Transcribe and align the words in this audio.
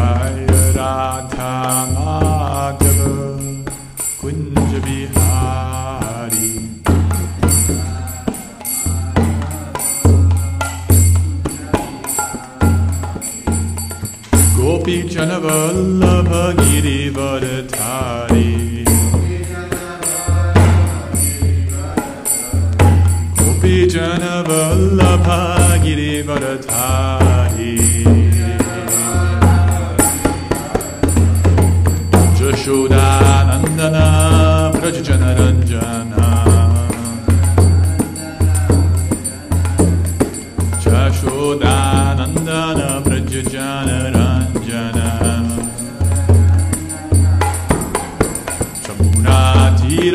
जय 0.00 0.46
Radha 0.76 1.52
Madhav 1.92 3.00
Kunj 4.20 4.74
Bihari 4.86 6.52
गोपीजनवल्लभ 14.98 16.28
Girivardhari 16.60 18.44
गोपीजनवल्लभ 23.96 25.26
Girivardhari 25.84 27.19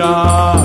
Ram. 0.06 0.56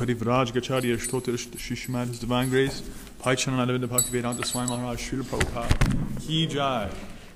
Parivraj 0.00 0.52
Gacharya, 0.52 0.96
Shtotar 0.96 1.36
Shishmad, 1.56 2.08
His 2.08 2.18
Divine 2.18 2.48
Grace, 2.48 2.82
Paichana 3.22 3.66
Anavinda 3.66 3.88
Bhakti 3.88 4.10
Vedanta 4.10 4.44
Swami 4.44 4.68
Maharaj, 4.70 4.98
Srila 4.98 5.22
Prabhupada 5.22 6.20
ki 6.26 6.46
jai. 6.46 6.90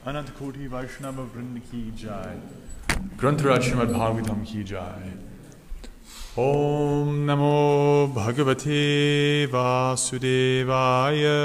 Anant 0.07 0.35
Koti 0.35 0.67
Vaishnava 0.67 1.27
Vrinda 1.27 1.61
ki 1.71 1.93
jai. 1.97 2.37
Grantaraj 3.17 3.63
Srimad 3.71 3.91
Bhagavatam 3.93 4.45
ki 4.47 4.65
jai. 4.65 5.13
Om 6.37 7.27
Namo 7.27 8.13
Bhagavate 8.15 9.47
Vasudevaya. 9.49 11.41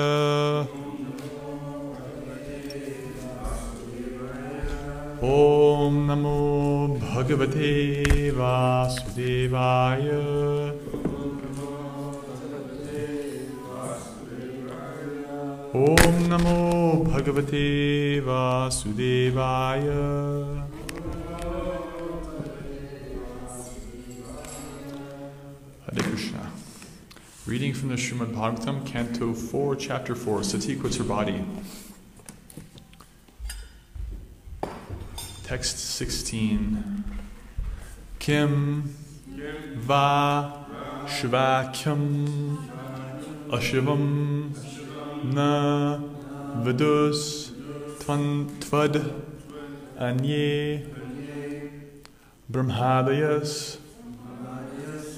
ॐ 5.25 5.93
नमो 6.07 6.39
भगवते 7.01 7.69
वासुदेवाय 8.37 10.09
Om 15.72 15.86
Namo 16.28 17.04
Bhagavate 17.06 18.20
Vasudevaya. 18.20 19.86
Hare 25.86 26.02
Krishna. 26.02 26.50
Reading 27.46 27.72
from 27.72 27.90
the 27.90 27.94
Srimad 27.94 28.34
Bhagavatam, 28.34 28.84
Canto 28.84 29.32
4, 29.32 29.76
Chapter 29.76 30.16
4, 30.16 30.42
Sati 30.42 30.74
quits 30.74 30.96
her 30.96 31.04
body. 31.04 31.44
Text 35.44 35.78
16. 35.78 37.04
Kim 38.18 38.92
Va 39.76 40.66
Shivakyam 41.06 42.58
Ashivam 43.50 44.52
Na 45.24 45.98
Vidus 46.62 47.50
Tvan 47.98 48.48
Tvad 48.58 49.22
Anye 49.98 50.86
Brahmadayas 52.50 53.76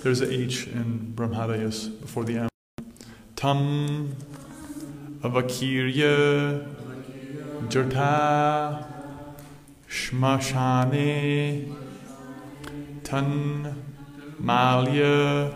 there's 0.02 0.20
a 0.20 0.32
H 0.32 0.66
in 0.66 1.12
Brahmadayas 1.14 2.00
before 2.00 2.25
the 2.25 2.38
M. 2.38 2.49
Tam 3.37 4.16
Avakirya 5.22 6.66
Jata 7.69 8.84
Shmashane 9.88 11.72
Tan 13.04 13.84
Malya 14.40 15.52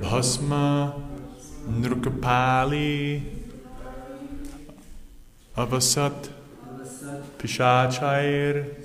Bhasma 0.00 0.94
Nrukapali 1.68 3.37
Avasat 5.58 6.30
Pishachair 7.36 8.76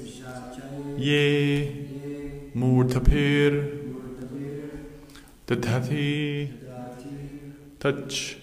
Ye 0.97 2.49
Murtapir 2.55 3.93
Dadhati 5.45 6.51
Touch 7.79 8.37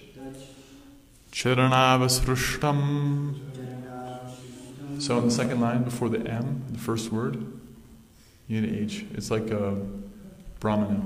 Charanavasrushtam 1.32 3.34
So 5.00 5.18
in 5.18 5.24
the 5.24 5.30
second 5.32 5.60
line 5.60 5.82
before 5.82 6.08
the 6.08 6.20
M, 6.20 6.62
the 6.70 6.78
first 6.78 7.10
word, 7.10 7.44
you 8.46 8.60
need 8.60 8.80
H. 8.80 9.06
It's 9.14 9.32
like 9.32 9.50
a 9.50 9.76
Brahmana. 10.60 11.02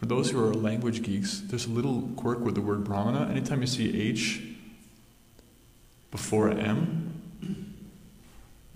For 0.00 0.06
those 0.06 0.30
who 0.30 0.42
are 0.42 0.54
language 0.54 1.02
geeks, 1.02 1.40
there's 1.40 1.66
a 1.66 1.70
little 1.70 2.08
quirk 2.16 2.40
with 2.40 2.54
the 2.54 2.62
word 2.62 2.84
Brahmana. 2.84 3.30
Anytime 3.30 3.60
you 3.60 3.66
see 3.66 4.00
H 4.00 4.42
before 6.10 6.48
M, 6.48 7.20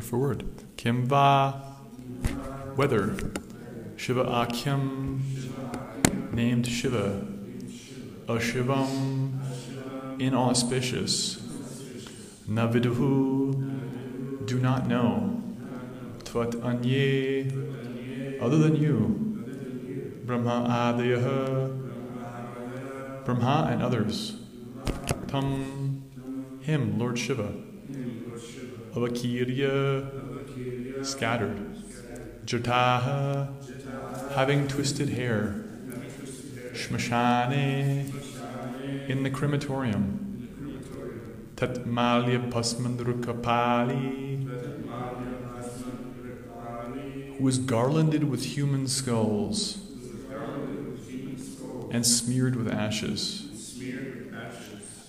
word 0.00 0.06
for 0.06 0.18
word. 0.18 0.44
Kim 0.76 1.06
va, 1.06 1.52
whether. 2.74 3.14
Shiva 3.96 4.22
Akim, 4.22 5.22
named 6.32 6.66
Shiva. 6.66 7.26
Ashivam, 8.26 9.38
inauspicious. 10.18 11.36
Naviduhu, 12.48 14.46
do 14.46 14.58
not 14.58 14.86
know. 14.86 15.42
Tvat 16.24 16.52
anye, 16.62 17.52
other 18.40 18.56
than 18.56 18.76
you. 18.76 19.26
Brahma 20.24 20.94
Adayaha, 20.96 21.76
Brahma 23.26 23.68
and 23.70 23.82
others. 23.82 24.36
Tam, 25.28 26.60
him, 26.62 26.98
Lord 26.98 27.18
Shiva. 27.18 27.52
Avakirya, 28.94 30.06
scattered. 31.04 31.76
Jataha, 32.44 33.52
having 34.34 34.66
twisted 34.68 35.10
hair. 35.10 35.64
Shmashane, 36.72 38.12
in 39.08 39.22
the 39.22 39.30
crematorium. 39.30 40.26
Tatmalya 41.56 42.50
Pasmandrukapali, 42.50 44.46
who 47.38 47.48
is 47.48 47.58
garlanded 47.58 48.24
with 48.24 48.44
human 48.44 48.86
skulls 48.86 49.78
and 51.90 52.06
smeared 52.06 52.56
with 52.56 52.68
ashes. 52.68 53.76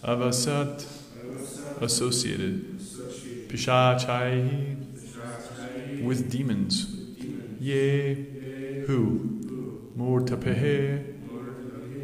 Avasat, 0.03 0.85
associated. 1.79 2.80
Pishachai, 3.51 4.77
with 6.01 6.31
demons. 6.31 6.95
Ye, 7.59 8.13
who? 8.87 9.91
Murtapehe, 9.97 11.03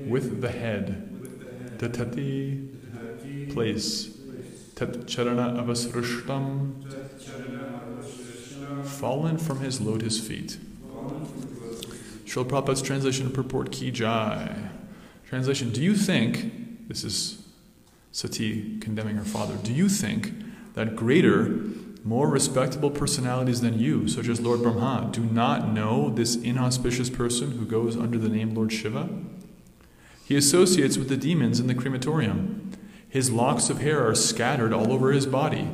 with 0.09 0.41
the 0.41 0.51
head. 0.51 1.09
Tatati, 1.77 2.67
place. 3.53 4.09
Tat 4.75 5.05
charana 5.05 5.57
avasrishtam, 5.57 6.83
fallen 8.85 9.37
from 9.37 9.61
his 9.61 9.79
lotus 9.79 10.19
feet. 10.19 10.57
Srila 12.25 12.45
Prabhupada's 12.45 12.81
translation 12.81 13.31
purport 13.31 13.71
Ki 13.71 13.89
Jai. 13.89 14.53
Translation 15.29 15.71
Do 15.71 15.81
you 15.81 15.95
think, 15.95 16.89
this 16.89 17.05
is 17.05 17.41
Sati 18.11 18.77
condemning 18.79 19.15
her 19.15 19.23
father, 19.23 19.55
do 19.63 19.71
you 19.71 19.87
think 19.87 20.33
that 20.77 20.95
greater, 20.95 21.59
more 22.03 22.29
respectable 22.29 22.91
personalities 22.91 23.61
than 23.61 23.79
you, 23.79 24.07
such 24.07 24.27
as 24.27 24.39
Lord 24.39 24.61
Brahma, 24.61 25.09
do 25.11 25.21
not 25.21 25.73
know 25.73 26.11
this 26.11 26.35
inauspicious 26.35 27.09
person 27.09 27.53
who 27.53 27.65
goes 27.65 27.97
under 27.97 28.19
the 28.19 28.29
name 28.29 28.53
Lord 28.53 28.71
Shiva? 28.71 29.09
He 30.23 30.35
associates 30.35 30.95
with 30.95 31.09
the 31.09 31.17
demons 31.17 31.59
in 31.59 31.65
the 31.65 31.73
crematorium. 31.73 32.73
His 33.09 33.31
locks 33.31 33.71
of 33.71 33.81
hair 33.81 34.07
are 34.07 34.13
scattered 34.13 34.71
all 34.71 34.91
over 34.91 35.11
his 35.11 35.25
body. 35.25 35.67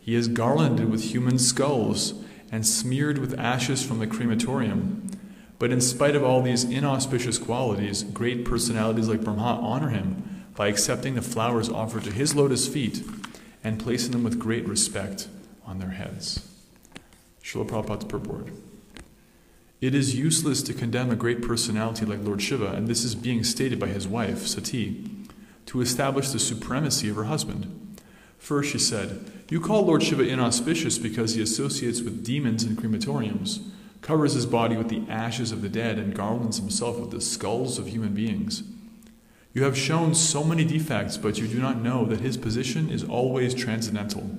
He 0.00 0.16
is 0.16 0.26
garlanded 0.26 0.90
with 0.90 1.12
human 1.12 1.38
skulls 1.38 2.14
and 2.50 2.66
smeared 2.66 3.18
with 3.18 3.38
ashes 3.38 3.86
from 3.86 4.00
the 4.00 4.08
crematorium. 4.08 5.08
But 5.60 5.70
in 5.70 5.80
spite 5.80 6.16
of 6.16 6.24
all 6.24 6.42
these 6.42 6.64
inauspicious 6.64 7.38
qualities, 7.38 8.02
great 8.02 8.44
personalities 8.44 9.08
like 9.08 9.22
Brahma 9.22 9.60
honor 9.62 9.90
him 9.90 10.46
by 10.56 10.66
accepting 10.66 11.14
the 11.14 11.22
flowers 11.22 11.68
offered 11.68 12.02
to 12.02 12.12
his 12.12 12.34
lotus 12.34 12.66
feet 12.66 13.04
and 13.68 13.78
placing 13.78 14.12
them 14.12 14.24
with 14.24 14.38
great 14.38 14.66
respect 14.66 15.28
on 15.66 15.78
their 15.78 15.90
heads. 15.90 16.48
Srila 17.44 17.68
Prabhupada's 17.68 18.06
purport. 18.06 18.48
It 19.82 19.94
is 19.94 20.16
useless 20.16 20.62
to 20.62 20.72
condemn 20.72 21.10
a 21.10 21.16
great 21.16 21.42
personality 21.42 22.06
like 22.06 22.24
Lord 22.24 22.40
Shiva, 22.40 22.68
and 22.68 22.88
this 22.88 23.04
is 23.04 23.14
being 23.14 23.44
stated 23.44 23.78
by 23.78 23.88
his 23.88 24.08
wife, 24.08 24.46
Sati, 24.46 25.10
to 25.66 25.82
establish 25.82 26.30
the 26.30 26.38
supremacy 26.38 27.10
of 27.10 27.16
her 27.16 27.24
husband. 27.24 28.00
First, 28.38 28.70
she 28.70 28.78
said, 28.78 29.30
You 29.50 29.60
call 29.60 29.84
Lord 29.84 30.02
Shiva 30.02 30.26
inauspicious 30.26 30.96
because 30.96 31.34
he 31.34 31.42
associates 31.42 32.00
with 32.00 32.24
demons 32.24 32.64
in 32.64 32.74
crematoriums, 32.74 33.60
covers 34.00 34.32
his 34.32 34.46
body 34.46 34.78
with 34.78 34.88
the 34.88 35.04
ashes 35.10 35.52
of 35.52 35.60
the 35.60 35.68
dead, 35.68 35.98
and 35.98 36.14
garlands 36.14 36.56
himself 36.56 36.98
with 36.98 37.10
the 37.10 37.20
skulls 37.20 37.78
of 37.78 37.88
human 37.88 38.14
beings. 38.14 38.62
You 39.58 39.64
have 39.64 39.76
shown 39.76 40.14
so 40.14 40.44
many 40.44 40.64
defects, 40.64 41.16
but 41.16 41.40
you 41.40 41.48
do 41.48 41.58
not 41.58 41.82
know 41.82 42.04
that 42.04 42.20
his 42.20 42.36
position 42.36 42.90
is 42.90 43.02
always 43.02 43.54
transcendental. 43.54 44.30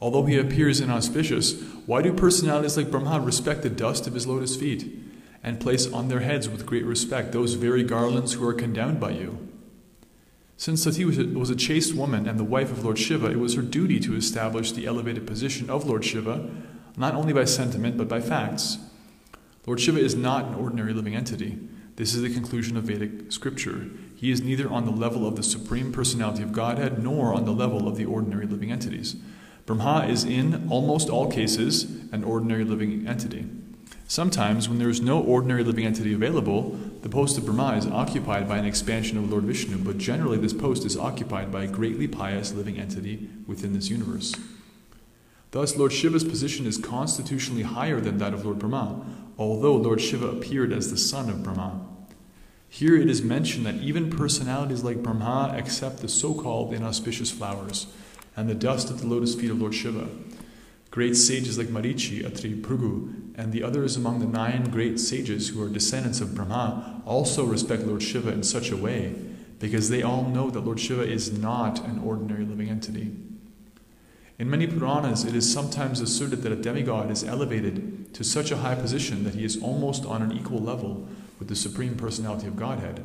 Although 0.00 0.24
he 0.24 0.36
appears 0.36 0.80
inauspicious, 0.80 1.62
why 1.86 2.02
do 2.02 2.12
personalities 2.12 2.76
like 2.76 2.90
Brahma 2.90 3.24
respect 3.24 3.62
the 3.62 3.70
dust 3.70 4.08
of 4.08 4.14
his 4.14 4.26
lotus 4.26 4.56
feet 4.56 4.92
and 5.44 5.60
place 5.60 5.86
on 5.86 6.08
their 6.08 6.18
heads 6.18 6.48
with 6.48 6.66
great 6.66 6.84
respect 6.84 7.30
those 7.30 7.54
very 7.54 7.84
garlands 7.84 8.32
who 8.32 8.44
are 8.48 8.52
condemned 8.52 8.98
by 8.98 9.10
you? 9.10 9.38
Since 10.56 10.82
Sati 10.82 11.04
was 11.04 11.16
a, 11.16 11.26
was 11.26 11.50
a 11.50 11.54
chaste 11.54 11.94
woman 11.94 12.26
and 12.26 12.40
the 12.40 12.42
wife 12.42 12.72
of 12.72 12.82
Lord 12.82 12.98
Shiva, 12.98 13.30
it 13.30 13.38
was 13.38 13.54
her 13.54 13.62
duty 13.62 14.00
to 14.00 14.16
establish 14.16 14.72
the 14.72 14.86
elevated 14.86 15.24
position 15.24 15.70
of 15.70 15.86
Lord 15.86 16.04
Shiva, 16.04 16.50
not 16.96 17.14
only 17.14 17.32
by 17.32 17.44
sentiment 17.44 17.96
but 17.96 18.08
by 18.08 18.20
facts. 18.20 18.78
Lord 19.68 19.78
Shiva 19.78 20.00
is 20.00 20.16
not 20.16 20.46
an 20.46 20.54
ordinary 20.54 20.92
living 20.92 21.14
entity. 21.14 21.60
This 21.96 22.14
is 22.14 22.20
the 22.20 22.32
conclusion 22.32 22.76
of 22.76 22.84
Vedic 22.84 23.32
scripture. 23.32 23.86
He 24.14 24.30
is 24.30 24.42
neither 24.42 24.70
on 24.70 24.84
the 24.84 24.90
level 24.90 25.26
of 25.26 25.34
the 25.34 25.42
Supreme 25.42 25.92
Personality 25.92 26.42
of 26.42 26.52
Godhead 26.52 27.02
nor 27.02 27.32
on 27.32 27.46
the 27.46 27.52
level 27.52 27.88
of 27.88 27.96
the 27.96 28.04
ordinary 28.04 28.46
living 28.46 28.70
entities. 28.70 29.16
Brahma 29.64 30.06
is 30.06 30.22
in 30.22 30.68
almost 30.68 31.08
all 31.08 31.30
cases 31.30 31.84
an 32.12 32.22
ordinary 32.22 32.64
living 32.64 33.08
entity. 33.08 33.46
Sometimes, 34.06 34.68
when 34.68 34.78
there 34.78 34.90
is 34.90 35.00
no 35.00 35.22
ordinary 35.22 35.64
living 35.64 35.86
entity 35.86 36.12
available, 36.12 36.78
the 37.00 37.08
post 37.08 37.38
of 37.38 37.46
Brahma 37.46 37.78
is 37.78 37.86
occupied 37.86 38.46
by 38.46 38.58
an 38.58 38.66
expansion 38.66 39.16
of 39.16 39.30
Lord 39.30 39.44
Vishnu, 39.44 39.78
but 39.78 39.96
generally 39.96 40.36
this 40.36 40.52
post 40.52 40.84
is 40.84 40.98
occupied 40.98 41.50
by 41.50 41.64
a 41.64 41.68
greatly 41.68 42.06
pious 42.06 42.52
living 42.52 42.78
entity 42.78 43.30
within 43.46 43.72
this 43.72 43.88
universe. 43.88 44.34
Thus, 45.52 45.76
Lord 45.76 45.92
Shiva's 45.92 46.24
position 46.24 46.66
is 46.66 46.76
constitutionally 46.76 47.62
higher 47.62 48.00
than 48.00 48.18
that 48.18 48.34
of 48.34 48.44
Lord 48.44 48.58
Brahma, 48.58 49.04
although 49.38 49.76
Lord 49.76 50.00
Shiva 50.00 50.28
appeared 50.28 50.72
as 50.72 50.90
the 50.90 50.98
son 50.98 51.30
of 51.30 51.42
Brahma. 51.42 51.86
Here 52.68 52.96
it 52.96 53.08
is 53.08 53.22
mentioned 53.22 53.64
that 53.64 53.76
even 53.76 54.10
personalities 54.10 54.82
like 54.82 55.02
Brahma 55.02 55.54
accept 55.56 55.98
the 55.98 56.08
so 56.08 56.34
called 56.34 56.74
inauspicious 56.74 57.30
flowers 57.30 57.86
and 58.36 58.48
the 58.48 58.54
dust 58.54 58.90
at 58.90 58.98
the 58.98 59.06
lotus 59.06 59.34
feet 59.34 59.50
of 59.50 59.60
Lord 59.60 59.74
Shiva. 59.74 60.08
Great 60.90 61.16
sages 61.16 61.58
like 61.58 61.68
Marichi, 61.68 62.24
Atri, 62.24 62.60
Bhrigu, 62.60 63.32
and 63.34 63.52
the 63.52 63.62
others 63.62 63.96
among 63.96 64.18
the 64.18 64.26
nine 64.26 64.64
great 64.70 64.98
sages 64.98 65.48
who 65.48 65.62
are 65.62 65.68
descendants 65.68 66.20
of 66.20 66.34
Brahma 66.34 67.02
also 67.06 67.44
respect 67.44 67.82
Lord 67.82 68.02
Shiva 68.02 68.30
in 68.30 68.42
such 68.42 68.70
a 68.70 68.76
way 68.76 69.14
because 69.58 69.88
they 69.88 70.02
all 70.02 70.24
know 70.24 70.50
that 70.50 70.60
Lord 70.60 70.80
Shiva 70.80 71.02
is 71.02 71.32
not 71.32 71.84
an 71.84 71.98
ordinary 71.98 72.44
living 72.44 72.68
entity. 72.68 73.14
In 74.38 74.50
many 74.50 74.66
Puranas, 74.66 75.24
it 75.24 75.34
is 75.34 75.50
sometimes 75.50 76.00
asserted 76.00 76.42
that 76.42 76.52
a 76.52 76.56
demigod 76.56 77.10
is 77.10 77.24
elevated 77.24 78.12
to 78.12 78.22
such 78.22 78.50
a 78.50 78.58
high 78.58 78.74
position 78.74 79.24
that 79.24 79.34
he 79.34 79.44
is 79.44 79.62
almost 79.62 80.04
on 80.04 80.20
an 80.20 80.32
equal 80.32 80.58
level 80.58 81.08
with 81.38 81.48
the 81.48 81.56
Supreme 81.56 81.96
Personality 81.96 82.46
of 82.46 82.56
Godhead. 82.56 83.02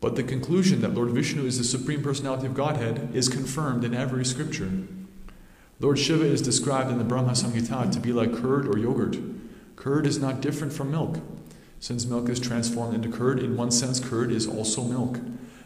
But 0.00 0.14
the 0.14 0.22
conclusion 0.22 0.80
that 0.80 0.94
Lord 0.94 1.10
Vishnu 1.10 1.44
is 1.46 1.58
the 1.58 1.64
Supreme 1.64 2.02
Personality 2.02 2.46
of 2.46 2.54
Godhead 2.54 3.10
is 3.12 3.28
confirmed 3.28 3.82
in 3.82 3.92
every 3.92 4.24
scripture. 4.24 4.70
Lord 5.80 5.98
Shiva 5.98 6.24
is 6.24 6.40
described 6.40 6.90
in 6.92 6.98
the 6.98 7.04
Brahma 7.04 7.32
Samhita 7.32 7.90
to 7.90 8.00
be 8.00 8.12
like 8.12 8.32
curd 8.32 8.68
or 8.68 8.78
yogurt. 8.78 9.16
Curd 9.74 10.06
is 10.06 10.20
not 10.20 10.40
different 10.40 10.72
from 10.72 10.92
milk. 10.92 11.18
Since 11.80 12.06
milk 12.06 12.28
is 12.28 12.38
transformed 12.38 12.94
into 12.94 13.08
curd, 13.08 13.40
in 13.40 13.56
one 13.56 13.72
sense, 13.72 13.98
curd 13.98 14.30
is 14.30 14.46
also 14.46 14.84
milk. 14.84 15.18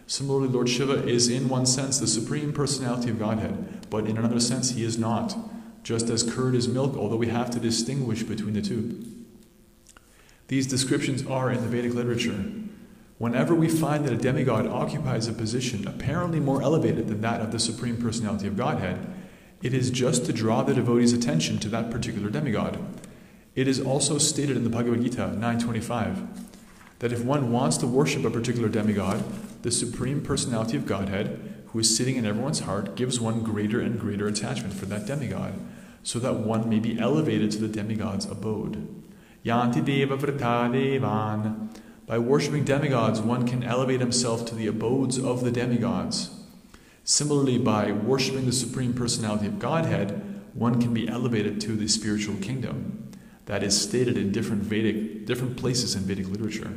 Similarly, 0.06 0.48
Lord 0.48 0.68
Shiva 0.68 1.04
is, 1.04 1.28
in 1.28 1.48
one 1.48 1.66
sense, 1.66 1.98
the 1.98 2.06
Supreme 2.06 2.52
Personality 2.52 3.10
of 3.10 3.18
Godhead, 3.18 3.86
but 3.90 4.06
in 4.06 4.16
another 4.16 4.38
sense, 4.38 4.70
he 4.70 4.84
is 4.84 4.96
not, 4.96 5.36
just 5.82 6.08
as 6.08 6.22
curd 6.22 6.54
is 6.54 6.68
milk, 6.68 6.96
although 6.96 7.16
we 7.16 7.28
have 7.28 7.50
to 7.50 7.60
distinguish 7.60 8.22
between 8.22 8.54
the 8.54 8.62
two. 8.62 9.04
These 10.48 10.68
descriptions 10.68 11.26
are 11.26 11.50
in 11.50 11.60
the 11.60 11.68
Vedic 11.68 11.92
literature. 11.92 12.44
Whenever 13.18 13.54
we 13.54 13.68
find 13.68 14.04
that 14.04 14.12
a 14.12 14.16
demigod 14.16 14.66
occupies 14.66 15.26
a 15.26 15.32
position 15.32 15.88
apparently 15.88 16.38
more 16.38 16.62
elevated 16.62 17.08
than 17.08 17.20
that 17.22 17.40
of 17.40 17.50
the 17.50 17.58
Supreme 17.58 17.96
Personality 17.96 18.46
of 18.46 18.56
Godhead, 18.56 19.12
it 19.62 19.74
is 19.74 19.90
just 19.90 20.26
to 20.26 20.32
draw 20.32 20.62
the 20.62 20.74
devotee's 20.74 21.12
attention 21.12 21.58
to 21.58 21.68
that 21.70 21.90
particular 21.90 22.30
demigod. 22.30 22.78
It 23.56 23.66
is 23.66 23.80
also 23.80 24.18
stated 24.18 24.56
in 24.56 24.64
the 24.64 24.70
Bhagavad 24.70 25.02
Gita 25.02 25.28
925 25.28 26.98
that 26.98 27.12
if 27.12 27.24
one 27.24 27.50
wants 27.50 27.78
to 27.78 27.86
worship 27.86 28.24
a 28.24 28.30
particular 28.30 28.68
demigod, 28.68 29.24
the 29.66 29.72
Supreme 29.72 30.20
Personality 30.20 30.76
of 30.76 30.86
Godhead, 30.86 31.64
who 31.72 31.80
is 31.80 31.96
sitting 31.96 32.14
in 32.14 32.24
everyone's 32.24 32.60
heart, 32.60 32.94
gives 32.94 33.18
one 33.18 33.42
greater 33.42 33.80
and 33.80 33.98
greater 33.98 34.28
attachment 34.28 34.72
for 34.72 34.86
that 34.86 35.06
demigod, 35.08 35.54
so 36.04 36.20
that 36.20 36.36
one 36.36 36.68
may 36.68 36.78
be 36.78 37.00
elevated 37.00 37.50
to 37.50 37.58
the 37.58 37.66
demigod's 37.66 38.26
abode. 38.26 38.86
Yanti 39.44 39.84
Deva 39.84 40.16
Vrita 40.16 40.70
Devan. 40.70 41.76
By 42.06 42.16
worshipping 42.16 42.62
demigods, 42.62 43.20
one 43.20 43.44
can 43.44 43.64
elevate 43.64 43.98
himself 43.98 44.46
to 44.46 44.54
the 44.54 44.68
abodes 44.68 45.18
of 45.18 45.42
the 45.42 45.50
demigods. 45.50 46.30
Similarly, 47.02 47.58
by 47.58 47.90
worshipping 47.90 48.46
the 48.46 48.52
Supreme 48.52 48.94
Personality 48.94 49.48
of 49.48 49.58
Godhead, 49.58 50.44
one 50.54 50.80
can 50.80 50.94
be 50.94 51.08
elevated 51.08 51.60
to 51.62 51.72
the 51.72 51.88
spiritual 51.88 52.36
kingdom 52.36 53.10
that 53.46 53.64
is 53.64 53.82
stated 53.82 54.16
in 54.16 54.30
different 54.30 54.62
Vedic 54.62 55.26
different 55.26 55.56
places 55.56 55.96
in 55.96 56.02
Vedic 56.02 56.28
literature. 56.28 56.70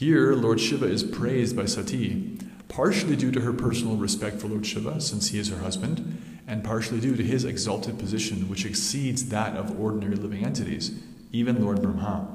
Here, 0.00 0.34
Lord 0.34 0.60
Shiva 0.60 0.86
is 0.86 1.04
praised 1.04 1.54
by 1.54 1.66
Sati, 1.66 2.38
partially 2.68 3.16
due 3.16 3.30
to 3.32 3.42
her 3.42 3.52
personal 3.52 3.96
respect 3.96 4.40
for 4.40 4.48
Lord 4.48 4.64
Shiva, 4.64 4.98
since 4.98 5.28
he 5.28 5.38
is 5.38 5.50
her 5.50 5.58
husband, 5.58 6.40
and 6.46 6.64
partially 6.64 7.00
due 7.00 7.14
to 7.16 7.22
his 7.22 7.44
exalted 7.44 7.98
position, 7.98 8.48
which 8.48 8.64
exceeds 8.64 9.28
that 9.28 9.58
of 9.58 9.78
ordinary 9.78 10.16
living 10.16 10.42
entities, 10.42 10.98
even 11.32 11.62
Lord 11.62 11.82
Brahma. 11.82 12.26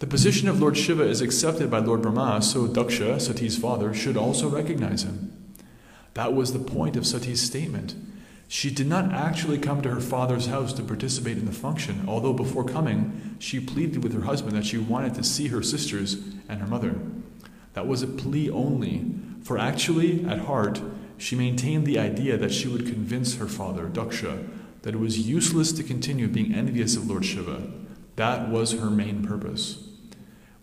The 0.00 0.08
position 0.08 0.48
of 0.48 0.60
Lord 0.60 0.76
Shiva 0.76 1.04
is 1.04 1.20
accepted 1.20 1.70
by 1.70 1.78
Lord 1.78 2.02
Brahma, 2.02 2.42
so 2.42 2.66
Daksha, 2.66 3.20
Sati's 3.20 3.56
father, 3.56 3.94
should 3.94 4.16
also 4.16 4.48
recognize 4.48 5.04
him. 5.04 5.54
That 6.14 6.34
was 6.34 6.52
the 6.52 6.58
point 6.58 6.96
of 6.96 7.06
Sati's 7.06 7.40
statement. 7.40 7.94
She 8.52 8.70
did 8.70 8.86
not 8.86 9.14
actually 9.14 9.56
come 9.56 9.80
to 9.80 9.88
her 9.88 10.00
father's 10.02 10.44
house 10.44 10.74
to 10.74 10.82
participate 10.82 11.38
in 11.38 11.46
the 11.46 11.52
function, 11.52 12.04
although 12.06 12.34
before 12.34 12.66
coming, 12.66 13.36
she 13.38 13.58
pleaded 13.58 14.02
with 14.02 14.12
her 14.12 14.26
husband 14.26 14.54
that 14.54 14.66
she 14.66 14.76
wanted 14.76 15.14
to 15.14 15.24
see 15.24 15.48
her 15.48 15.62
sisters 15.62 16.18
and 16.50 16.60
her 16.60 16.66
mother. 16.66 16.96
That 17.72 17.86
was 17.86 18.02
a 18.02 18.06
plea 18.06 18.50
only, 18.50 19.06
for 19.42 19.56
actually, 19.56 20.26
at 20.26 20.40
heart, 20.40 20.82
she 21.16 21.34
maintained 21.34 21.86
the 21.86 21.98
idea 21.98 22.36
that 22.36 22.52
she 22.52 22.68
would 22.68 22.84
convince 22.84 23.36
her 23.36 23.46
father, 23.46 23.88
Daksha, 23.88 24.46
that 24.82 24.92
it 24.92 25.00
was 25.00 25.26
useless 25.26 25.72
to 25.72 25.82
continue 25.82 26.28
being 26.28 26.54
envious 26.54 26.94
of 26.94 27.08
Lord 27.08 27.24
Shiva. 27.24 27.70
That 28.16 28.50
was 28.50 28.72
her 28.72 28.90
main 28.90 29.26
purpose. 29.26 29.82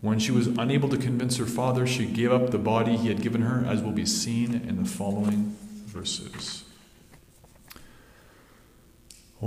When 0.01 0.19
she 0.19 0.31
was 0.31 0.46
unable 0.46 0.89
to 0.89 0.98
convince 0.98 1.38
her 1.38 1.48
father, 1.48 1.88
she 1.88 2.05
gave 2.05 2.31
up 2.31 2.51
the 2.51 2.60
body 2.60 2.98
he 2.98 3.08
had 3.08 3.24
given 3.24 3.41
her, 3.41 3.65
as 3.65 3.81
will 3.81 3.93
be 3.93 4.05
seen 4.05 4.53
in 4.53 4.77
the 4.77 4.88
following 4.88 5.58
verses. 5.88 6.65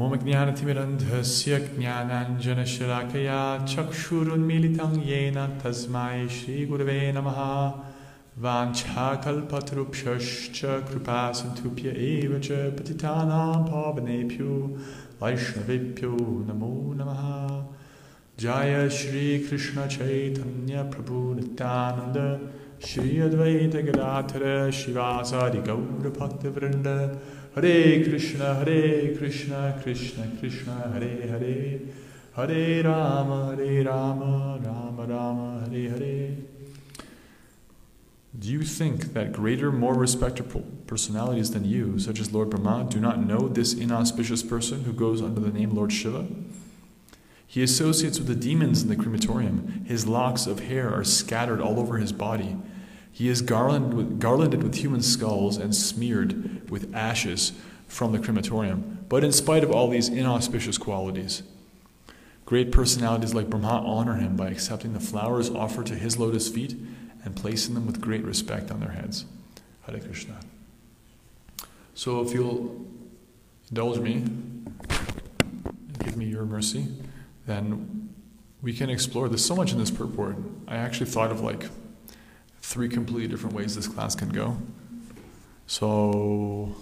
ॐ 0.00 0.14
ज्ञानतिमिरन्धस्य 0.16 1.56
ज्ञानाञ्जनशलाकया 1.64 3.40
चक्षुरुन्मीलितं 3.70 4.92
येन 5.08 5.38
तस्मै 5.62 6.20
श्रीगुरवे 6.36 7.00
नमः। 7.12 7.40
वाञ्छाकल्पतरुभ्यश्च 8.44 10.60
कृपासन्तुभ्य 10.86 11.92
एव 12.06 12.32
च 12.38 12.48
पतितानां 12.76 13.58
पावनेभ्यो 13.66 14.54
वैष्णवेभ्यो 15.22 16.14
नमो 16.48 16.72
नमः। 17.00 17.22
जय 18.44 18.72
श्रीकृष्णचैतन्यप्रभु 19.00 21.18
Nityanand. 21.34 22.16
Shri 22.86 23.10
अद्वैतगदाधर 23.20 24.44
शिवासादिगौरभक्तवृन्द 24.78 26.88
Hare 27.54 28.02
Krishna, 28.02 28.54
Hare 28.64 29.14
Krishna, 29.16 29.78
Krishna 29.82 30.26
Krishna, 30.40 30.90
Hare 30.94 31.26
Hare, 31.26 31.80
Hare 32.34 32.82
Rama, 32.82 33.54
Hare 33.56 33.84
Rama, 33.84 34.58
Rama 34.64 35.06
Rama, 35.06 35.68
Hare 35.68 35.90
Hare. 35.90 36.36
Do 38.38 38.48
you 38.48 38.62
think 38.62 39.12
that 39.12 39.32
greater, 39.32 39.70
more 39.70 39.94
respectable 39.94 40.64
personalities 40.86 41.50
than 41.50 41.66
you, 41.66 41.98
such 41.98 42.18
as 42.20 42.32
Lord 42.32 42.48
Brahma, 42.48 42.88
do 42.88 42.98
not 42.98 43.18
know 43.18 43.48
this 43.48 43.74
inauspicious 43.74 44.42
person 44.42 44.84
who 44.84 44.92
goes 44.94 45.20
under 45.20 45.40
the 45.40 45.50
name 45.50 45.74
Lord 45.74 45.92
Shiva? 45.92 46.26
He 47.46 47.62
associates 47.62 48.18
with 48.18 48.28
the 48.28 48.34
demons 48.34 48.82
in 48.82 48.88
the 48.88 48.96
crematorium. 48.96 49.84
His 49.86 50.06
locks 50.06 50.46
of 50.46 50.60
hair 50.60 50.90
are 50.90 51.04
scattered 51.04 51.60
all 51.60 51.78
over 51.78 51.98
his 51.98 52.12
body. 52.12 52.56
He 53.12 53.28
is 53.28 53.42
garlanded 53.42 53.94
with, 53.94 54.18
garlanded 54.18 54.62
with 54.62 54.76
human 54.76 55.02
skulls 55.02 55.58
and 55.58 55.76
smeared 55.76 56.70
with 56.70 56.92
ashes 56.94 57.52
from 57.86 58.12
the 58.12 58.18
crematorium. 58.18 59.04
But 59.08 59.22
in 59.22 59.32
spite 59.32 59.62
of 59.62 59.70
all 59.70 59.88
these 59.88 60.08
inauspicious 60.08 60.78
qualities, 60.78 61.42
great 62.46 62.72
personalities 62.72 63.34
like 63.34 63.50
Brahma 63.50 63.84
honor 63.86 64.14
him 64.14 64.34
by 64.34 64.48
accepting 64.48 64.94
the 64.94 65.00
flowers 65.00 65.50
offered 65.50 65.86
to 65.86 65.94
his 65.94 66.18
lotus 66.18 66.48
feet 66.48 66.74
and 67.22 67.36
placing 67.36 67.74
them 67.74 67.86
with 67.86 68.00
great 68.00 68.24
respect 68.24 68.70
on 68.70 68.80
their 68.80 68.92
heads. 68.92 69.26
Hare 69.82 70.00
Krishna. 70.00 70.40
So 71.94 72.22
if 72.22 72.32
you'll 72.32 72.86
indulge 73.68 73.98
me 74.00 74.14
and 74.14 75.98
give 75.98 76.16
me 76.16 76.24
your 76.24 76.46
mercy, 76.46 76.88
then 77.46 78.08
we 78.62 78.72
can 78.72 78.88
explore. 78.88 79.28
There's 79.28 79.44
so 79.44 79.56
much 79.56 79.72
in 79.72 79.78
this 79.78 79.90
purport. 79.90 80.36
I 80.66 80.76
actually 80.76 81.10
thought 81.10 81.30
of 81.30 81.42
like 81.42 81.66
three 82.62 82.88
completely 82.88 83.28
different 83.28 83.54
ways 83.54 83.74
this 83.74 83.88
class 83.88 84.14
can 84.14 84.30
go. 84.30 84.56
So 85.66 86.74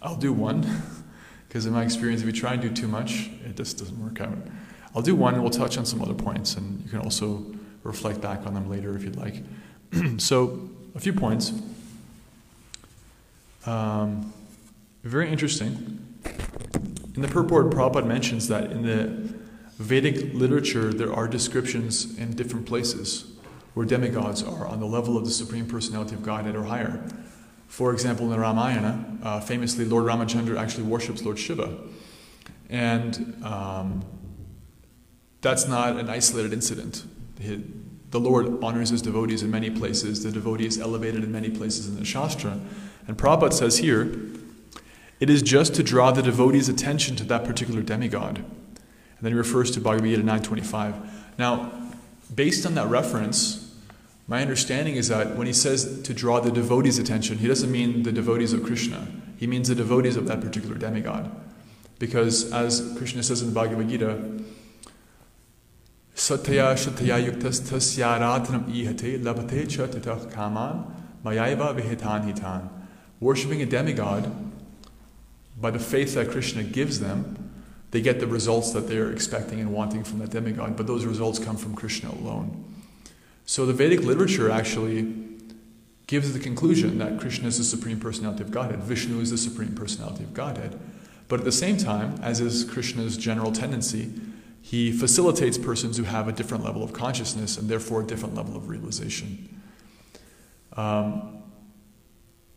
I'll 0.00 0.16
do 0.16 0.32
one, 0.32 0.64
because 1.48 1.66
in 1.66 1.72
my 1.72 1.82
experience, 1.82 2.22
if 2.22 2.26
you 2.26 2.32
try 2.32 2.54
and 2.54 2.62
do 2.62 2.70
too 2.70 2.88
much, 2.88 3.28
it 3.44 3.56
just 3.56 3.78
doesn't 3.78 4.02
work 4.02 4.20
out. 4.20 4.38
I'll 4.94 5.02
do 5.02 5.14
one 5.14 5.34
and 5.34 5.42
we'll 5.42 5.52
touch 5.52 5.76
on 5.76 5.84
some 5.84 6.00
other 6.00 6.14
points, 6.14 6.56
and 6.56 6.82
you 6.82 6.88
can 6.88 7.00
also 7.00 7.44
reflect 7.82 8.20
back 8.20 8.46
on 8.46 8.54
them 8.54 8.70
later 8.70 8.96
if 8.96 9.02
you'd 9.02 9.16
like. 9.16 9.42
so, 10.18 10.70
a 10.94 11.00
few 11.00 11.12
points. 11.12 11.52
Um, 13.66 14.32
very 15.02 15.30
interesting. 15.30 16.02
In 17.14 17.22
the 17.22 17.28
purport, 17.28 17.70
Prabhupada 17.70 18.06
mentions 18.06 18.48
that 18.48 18.70
in 18.70 18.82
the 18.82 19.34
Vedic 19.78 20.32
literature, 20.32 20.92
there 20.92 21.12
are 21.12 21.28
descriptions 21.28 22.18
in 22.18 22.34
different 22.34 22.66
places 22.66 23.35
where 23.76 23.84
demigods 23.84 24.42
are 24.42 24.66
on 24.66 24.80
the 24.80 24.86
level 24.86 25.18
of 25.18 25.26
the 25.26 25.30
Supreme 25.30 25.66
Personality 25.66 26.14
of 26.14 26.22
Godhead 26.22 26.56
or 26.56 26.62
higher. 26.62 27.06
For 27.68 27.92
example, 27.92 28.24
in 28.24 28.32
the 28.32 28.38
Ramayana, 28.38 29.18
uh, 29.22 29.40
famously, 29.40 29.84
Lord 29.84 30.06
Ramachandra 30.06 30.58
actually 30.58 30.84
worships 30.84 31.22
Lord 31.22 31.38
Shiva. 31.38 31.76
And 32.70 33.38
um, 33.44 34.02
that's 35.42 35.68
not 35.68 35.98
an 35.98 36.08
isolated 36.08 36.54
incident. 36.54 37.04
The 37.38 38.18
Lord 38.18 38.64
honors 38.64 38.88
his 38.88 39.02
devotees 39.02 39.42
in 39.42 39.50
many 39.50 39.68
places. 39.68 40.24
The 40.24 40.32
devotee 40.32 40.64
is 40.64 40.78
elevated 40.80 41.22
in 41.22 41.30
many 41.30 41.50
places 41.50 41.86
in 41.86 41.96
the 41.96 42.04
Shastra. 42.06 42.58
And 43.06 43.18
Prabhupada 43.18 43.52
says 43.52 43.76
here, 43.76 44.10
it 45.20 45.28
is 45.28 45.42
just 45.42 45.74
to 45.74 45.82
draw 45.82 46.12
the 46.12 46.22
devotee's 46.22 46.70
attention 46.70 47.14
to 47.16 47.24
that 47.24 47.44
particular 47.44 47.82
demigod. 47.82 48.38
And 48.38 49.20
then 49.20 49.32
he 49.32 49.36
refers 49.36 49.70
to 49.72 49.82
Bhagavad 49.82 50.08
Gita 50.08 50.22
925. 50.22 51.38
Now, 51.38 51.72
based 52.34 52.64
on 52.64 52.74
that 52.76 52.88
reference, 52.88 53.65
my 54.28 54.42
understanding 54.42 54.96
is 54.96 55.08
that 55.08 55.36
when 55.36 55.46
he 55.46 55.52
says 55.52 56.02
to 56.02 56.12
draw 56.12 56.40
the 56.40 56.50
devotee's 56.50 56.98
attention, 56.98 57.38
he 57.38 57.46
doesn't 57.46 57.70
mean 57.70 58.02
the 58.02 58.12
devotees 58.12 58.52
of 58.52 58.64
Krishna. 58.64 59.06
He 59.36 59.46
means 59.46 59.68
the 59.68 59.74
devotees 59.74 60.16
of 60.16 60.26
that 60.26 60.40
particular 60.40 60.74
demigod. 60.74 61.30
Because 61.98 62.52
as 62.52 62.94
Krishna 62.98 63.22
says 63.22 63.40
in 63.42 63.48
the 63.48 63.54
Bhagavad 63.54 63.88
Gita, 63.88 64.42
Satya 66.14 66.74
Shatya 66.74 67.30
Yuktas 67.30 67.60
Tasyaratnam 67.60 68.64
Ihate 68.72 69.22
Labate 69.22 69.68
Cha 69.68 69.86
Titach 69.86 70.32
Kaman 70.32 70.84
Mayaiva 71.24 71.78
Vihitan 71.78 72.32
Hitan. 72.32 72.68
Worshipping 73.20 73.62
a 73.62 73.66
demigod, 73.66 74.32
by 75.60 75.70
the 75.70 75.78
faith 75.78 76.14
that 76.14 76.30
Krishna 76.30 76.62
gives 76.64 77.00
them, 77.00 77.52
they 77.90 78.00
get 78.00 78.20
the 78.20 78.26
results 78.26 78.72
that 78.72 78.88
they're 78.88 79.12
expecting 79.12 79.60
and 79.60 79.72
wanting 79.72 80.04
from 80.04 80.18
that 80.18 80.30
demigod, 80.30 80.76
but 80.76 80.86
those 80.86 81.04
results 81.04 81.38
come 81.38 81.56
from 81.56 81.74
Krishna 81.74 82.10
alone. 82.10 82.64
So 83.46 83.64
the 83.64 83.72
Vedic 83.72 84.00
literature 84.00 84.50
actually 84.50 85.14
gives 86.08 86.32
the 86.32 86.40
conclusion 86.40 86.98
that 86.98 87.18
Krishna 87.18 87.48
is 87.48 87.58
the 87.58 87.64
Supreme 87.64 87.98
Personality 87.98 88.42
of 88.42 88.50
Godhead, 88.50 88.80
Vishnu 88.80 89.20
is 89.20 89.30
the 89.30 89.38
Supreme 89.38 89.74
Personality 89.74 90.24
of 90.24 90.34
Godhead. 90.34 90.78
But 91.28 91.40
at 91.40 91.44
the 91.44 91.52
same 91.52 91.76
time, 91.76 92.18
as 92.22 92.40
is 92.40 92.64
Krishna's 92.64 93.16
general 93.16 93.52
tendency, 93.52 94.12
he 94.60 94.90
facilitates 94.90 95.58
persons 95.58 95.96
who 95.96 96.04
have 96.04 96.26
a 96.26 96.32
different 96.32 96.64
level 96.64 96.82
of 96.82 96.92
consciousness 96.92 97.56
and 97.56 97.68
therefore 97.68 98.02
a 98.02 98.06
different 98.06 98.34
level 98.34 98.56
of 98.56 98.68
realization. 98.68 99.60
Um, 100.76 101.42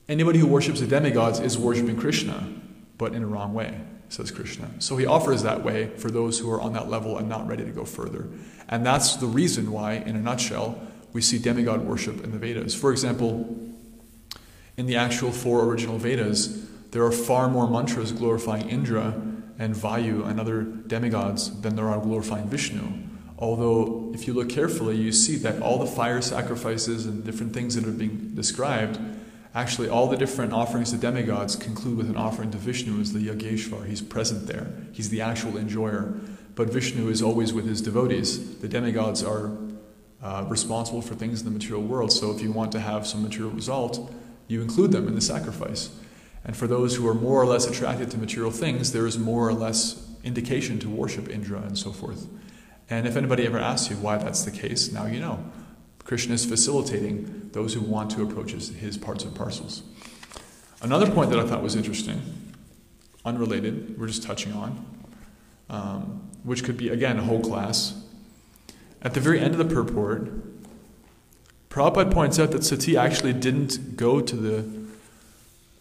anybody 0.08 0.40
who 0.40 0.48
worships 0.48 0.80
the 0.80 0.88
demigods 0.88 1.40
is 1.40 1.58
worshiping 1.58 1.98
Krishna, 1.98 2.48
but 2.98 3.14
in 3.14 3.24
a 3.24 3.28
wrong 3.28 3.54
way, 3.54 3.80
says 4.10 4.32
Krishna. 4.32 4.70
So 4.80 4.98
he 4.98 5.06
offers 5.06 5.44
that 5.44 5.64
way 5.64 5.88
for 5.98 6.12
those 6.12 6.40
who 6.40 6.52
are 6.52 6.60
on 6.60 6.74
that 6.74 6.90
level 6.90 7.18
and 7.18 7.30
not 7.30 7.48
ready 7.48 7.64
to 7.64 7.72
go 7.72 7.86
further. 7.86 8.28
And 8.68 8.86
that's 8.86 9.16
the 9.16 9.28
reason 9.28 9.72
why, 9.72 9.94
in 9.94 10.16
a 10.16 10.22
nutshell, 10.22 10.82
we 11.14 11.22
see 11.22 11.40
demigod 11.40 11.82
worship 11.82 12.24
in 12.24 12.32
the 12.32 12.38
Vedas. 12.38 12.76
For 12.76 12.92
example, 12.92 13.56
in 14.78 14.86
the 14.86 14.96
actual 14.96 15.32
four 15.32 15.64
original 15.66 15.98
Vedas, 15.98 16.66
there 16.92 17.04
are 17.04 17.12
far 17.12 17.50
more 17.50 17.70
mantras 17.70 18.12
glorifying 18.12 18.70
Indra 18.70 19.22
and 19.60 19.76
Vayu 19.76 20.26
and 20.26 20.40
other 20.40 20.64
demigods 20.64 21.62
than 21.62 21.76
there 21.76 21.90
are 21.90 22.00
glorifying 22.00 22.48
Vishnu. 22.48 22.82
Although, 23.38 24.12
if 24.14 24.28
you 24.28 24.34
look 24.34 24.50
carefully, 24.50 24.98
you 24.98 25.12
see 25.12 25.36
that 25.38 25.62
all 25.62 25.80
the 25.80 25.86
fire 25.86 26.22
sacrifices 26.22 27.06
and 27.06 27.24
different 27.24 27.54
things 27.54 27.76
that 27.76 27.86
are 27.86 27.92
being 27.92 28.32
described, 28.36 29.00
actually, 29.54 29.90
all 29.90 30.08
the 30.08 30.18
different 30.18 30.54
offerings 30.54 30.92
to 30.92 30.98
demigods 30.98 31.56
conclude 31.56 31.98
with 31.98 32.10
an 32.10 32.18
offering 32.18 32.52
to 32.52 32.58
Vishnu 32.58 33.00
as 33.00 33.14
the 33.14 33.20
Yageshwar. 33.20 33.86
He's 33.88 34.02
present 34.02 34.48
there, 34.48 34.72
he's 34.92 35.10
the 35.10 35.22
actual 35.22 35.58
enjoyer. 35.58 36.14
But 36.56 36.70
Vishnu 36.70 37.08
is 37.08 37.22
always 37.22 37.54
with 37.54 37.66
his 37.66 37.82
devotees. 37.82 38.58
The 38.60 38.68
demigods 38.68 39.24
are 39.24 39.58
uh, 40.22 40.46
responsible 40.50 41.02
for 41.02 41.16
things 41.16 41.40
in 41.40 41.46
the 41.46 41.52
material 41.52 41.82
world, 41.82 42.12
so 42.12 42.32
if 42.32 42.42
you 42.42 42.52
want 42.52 42.74
to 42.74 42.82
have 42.82 43.08
some 43.08 43.24
material 43.24 43.52
result, 43.52 44.12
you 44.50 44.62
include 44.62 44.92
them 44.92 45.08
in 45.08 45.16
the 45.16 45.22
sacrifice. 45.22 45.90
And 46.44 46.58
for 46.58 46.68
those 46.68 46.96
who 46.96 47.08
are 47.08 47.14
more 47.14 47.42
or 47.42 47.46
less 47.46 47.66
attracted 47.66 48.12
to 48.12 48.18
material 48.18 48.52
things, 48.52 48.92
there 48.92 49.08
is 49.08 49.18
more 49.18 49.48
or 49.48 49.54
less 49.54 50.06
indication 50.24 50.80
to 50.80 50.90
worship 50.90 51.30
Indra 51.30 51.62
and 51.62 51.78
so 51.78 51.92
forth. 51.92 52.28
And 52.90 53.08
if 53.08 53.16
anybody 53.16 53.46
ever 53.46 53.60
asks 53.60 53.90
you 53.90 53.98
why 53.98 54.18
that's 54.18 54.44
the 54.44 54.52
case, 54.52 54.92
now 54.92 55.06
you 55.06 55.20
know. 55.20 55.44
Krishna 56.10 56.34
is 56.34 56.44
facilitating 56.44 57.52
those 57.54 57.76
who 57.76 57.82
want 57.82 58.10
to 58.10 58.24
approach 58.24 58.54
his, 58.54 58.70
his 58.70 58.98
parts 58.98 59.24
and 59.24 59.36
parcels. 59.36 59.84
Another 60.82 61.08
point 61.08 61.30
that 61.30 61.38
I 61.38 61.46
thought 61.46 61.62
was 61.62 61.76
interesting, 61.76 62.20
unrelated, 63.24 63.96
we're 64.00 64.08
just 64.08 64.24
touching 64.24 64.52
on, 64.54 64.86
um, 65.70 66.28
which 66.44 66.64
could 66.64 66.78
be, 66.78 66.90
again, 66.90 67.20
a 67.20 67.22
whole 67.22 67.42
class. 67.42 67.94
At 69.04 69.14
the 69.14 69.20
very 69.20 69.40
end 69.40 69.54
of 69.54 69.60
the 69.60 69.72
purport, 69.72 70.32
Prabhupada 71.70 72.12
points 72.12 72.40
out 72.40 72.50
that 72.54 72.64
Sati 72.64 72.98
actually 72.98 73.34
didn't 73.34 73.96
go 73.96 74.20
to 74.20 74.36
the, 74.36 74.68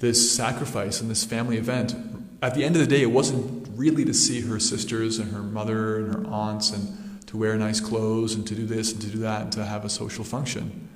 this 0.00 0.30
sacrifice 0.30 1.00
and 1.00 1.10
this 1.10 1.24
family 1.24 1.56
event. 1.56 1.94
At 2.42 2.54
the 2.54 2.64
end 2.64 2.76
of 2.76 2.82
the 2.82 2.86
day, 2.86 3.00
it 3.00 3.12
wasn't 3.12 3.66
really 3.78 4.04
to 4.04 4.12
see 4.12 4.42
her 4.42 4.60
sisters 4.60 5.18
and 5.18 5.32
her 5.32 5.42
mother 5.42 5.96
and 5.96 6.14
her 6.14 6.30
aunts 6.30 6.70
and 6.70 7.07
to 7.28 7.36
wear 7.36 7.56
nice 7.56 7.78
clothes 7.78 8.34
and 8.34 8.46
to 8.46 8.54
do 8.54 8.64
this 8.64 8.92
and 8.92 9.02
to 9.02 9.08
do 9.08 9.18
that 9.18 9.42
and 9.42 9.52
to 9.52 9.64
have 9.64 9.84
a 9.84 9.88
social 9.90 10.24
function. 10.24 10.88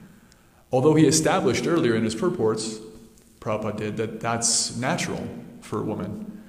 Although 0.73 0.95
he 0.95 1.07
established 1.07 1.67
earlier 1.67 1.95
in 1.95 2.05
his 2.05 2.15
purports, 2.15 2.79
Prabhupada 3.41 3.77
did, 3.77 3.97
that 3.99 4.21
that's 4.21 4.75
natural 4.77 5.29
for 5.61 5.81
a 5.81 5.83
woman. 5.83 6.43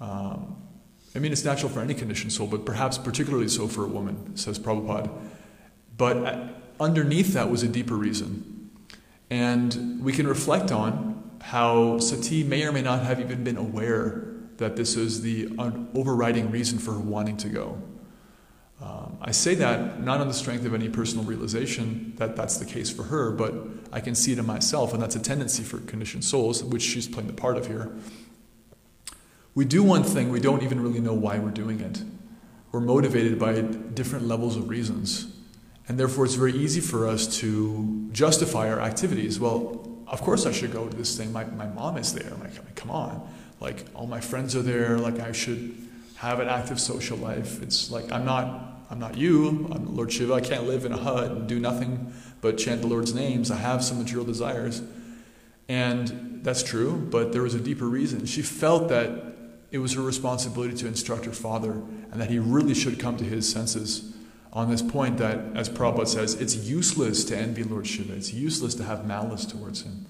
Um, 0.00 0.56
I 1.14 1.20
mean, 1.20 1.30
it's 1.30 1.44
natural 1.44 1.70
for 1.70 1.80
any 1.80 1.94
conditioned 1.94 2.32
soul, 2.32 2.48
but 2.48 2.64
perhaps 2.64 2.98
particularly 2.98 3.48
so 3.48 3.68
for 3.68 3.84
a 3.84 3.88
woman, 3.88 4.36
says 4.36 4.58
Prabhupada. 4.58 5.08
But 5.96 6.54
underneath 6.80 7.32
that 7.34 7.48
was 7.48 7.62
a 7.62 7.68
deeper 7.68 7.94
reason. 7.94 8.70
And 9.30 10.02
we 10.02 10.12
can 10.12 10.26
reflect 10.26 10.72
on 10.72 11.38
how 11.42 11.98
Sati 12.00 12.42
may 12.42 12.64
or 12.64 12.72
may 12.72 12.82
not 12.82 13.04
have 13.04 13.20
even 13.20 13.44
been 13.44 13.56
aware 13.56 14.24
that 14.56 14.74
this 14.74 14.96
is 14.96 15.22
the 15.22 15.48
overriding 15.94 16.50
reason 16.50 16.78
for 16.80 16.92
her 16.92 16.98
wanting 16.98 17.36
to 17.36 17.48
go. 17.48 17.80
Um, 18.80 19.18
I 19.20 19.32
say 19.32 19.54
that 19.56 20.00
not 20.02 20.20
on 20.20 20.28
the 20.28 20.34
strength 20.34 20.64
of 20.64 20.72
any 20.72 20.88
personal 20.88 21.24
realization 21.24 22.14
that 22.16 22.36
that's 22.36 22.58
the 22.58 22.64
case 22.64 22.90
for 22.90 23.04
her, 23.04 23.32
but 23.32 23.54
I 23.92 24.00
can 24.00 24.14
see 24.14 24.32
it 24.32 24.38
in 24.38 24.46
myself, 24.46 24.92
and 24.92 25.02
that's 25.02 25.16
a 25.16 25.20
tendency 25.20 25.64
for 25.64 25.78
conditioned 25.78 26.24
souls, 26.24 26.62
which 26.62 26.82
she's 26.82 27.08
playing 27.08 27.26
the 27.26 27.32
part 27.32 27.56
of 27.56 27.66
here. 27.66 27.90
We 29.54 29.64
do 29.64 29.82
one 29.82 30.04
thing, 30.04 30.30
we 30.30 30.38
don't 30.38 30.62
even 30.62 30.80
really 30.80 31.00
know 31.00 31.14
why 31.14 31.38
we're 31.38 31.50
doing 31.50 31.80
it. 31.80 32.02
We're 32.70 32.80
motivated 32.80 33.38
by 33.38 33.60
different 33.62 34.28
levels 34.28 34.56
of 34.56 34.68
reasons. 34.68 35.34
And 35.88 35.98
therefore, 35.98 36.26
it's 36.26 36.34
very 36.34 36.52
easy 36.52 36.80
for 36.80 37.08
us 37.08 37.38
to 37.38 38.08
justify 38.12 38.70
our 38.70 38.80
activities. 38.80 39.40
Well, 39.40 40.02
of 40.06 40.20
course, 40.20 40.46
I 40.46 40.52
should 40.52 40.70
go 40.70 40.86
to 40.86 40.96
this 40.96 41.16
thing. 41.16 41.32
My, 41.32 41.44
my 41.44 41.66
mom 41.66 41.96
is 41.96 42.12
there. 42.12 42.30
Like, 42.40 42.74
come 42.76 42.90
on. 42.90 43.26
Like, 43.58 43.86
all 43.94 44.06
my 44.06 44.20
friends 44.20 44.54
are 44.54 44.62
there. 44.62 44.98
Like, 44.98 45.18
I 45.18 45.32
should 45.32 45.74
have 46.18 46.40
an 46.40 46.48
active 46.48 46.80
social 46.80 47.16
life. 47.16 47.62
It's 47.62 47.90
like, 47.90 48.10
I'm 48.12 48.24
not. 48.24 48.64
I'm 48.90 48.98
not 48.98 49.18
you. 49.18 49.68
I'm 49.70 49.94
Lord 49.94 50.10
Shiva. 50.10 50.32
I 50.32 50.40
can't 50.40 50.64
live 50.64 50.86
in 50.86 50.92
a 50.92 50.96
hut 50.96 51.30
and 51.30 51.46
do 51.46 51.60
nothing 51.60 52.12
but 52.40 52.56
chant 52.56 52.80
the 52.80 52.86
Lord's 52.86 53.14
names. 53.14 53.50
I 53.50 53.56
have 53.56 53.84
some 53.84 53.98
material 53.98 54.24
desires. 54.24 54.80
And 55.68 56.40
that's 56.42 56.62
true, 56.62 56.96
but 57.10 57.32
there 57.32 57.42
was 57.42 57.54
a 57.54 57.60
deeper 57.60 57.84
reason. 57.84 58.24
She 58.24 58.40
felt 58.40 58.88
that 58.88 59.10
it 59.70 59.78
was 59.78 59.92
her 59.92 60.00
responsibility 60.00 60.74
to 60.76 60.86
instruct 60.86 61.26
her 61.26 61.32
father 61.32 61.72
and 62.10 62.14
that 62.14 62.30
he 62.30 62.38
really 62.38 62.72
should 62.72 62.98
come 62.98 63.18
to 63.18 63.24
his 63.24 63.46
senses 63.46 64.14
on 64.54 64.70
this 64.70 64.80
point 64.80 65.18
that, 65.18 65.38
as 65.54 65.68
Prabhupada 65.68 66.08
says, 66.08 66.34
it's 66.34 66.56
useless 66.56 67.24
to 67.26 67.36
envy 67.36 67.62
Lord 67.62 67.86
Shiva. 67.86 68.14
It's 68.14 68.32
useless 68.32 68.74
to 68.76 68.84
have 68.84 69.06
malice 69.06 69.44
towards 69.44 69.82
him. 69.82 70.06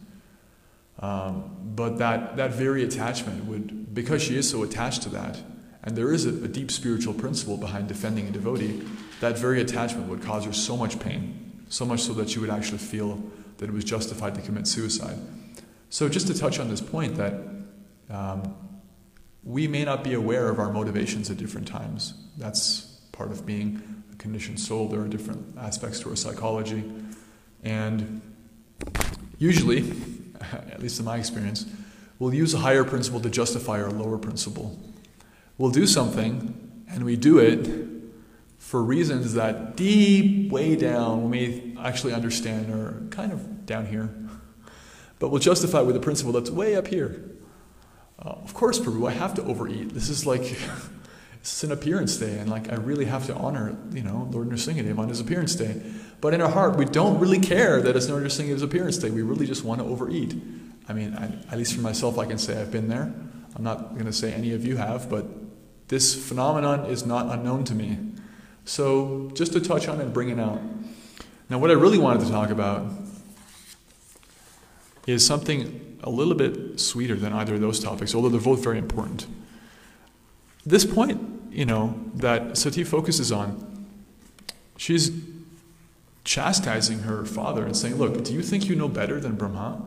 Um, 1.01 1.57
but 1.75 1.99
that, 1.99 2.37
that 2.37 2.53
very 2.53 2.85
attachment 2.85 3.47
would, 3.47 3.93
because 3.93 4.23
she 4.23 4.37
is 4.37 4.49
so 4.49 4.63
attached 4.63 5.03
to 5.03 5.09
that, 5.11 5.41
and 5.89 5.97
there 5.97 6.13
is 6.13 6.27
a, 6.27 6.45
a 6.45 6.49
deep 6.49 6.71
spiritual 6.71 7.15
principle 7.15 7.57
behind 7.57 7.89
defending 7.89 8.29
a 8.29 8.31
devotee, 8.31 8.83
that 9.21 9.39
very 9.39 9.63
attachment 9.63 10.07
would 10.09 10.21
cause 10.21 10.45
her 10.45 10.53
so 10.53 10.77
much 10.77 11.01
pain, 11.01 11.65
so 11.71 11.87
much 11.87 12.03
so 12.03 12.13
that 12.13 12.29
she 12.29 12.39
would 12.39 12.51
actually 12.51 12.77
feel 12.77 13.19
that 13.57 13.71
it 13.71 13.73
was 13.73 13.85
justified 13.85 14.35
to 14.35 14.43
commit 14.43 14.67
suicide. 14.67 15.17
So, 15.89 16.11
just 16.11 16.27
to 16.27 16.39
touch 16.39 16.61
on 16.61 16.69
this 16.69 16.83
point, 16.83 17.15
that 17.15 17.33
um, 18.11 18.55
we 19.43 19.67
may 19.67 19.83
not 19.83 20.05
be 20.05 20.13
aware 20.13 20.51
of 20.51 20.59
our 20.59 20.71
motivations 20.71 21.31
at 21.31 21.39
different 21.39 21.67
times. 21.67 22.13
That's 22.37 22.81
part 23.13 23.31
of 23.31 23.47
being 23.47 24.05
a 24.13 24.17
conditioned 24.17 24.61
soul, 24.61 24.89
there 24.89 25.01
are 25.01 25.09
different 25.09 25.57
aspects 25.57 26.01
to 26.01 26.11
our 26.11 26.17
psychology. 26.17 26.85
And 27.65 28.21
usually, 29.39 29.91
at 30.53 30.83
least 30.83 30.99
in 30.99 31.07
my 31.07 31.17
experience, 31.17 31.65
we'll 32.19 32.35
use 32.35 32.53
a 32.53 32.59
higher 32.59 32.85
principle 32.85 33.21
to 33.21 33.31
justify 33.31 33.83
our 33.83 33.91
lower 33.91 34.19
principle. 34.19 34.79
We'll 35.59 35.71
do 35.71 35.87
something, 35.89 36.85
and 36.89 37.05
we 37.05 37.17
do 37.17 37.39
it 37.39 37.69
for 38.59 38.83
reasons 38.83 39.35
that 39.35 39.77
deep 39.77 40.53
way 40.53 40.77
down 40.77 41.31
we 41.31 41.31
may 41.31 41.77
actually 41.81 42.13
understand 42.13 42.73
are 42.73 43.03
kind 43.11 43.33
of 43.33 43.67
down 43.67 43.87
here. 43.87 44.09
But 45.19 45.31
we'll 45.31 45.41
justify 45.41 45.81
with 45.81 45.97
a 45.97 46.01
principle 46.01 46.33
that's 46.33 46.51
way 46.51 46.77
up 46.77 46.87
here. 46.87 47.25
Uh, 48.21 48.31
of 48.31 48.55
course, 48.55 48.79
Prabhu, 48.79 49.09
I 49.09 49.13
have 49.13 49.35
to 49.35 49.43
overeat. 49.45 49.95
This 49.95 50.09
is 50.09 50.27
like 50.27 50.43
it's 51.41 51.65
an 51.65 51.73
appearance 51.73 52.17
day, 52.19 52.39
and 52.39 52.49
like 52.49 52.71
I 52.73 52.77
really 52.77 53.07
have 53.07 53.27
to 53.27 53.35
honor, 53.35 53.77
you 53.93 54.03
know, 54.03 54.29
Lord 54.31 54.51
Nrsingadev 54.51 54.99
on 54.99 55.09
his 55.09 55.19
appearance 55.19 55.55
day. 55.57 55.83
But 56.21 56.35
in 56.35 56.41
our 56.41 56.51
heart, 56.51 56.77
we 56.77 56.85
don't 56.85 57.19
really 57.19 57.41
care 57.41 57.81
that 57.83 57.97
it's 57.97 58.09
Lord 58.09 58.23
Nrsingadev's 58.23 58.63
appearance 58.63 58.99
day. 58.99 59.11
We 59.11 59.23
really 59.23 59.47
just 59.47 59.65
want 59.65 59.81
to 59.81 59.87
overeat. 59.87 60.35
I 60.89 60.93
mean, 60.93 61.15
I, 61.15 61.27
at 61.53 61.59
least 61.59 61.75
for 61.75 61.81
myself, 61.81 62.17
I 62.19 62.27
can 62.27 62.39
say 62.39 62.61
I've 62.61 62.71
been 62.71 62.89
there. 62.89 63.13
I'm 63.57 63.65
not 63.65 63.95
going 63.95 64.07
to 64.07 64.13
say 64.13 64.33
any 64.33 64.53
of 64.53 64.65
you 64.65 64.77
have, 64.77 65.11
but 65.11 65.27
this 65.89 66.15
phenomenon 66.15 66.87
is 66.87 67.05
not 67.05 67.33
unknown 67.35 67.65
to 67.65 67.75
me. 67.75 67.99
So 68.65 69.31
just 69.35 69.53
to 69.55 69.61
touch 69.61 69.89
on 69.89 70.01
and 70.01 70.13
bring 70.13 70.29
it 70.29 70.39
out. 70.39 70.61
Now, 71.51 71.59
what 71.59 71.71
I 71.71 71.75
really 71.75 71.99
wanted 71.99 72.27
to 72.27 72.31
talk 72.31 72.51
about 72.51 72.87
is 75.07 75.25
something 75.25 75.99
a 76.03 76.11
little 76.11 76.35
bit 76.35 76.79
sweeter 76.79 77.15
than 77.15 77.33
either 77.33 77.55
of 77.55 77.61
those 77.63 77.81
topics, 77.81 78.15
although 78.15 78.29
they're 78.29 78.41
both 78.41 78.63
very 78.63 78.79
important. 78.79 79.27
This 80.67 80.85
point, 80.85 81.21
you 81.51 81.65
know, 81.65 81.99
that 82.15 82.59
Sati 82.59 82.85
focuses 82.85 83.33
on, 83.33 83.87
she's 84.77 85.11
chastising 86.25 87.01
her 87.01 87.25
father 87.25 87.65
and 87.65 87.75
saying, 87.75 87.97
Look, 87.97 88.23
do 88.23 88.35
you 88.35 88.43
think 88.43 88.69
you 88.69 88.77
know 88.77 88.89
better 88.89 89.19
than 89.19 89.37
Brahma? 89.37 89.83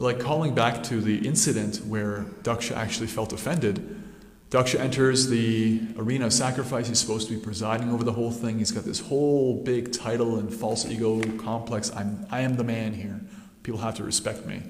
Like 0.00 0.18
calling 0.18 0.54
back 0.54 0.82
to 0.84 1.00
the 1.00 1.18
incident 1.28 1.84
where 1.86 2.24
Daksha 2.42 2.74
actually 2.74 3.06
felt 3.06 3.34
offended. 3.34 4.02
Daksha 4.48 4.80
enters 4.80 5.28
the 5.28 5.82
arena 5.98 6.26
of 6.26 6.32
sacrifice. 6.32 6.88
He's 6.88 6.98
supposed 6.98 7.28
to 7.28 7.36
be 7.36 7.40
presiding 7.40 7.92
over 7.92 8.02
the 8.02 8.12
whole 8.12 8.32
thing. 8.32 8.58
He's 8.58 8.72
got 8.72 8.84
this 8.84 8.98
whole 8.98 9.62
big 9.62 9.92
title 9.92 10.38
and 10.38 10.52
false 10.52 10.86
ego 10.86 11.20
complex. 11.36 11.94
I'm, 11.94 12.26
I 12.30 12.40
am 12.40 12.56
the 12.56 12.64
man 12.64 12.94
here. 12.94 13.20
People 13.62 13.80
have 13.80 13.94
to 13.96 14.02
respect 14.02 14.46
me. 14.46 14.62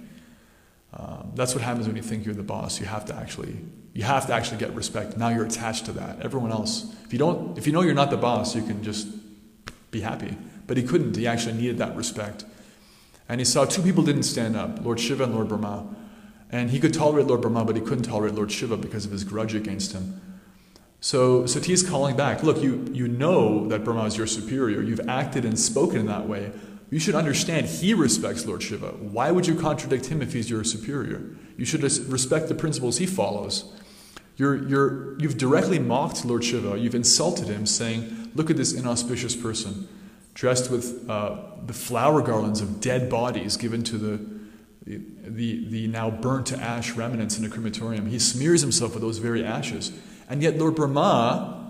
Um, 0.93 1.31
that's 1.37 1.55
what 1.55 1.63
happens 1.63 1.87
when 1.87 1.95
you 1.95 2.03
think 2.03 2.27
you're 2.27 2.35
the 2.35 2.43
boss. 2.43 2.81
You 2.81 2.87
have 2.87 3.05
to 3.07 3.15
actually 3.15 3.57
you 3.93 4.03
have 4.03 4.27
to 4.27 4.35
actually 4.35 4.59
get 4.59 4.75
respect. 4.75 5.17
Now 5.17 5.29
you're 5.29 5.45
attached 5.45 5.87
to 5.87 5.93
that. 5.93 6.21
Everyone 6.23 6.51
else, 6.51 6.93
if 7.05 7.13
you 7.13 7.19
don't, 7.19 7.57
if 7.57 7.67
you 7.67 7.73
know 7.73 7.83
you're 7.83 7.95
not 7.95 8.11
the 8.11 8.17
boss, 8.17 8.55
you 8.55 8.63
can 8.63 8.83
just 8.83 9.09
be 9.91 10.01
happy. 10.01 10.37
But 10.67 10.77
he 10.77 10.83
couldn't. 10.83 11.17
He 11.17 11.27
actually 11.27 11.55
needed 11.55 11.79
that 11.79 11.97
respect. 11.97 12.45
And 13.31 13.41
he 13.41 13.45
saw 13.45 13.65
two 13.65 13.81
people 13.81 14.03
didn't 14.03 14.25
stand 14.25 14.57
up, 14.57 14.85
Lord 14.85 14.99
Shiva 14.99 15.23
and 15.23 15.33
Lord 15.33 15.47
Brahma. 15.47 15.87
And 16.51 16.69
he 16.73 16.81
could 16.81 16.93
tolerate 16.93 17.29
Lord 17.29 17.43
Brahma, 17.43 17.65
but 17.65 17.77
he 17.77 17.81
couldn't 17.81 18.03
tolerate 18.03 18.35
Lord 18.35 18.51
Shiva 18.51 18.77
because 18.77 19.05
of 19.05 19.13
his 19.13 19.23
grudge 19.23 19.55
against 19.55 19.93
him. 19.93 20.21
So 20.99 21.47
Sati 21.47 21.73
is 21.73 21.89
calling 21.89 22.17
back, 22.17 22.43
look, 22.43 22.61
you, 22.61 22.85
you 22.93 23.07
know 23.07 23.69
that 23.69 23.85
Brahma 23.85 24.07
is 24.07 24.17
your 24.17 24.27
superior. 24.27 24.83
You've 24.83 25.09
acted 25.09 25.45
and 25.45 25.57
spoken 25.57 26.01
in 26.01 26.07
that 26.07 26.29
way. 26.29 26.51
You 26.91 26.99
should 26.99 27.15
understand 27.15 27.67
he 27.67 27.95
respects 27.95 28.47
Lord 28.47 28.65
Shiva. 28.65 28.89
Why 28.89 29.31
would 29.31 29.47
you 29.47 29.55
contradict 29.55 30.07
him 30.07 30.23
if 30.23 30.33
he's 30.33 30.51
your 30.51 30.65
superior? 30.65 31.23
You 31.57 31.65
should 31.65 31.85
respect 31.85 32.49
the 32.49 32.57
principles 32.57 32.99
he 32.99 33.07
follows. 33.07 33.73
You're, 34.39 34.67
you're, 34.67 35.17
you've 35.21 35.39
directly 35.39 35.79
mocked 35.79 36.25
Lord 36.25 36.43
Shiva. 36.43 36.77
You've 36.77 36.97
insulted 36.97 37.47
him, 37.47 37.65
saying, 37.65 38.33
Look 38.35 38.51
at 38.51 38.57
this 38.57 38.73
inauspicious 38.73 39.37
person, 39.37 39.87
dressed 40.41 40.71
with 40.71 41.09
uh, 41.11 41.37
the 41.67 41.73
flower 41.73 42.23
garlands 42.23 42.63
of 42.63 42.81
dead 42.81 43.11
bodies 43.11 43.59
given 43.59 43.83
to 43.85 43.99
the, 43.99 44.41
the, 44.87 45.69
the 45.69 45.87
now 45.87 46.11
burnt 46.11 46.47
to 46.47 46.57
ash 46.57 46.93
remnants 46.93 47.39
in 47.39 47.45
a 47.45 47.49
crematorium. 47.49 48.07
He 48.07 48.19
smears 48.19 48.63
himself 48.63 48.95
with 48.95 49.03
those 49.03 49.19
very 49.19 49.45
ashes. 49.45 49.93
And 50.31 50.43
yet, 50.43 50.57
Lord 50.57 50.77
Brahma 50.77 51.61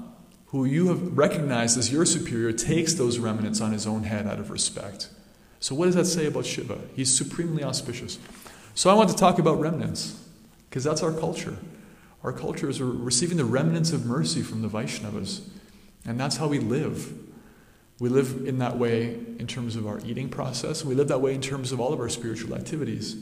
who 0.51 0.65
you 0.65 0.89
have 0.89 1.17
recognized 1.17 1.79
as 1.79 1.93
your 1.93 2.05
superior, 2.05 2.53
takes 2.53 2.95
those 2.95 3.19
remnants 3.19 3.61
on 3.61 3.73
his 3.73 3.87
own 3.87 4.03
head 4.03 4.27
out 4.27 4.41
of 4.41 4.51
respect. 4.51 5.09
So, 5.61 5.77
what 5.77 5.87
does 5.87 5.95
that 5.95 6.07
say 6.07 6.27
about 6.27 6.45
Shiva? 6.45 6.79
He's 6.97 7.17
supremely 7.17 7.63
auspicious. 7.63 8.19
So, 8.75 8.91
I 8.91 8.95
want 8.95 9.11
to 9.11 9.15
talk 9.15 9.39
about 9.39 9.61
remnants, 9.61 10.21
because 10.69 10.83
that's 10.83 11.03
our 11.03 11.13
culture. 11.13 11.57
Our 12.25 12.33
culture 12.33 12.69
is 12.69 12.83
receiving 12.83 13.37
the 13.37 13.45
remnants 13.45 13.93
of 13.93 14.05
mercy 14.05 14.43
from 14.43 14.63
the 14.63 14.69
Vaishnavas, 14.69 15.41
and 16.05 16.19
that's 16.19 16.37
how 16.37 16.49
we 16.49 16.59
live. 16.59 17.13
We 18.01 18.09
live 18.09 18.47
in 18.47 18.59
that 18.59 18.79
way 18.79 19.15
in 19.39 19.47
terms 19.47 19.77
of 19.77 19.87
our 19.87 20.01
eating 20.07 20.31
process. 20.31 20.85
We 20.85 20.95
live 20.95 21.09
that 21.09 21.21
way 21.21 21.35
in 21.35 21.43
terms 21.43 21.71
of 21.71 21.81
all 21.81 21.93
of 21.93 22.01
our 22.01 22.09
spiritual 22.09 22.55
activities. 22.57 23.15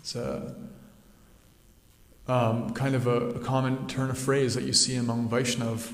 It's 0.00 0.16
a 0.16 0.56
um, 2.26 2.72
kind 2.72 2.94
of 2.94 3.06
a, 3.06 3.30
a, 3.30 3.38
common 3.38 3.86
turn 3.86 4.08
of 4.08 4.18
phrase 4.18 4.54
that 4.54 4.64
you 4.64 4.72
see 4.72 4.96
among 4.96 5.28
Vaishnav 5.28 5.92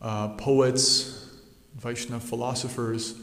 uh, 0.00 0.28
poets, 0.30 1.36
Vaishnav 1.78 2.22
philosophers. 2.22 3.14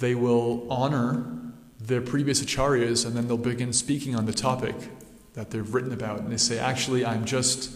They 0.00 0.14
will 0.14 0.70
honor 0.70 1.52
their 1.80 2.02
previous 2.02 2.42
acharyas 2.42 3.06
and 3.06 3.16
then 3.16 3.28
they'll 3.28 3.38
begin 3.38 3.72
speaking 3.72 4.16
on 4.16 4.26
the 4.26 4.32
topic 4.32 4.74
that 5.34 5.50
they've 5.50 5.72
written 5.72 5.92
about. 5.92 6.18
And 6.18 6.32
they 6.32 6.36
say, 6.36 6.58
actually, 6.58 7.06
I'm 7.06 7.24
just 7.24 7.70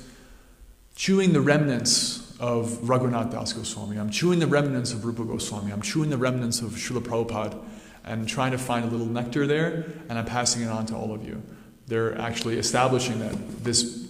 chewing 0.97 1.33
the 1.33 1.41
remnants 1.41 2.30
of 2.41 2.69
Raghunath 2.83 3.31
Das 3.31 3.53
Goswami. 3.53 3.99
I'm 3.99 4.11
chewing 4.11 4.39
the 4.39 4.47
remnants 4.47 4.93
of 4.93 5.05
Rupa 5.05 5.25
Goswami. 5.25 5.73
I'm 5.73 5.83
chewing 5.83 6.09
the 6.09 6.17
remnants 6.17 6.63
of 6.63 6.71
Srila 6.71 7.03
Prabhupada 7.03 7.63
and 8.05 8.27
trying 8.27 8.51
to 8.53 8.59
find 8.59 8.87
a 8.87 8.89
little 8.89 9.07
nectar 9.07 9.47
there, 9.47 9.85
and 10.09 10.19
I'm 10.19 10.25
passing 10.25 10.63
it 10.63 10.69
on 10.69 10.87
to 10.87 10.97
all 10.97 11.13
of 11.13 11.25
you. 11.25 11.43
They're 11.87 12.19
actually 12.19 12.59
establishing 12.59 13.19
that 13.21 13.63
this 13.63 14.09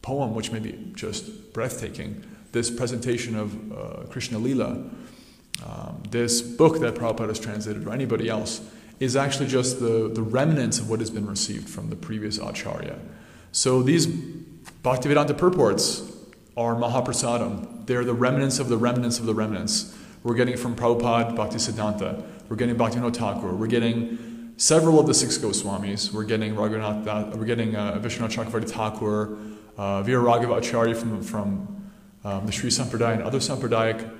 poem, 0.00 0.34
which 0.34 0.50
may 0.50 0.60
be 0.60 0.92
just 0.94 1.52
breathtaking, 1.52 2.24
this 2.52 2.70
presentation 2.70 3.36
of 3.36 3.72
uh, 3.72 4.06
Krishna 4.08 4.38
Lila, 4.38 4.82
um, 5.66 6.02
this 6.10 6.40
book 6.40 6.80
that 6.80 6.94
Prabhupada 6.94 7.28
has 7.28 7.38
translated, 7.38 7.86
or 7.86 7.92
anybody 7.92 8.30
else, 8.30 8.62
is 8.98 9.14
actually 9.14 9.48
just 9.48 9.78
the, 9.78 10.10
the 10.12 10.22
remnants 10.22 10.78
of 10.78 10.88
what 10.88 11.00
has 11.00 11.10
been 11.10 11.26
received 11.26 11.68
from 11.68 11.90
the 11.90 11.96
previous 11.96 12.38
Acharya. 12.38 12.98
So 13.52 13.82
these 13.82 14.06
Bhaktivedanta 14.06 15.36
purports 15.36 16.17
are 16.58 16.74
Mahaprasadam. 16.74 17.86
They're 17.86 18.04
the 18.04 18.14
remnants 18.14 18.58
of 18.58 18.68
the 18.68 18.76
remnants 18.76 19.20
of 19.20 19.26
the 19.26 19.34
remnants. 19.34 19.96
We're 20.24 20.34
getting 20.34 20.56
from 20.56 20.74
Prabhupada, 20.74 21.36
Bhaktisiddhanta. 21.36 22.24
We're 22.48 22.56
getting 22.56 22.74
Bhaktivinoda 22.74 23.16
Thakur. 23.16 23.54
We're 23.54 23.68
getting 23.68 24.54
several 24.56 24.98
of 24.98 25.06
the 25.06 25.14
six 25.14 25.38
Goswamis. 25.38 26.12
We're 26.12 26.24
getting 26.24 26.56
Raghunath, 26.56 27.36
we're 27.36 27.44
getting 27.44 27.76
uh, 27.76 28.00
Vishwanath 28.02 28.34
Chakravarti 28.34 28.68
Thakur, 28.68 29.38
uh, 29.78 30.02
Viraraghava 30.02 30.58
Acharya 30.58 30.96
from, 30.96 31.22
from 31.22 31.90
um, 32.24 32.44
the 32.44 32.50
Sri 32.50 32.70
Sampradaya 32.70 33.14
and 33.14 33.22
other 33.22 33.38
Sampradayic 33.38 34.10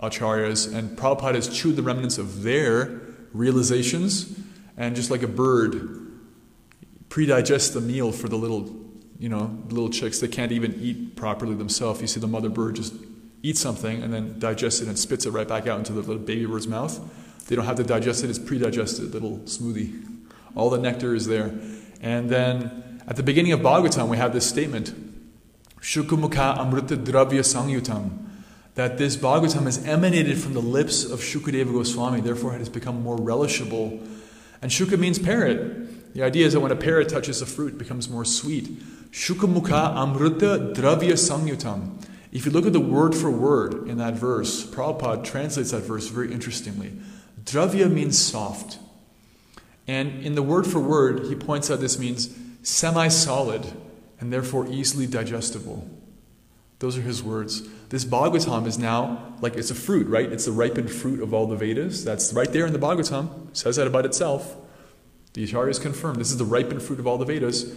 Acharyas. 0.00 0.74
And 0.74 0.98
Prabhupada 0.98 1.36
has 1.36 1.48
chewed 1.48 1.76
the 1.76 1.82
remnants 1.84 2.18
of 2.18 2.42
their 2.42 3.02
realizations 3.32 4.36
and 4.76 4.96
just 4.96 5.12
like 5.12 5.22
a 5.22 5.28
bird 5.28 6.00
predigests 7.08 7.72
the 7.72 7.80
meal 7.80 8.10
for 8.10 8.28
the 8.28 8.36
little 8.36 8.84
you 9.18 9.28
know, 9.28 9.56
little 9.68 9.90
chicks, 9.90 10.20
they 10.20 10.28
can't 10.28 10.52
even 10.52 10.74
eat 10.80 11.16
properly 11.16 11.54
themselves. 11.54 12.00
You 12.00 12.06
see 12.06 12.20
the 12.20 12.26
mother 12.26 12.48
bird 12.48 12.76
just 12.76 12.94
eat 13.42 13.56
something 13.58 14.02
and 14.02 14.12
then 14.12 14.38
digest 14.38 14.82
it 14.82 14.88
and 14.88 14.98
spits 14.98 15.26
it 15.26 15.30
right 15.30 15.46
back 15.46 15.66
out 15.66 15.78
into 15.78 15.92
the 15.92 16.00
little 16.00 16.18
baby 16.18 16.46
bird's 16.46 16.66
mouth. 16.66 16.98
They 17.46 17.56
don't 17.56 17.66
have 17.66 17.76
to 17.76 17.84
digest 17.84 18.24
it, 18.24 18.30
it's 18.30 18.38
pre-digested, 18.38 19.12
little 19.12 19.38
smoothie. 19.40 20.02
All 20.56 20.70
the 20.70 20.78
nectar 20.78 21.14
is 21.14 21.26
there. 21.26 21.52
And 22.00 22.30
then 22.30 23.00
at 23.06 23.16
the 23.16 23.22
beginning 23.22 23.52
of 23.52 23.60
Bhagavatam, 23.60 24.08
we 24.08 24.16
have 24.16 24.32
this 24.32 24.48
statement, 24.48 24.94
Shukumukha 25.80 26.58
Amrita 26.58 26.96
Dravya 26.96 27.40
Sangyutam, 27.40 28.24
that 28.74 28.96
this 28.96 29.16
Bhagavatam 29.16 29.64
has 29.64 29.84
emanated 29.86 30.38
from 30.38 30.54
the 30.54 30.62
lips 30.62 31.04
of 31.04 31.20
Shukadeva 31.20 31.72
Goswami, 31.72 32.20
therefore 32.22 32.54
it 32.54 32.58
has 32.58 32.70
become 32.70 33.02
more 33.02 33.16
relishable. 33.16 34.00
And 34.62 34.70
Shuka 34.70 34.98
means 34.98 35.18
parrot. 35.18 36.14
The 36.14 36.22
idea 36.22 36.46
is 36.46 36.54
that 36.54 36.60
when 36.60 36.72
a 36.72 36.76
parrot 36.76 37.10
touches 37.10 37.42
a 37.42 37.46
fruit, 37.46 37.74
it 37.74 37.78
becomes 37.78 38.08
more 38.08 38.24
sweet. 38.24 38.70
Shukamukha 39.14 39.94
Amrita 39.94 40.72
Dravya 40.74 41.12
Sangyutam. 41.12 42.04
If 42.32 42.44
you 42.44 42.50
look 42.50 42.66
at 42.66 42.72
the 42.72 42.80
word 42.80 43.14
for 43.14 43.30
word 43.30 43.86
in 43.88 43.98
that 43.98 44.14
verse, 44.14 44.66
Prabhupada 44.66 45.22
translates 45.22 45.70
that 45.70 45.84
verse 45.84 46.08
very 46.08 46.32
interestingly. 46.32 46.94
Dravya 47.44 47.88
means 47.88 48.18
soft. 48.18 48.80
And 49.86 50.24
in 50.24 50.34
the 50.34 50.42
word 50.42 50.66
for 50.66 50.80
word, 50.80 51.26
he 51.26 51.36
points 51.36 51.70
out 51.70 51.78
this 51.78 51.96
means 51.96 52.36
semi 52.64 53.06
solid 53.06 53.72
and 54.18 54.32
therefore 54.32 54.66
easily 54.66 55.06
digestible. 55.06 55.88
Those 56.80 56.98
are 56.98 57.02
his 57.02 57.22
words. 57.22 57.68
This 57.90 58.04
Bhagavatam 58.04 58.66
is 58.66 58.80
now 58.80 59.36
like 59.40 59.54
it's 59.54 59.70
a 59.70 59.76
fruit, 59.76 60.08
right? 60.08 60.30
It's 60.30 60.46
the 60.46 60.52
ripened 60.52 60.90
fruit 60.90 61.22
of 61.22 61.32
all 61.32 61.46
the 61.46 61.54
Vedas. 61.54 62.04
That's 62.04 62.32
right 62.32 62.52
there 62.52 62.66
in 62.66 62.72
the 62.72 62.80
Bhagavatam. 62.80 63.50
It 63.50 63.58
says 63.58 63.76
that 63.76 63.86
about 63.86 64.06
itself. 64.06 64.56
The 65.34 65.46
Acharyas 65.46 65.80
confirm 65.80 66.16
this 66.16 66.32
is 66.32 66.38
the 66.38 66.44
ripened 66.44 66.82
fruit 66.82 66.98
of 66.98 67.06
all 67.06 67.16
the 67.16 67.24
Vedas. 67.24 67.72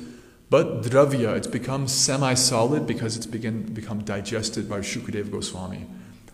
But 0.49 0.81
dravya, 0.83 1.35
it's 1.35 1.47
become 1.47 1.87
semi-solid 1.87 2.87
because 2.87 3.17
it's 3.17 3.25
begin, 3.25 3.63
become 3.73 4.03
digested 4.03 4.69
by 4.69 4.79
Shukadeva 4.79 5.29
Goswami. 5.29 5.85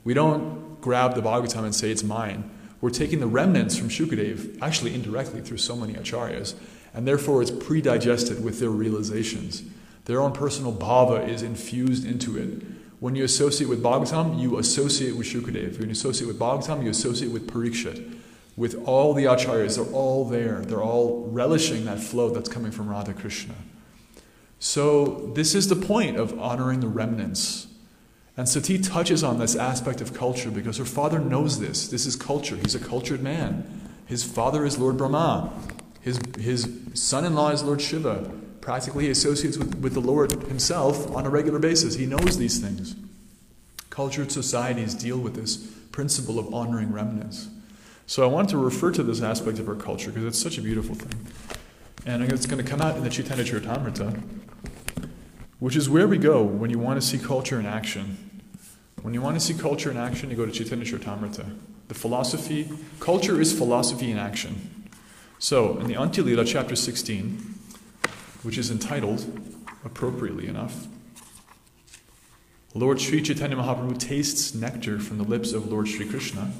We 0.03 0.13
don't 0.13 0.79
grab 0.81 1.15
the 1.15 1.21
Bhagavatam 1.21 1.63
and 1.63 1.73
say 1.73 1.89
it's 1.89 2.03
mine. 2.03 2.51
We're 2.79 2.91
taking 2.91 3.19
the 3.19 3.27
remnants 3.27 3.75
from 3.75 3.89
Shukadev, 3.89 4.61
actually 4.61 4.93
indirectly 4.93 5.41
through 5.41 5.57
so 5.57 5.75
many 5.75 5.93
acharyas, 5.93 6.53
and 6.93 7.07
therefore 7.07 7.41
it's 7.41 7.49
pre-digested 7.49 8.43
with 8.43 8.59
their 8.59 8.69
realizations. 8.69 9.63
Their 10.05 10.21
own 10.21 10.33
personal 10.33 10.73
bhava 10.73 11.27
is 11.27 11.41
infused 11.41 12.05
into 12.05 12.37
it. 12.37 12.61
When 12.99 13.15
you 13.15 13.23
associate 13.23 13.67
with 13.67 13.81
Bhagavatam, 13.81 14.39
you 14.39 14.59
associate 14.59 15.15
with 15.15 15.25
Shukadev. 15.25 15.79
When 15.79 15.87
you 15.87 15.93
associate 15.93 16.27
with 16.27 16.37
Bhagavatam, 16.37 16.83
you 16.83 16.89
associate 16.89 17.31
with 17.31 17.47
Parikshit. 17.47 18.19
With 18.55 18.83
all 18.85 19.13
the 19.13 19.23
acharyas, 19.23 19.77
they're 19.77 19.93
all 19.93 20.25
there. 20.25 20.59
They're 20.59 20.83
all 20.83 21.27
relishing 21.31 21.85
that 21.85 21.99
flow 21.99 22.29
that's 22.29 22.49
coming 22.49 22.71
from 22.71 22.89
Radha 22.89 23.13
Krishna. 23.13 23.55
So, 24.65 25.29
this 25.35 25.55
is 25.55 25.67
the 25.67 25.75
point 25.75 26.15
of 26.15 26.39
honoring 26.39 26.79
the 26.79 26.87
remnants. 26.87 27.67
And 28.37 28.47
Sati 28.47 28.79
touches 28.79 29.21
on 29.21 29.37
this 29.37 29.57
aspect 29.57 29.99
of 29.99 30.13
culture 30.13 30.49
because 30.49 30.77
her 30.77 30.85
father 30.85 31.19
knows 31.19 31.59
this. 31.59 31.89
This 31.89 32.05
is 32.05 32.15
culture. 32.15 32.55
He's 32.55 32.73
a 32.73 32.79
cultured 32.79 33.21
man. 33.21 33.89
His 34.05 34.23
father 34.23 34.63
is 34.63 34.79
Lord 34.79 34.95
Brahma. 34.95 35.51
His, 35.99 36.17
his 36.39 36.79
son 36.93 37.25
in 37.25 37.35
law 37.35 37.49
is 37.49 37.61
Lord 37.61 37.81
Shiva. 37.81 38.31
Practically, 38.61 39.03
he 39.03 39.09
associates 39.09 39.57
with, 39.57 39.75
with 39.81 39.95
the 39.95 39.99
Lord 39.99 40.31
himself 40.43 41.13
on 41.13 41.25
a 41.25 41.29
regular 41.29 41.59
basis. 41.59 41.95
He 41.95 42.05
knows 42.05 42.37
these 42.37 42.59
things. 42.59 42.95
Cultured 43.89 44.31
societies 44.31 44.95
deal 44.95 45.17
with 45.17 45.35
this 45.35 45.57
principle 45.91 46.39
of 46.39 46.53
honoring 46.53 46.93
remnants. 46.93 47.49
So, 48.07 48.23
I 48.23 48.27
want 48.27 48.47
to 48.51 48.57
refer 48.57 48.91
to 48.91 49.03
this 49.03 49.21
aspect 49.21 49.59
of 49.59 49.67
our 49.67 49.75
culture 49.75 50.09
because 50.09 50.23
it's 50.23 50.39
such 50.41 50.57
a 50.57 50.61
beautiful 50.61 50.95
thing. 50.95 51.27
And 52.05 52.23
it's 52.31 52.45
going 52.45 52.63
to 52.63 52.69
come 52.69 52.81
out 52.81 52.95
in 52.95 53.03
the 53.03 53.09
Chaitanya 53.09 53.43
Charitamrita 53.43 54.42
which 55.63 55.77
is 55.77 55.89
where 55.89 56.09
we 56.09 56.17
go 56.17 56.43
when 56.43 56.69
you 56.69 56.77
want 56.77 57.01
to 57.01 57.07
see 57.07 57.17
culture 57.17 57.57
in 57.57 57.65
action. 57.65 58.41
When 59.01 59.13
you 59.13 59.21
want 59.21 59.37
to 59.37 59.39
see 59.39 59.53
culture 59.53 59.89
in 59.89 59.95
action, 59.95 60.29
you 60.29 60.35
go 60.35 60.45
to 60.45 60.51
Chaitanya 60.51 60.83
Charitamrita. 60.83 61.57
The 61.87 61.93
philosophy, 61.93 62.69
culture 62.99 63.39
is 63.39 63.57
philosophy 63.57 64.11
in 64.11 64.17
action. 64.17 64.89
So, 65.39 65.77
in 65.77 65.87
the 65.87 65.93
Antya-lila, 65.93 66.43
chapter 66.43 66.75
16, 66.75 67.37
which 68.41 68.57
is 68.57 68.71
entitled, 68.71 69.25
appropriately 69.85 70.47
enough, 70.47 70.87
Lord 72.73 72.99
Sri 72.99 73.21
Chaitanya 73.21 73.55
Mahaprabhu 73.55 73.97
tastes 73.97 74.53
nectar 74.53 74.99
from 74.99 75.17
the 75.17 75.23
lips 75.23 75.53
of 75.53 75.71
Lord 75.71 75.87
Sri 75.87 76.05
Krishna. 76.05 76.51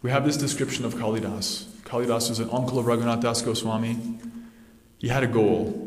We 0.00 0.10
have 0.10 0.24
this 0.24 0.38
description 0.38 0.86
of 0.86 0.94
Kalidas. 0.94 1.64
Kalidas 1.84 2.30
was 2.30 2.38
an 2.38 2.48
uncle 2.50 2.78
of 2.78 2.86
Raghunath 2.86 3.20
Das 3.20 3.42
Goswami. 3.42 3.98
He 4.96 5.08
had 5.08 5.22
a 5.22 5.26
goal. 5.26 5.85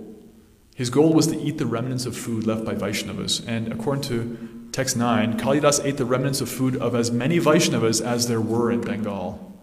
His 0.80 0.90
goal 0.90 1.12
was 1.12 1.28
to 1.28 1.38
eat 1.38 1.58
the 1.58 1.66
remnants 1.66 2.06
of 2.06 2.16
food 2.16 2.48
left 2.48 2.64
by 2.64 2.74
Vaishnavas. 2.74 3.46
And 3.46 3.70
according 3.70 4.04
to 4.04 4.70
text 4.72 4.96
9, 4.96 5.38
Kalidas 5.38 5.84
ate 5.84 5.98
the 5.98 6.06
remnants 6.06 6.40
of 6.40 6.48
food 6.48 6.78
of 6.78 6.96
as 6.96 7.12
many 7.12 7.38
Vaishnavas 7.38 8.02
as 8.02 8.30
there 8.30 8.40
were 8.40 8.72
in 8.72 8.80
Bengal. 8.80 9.60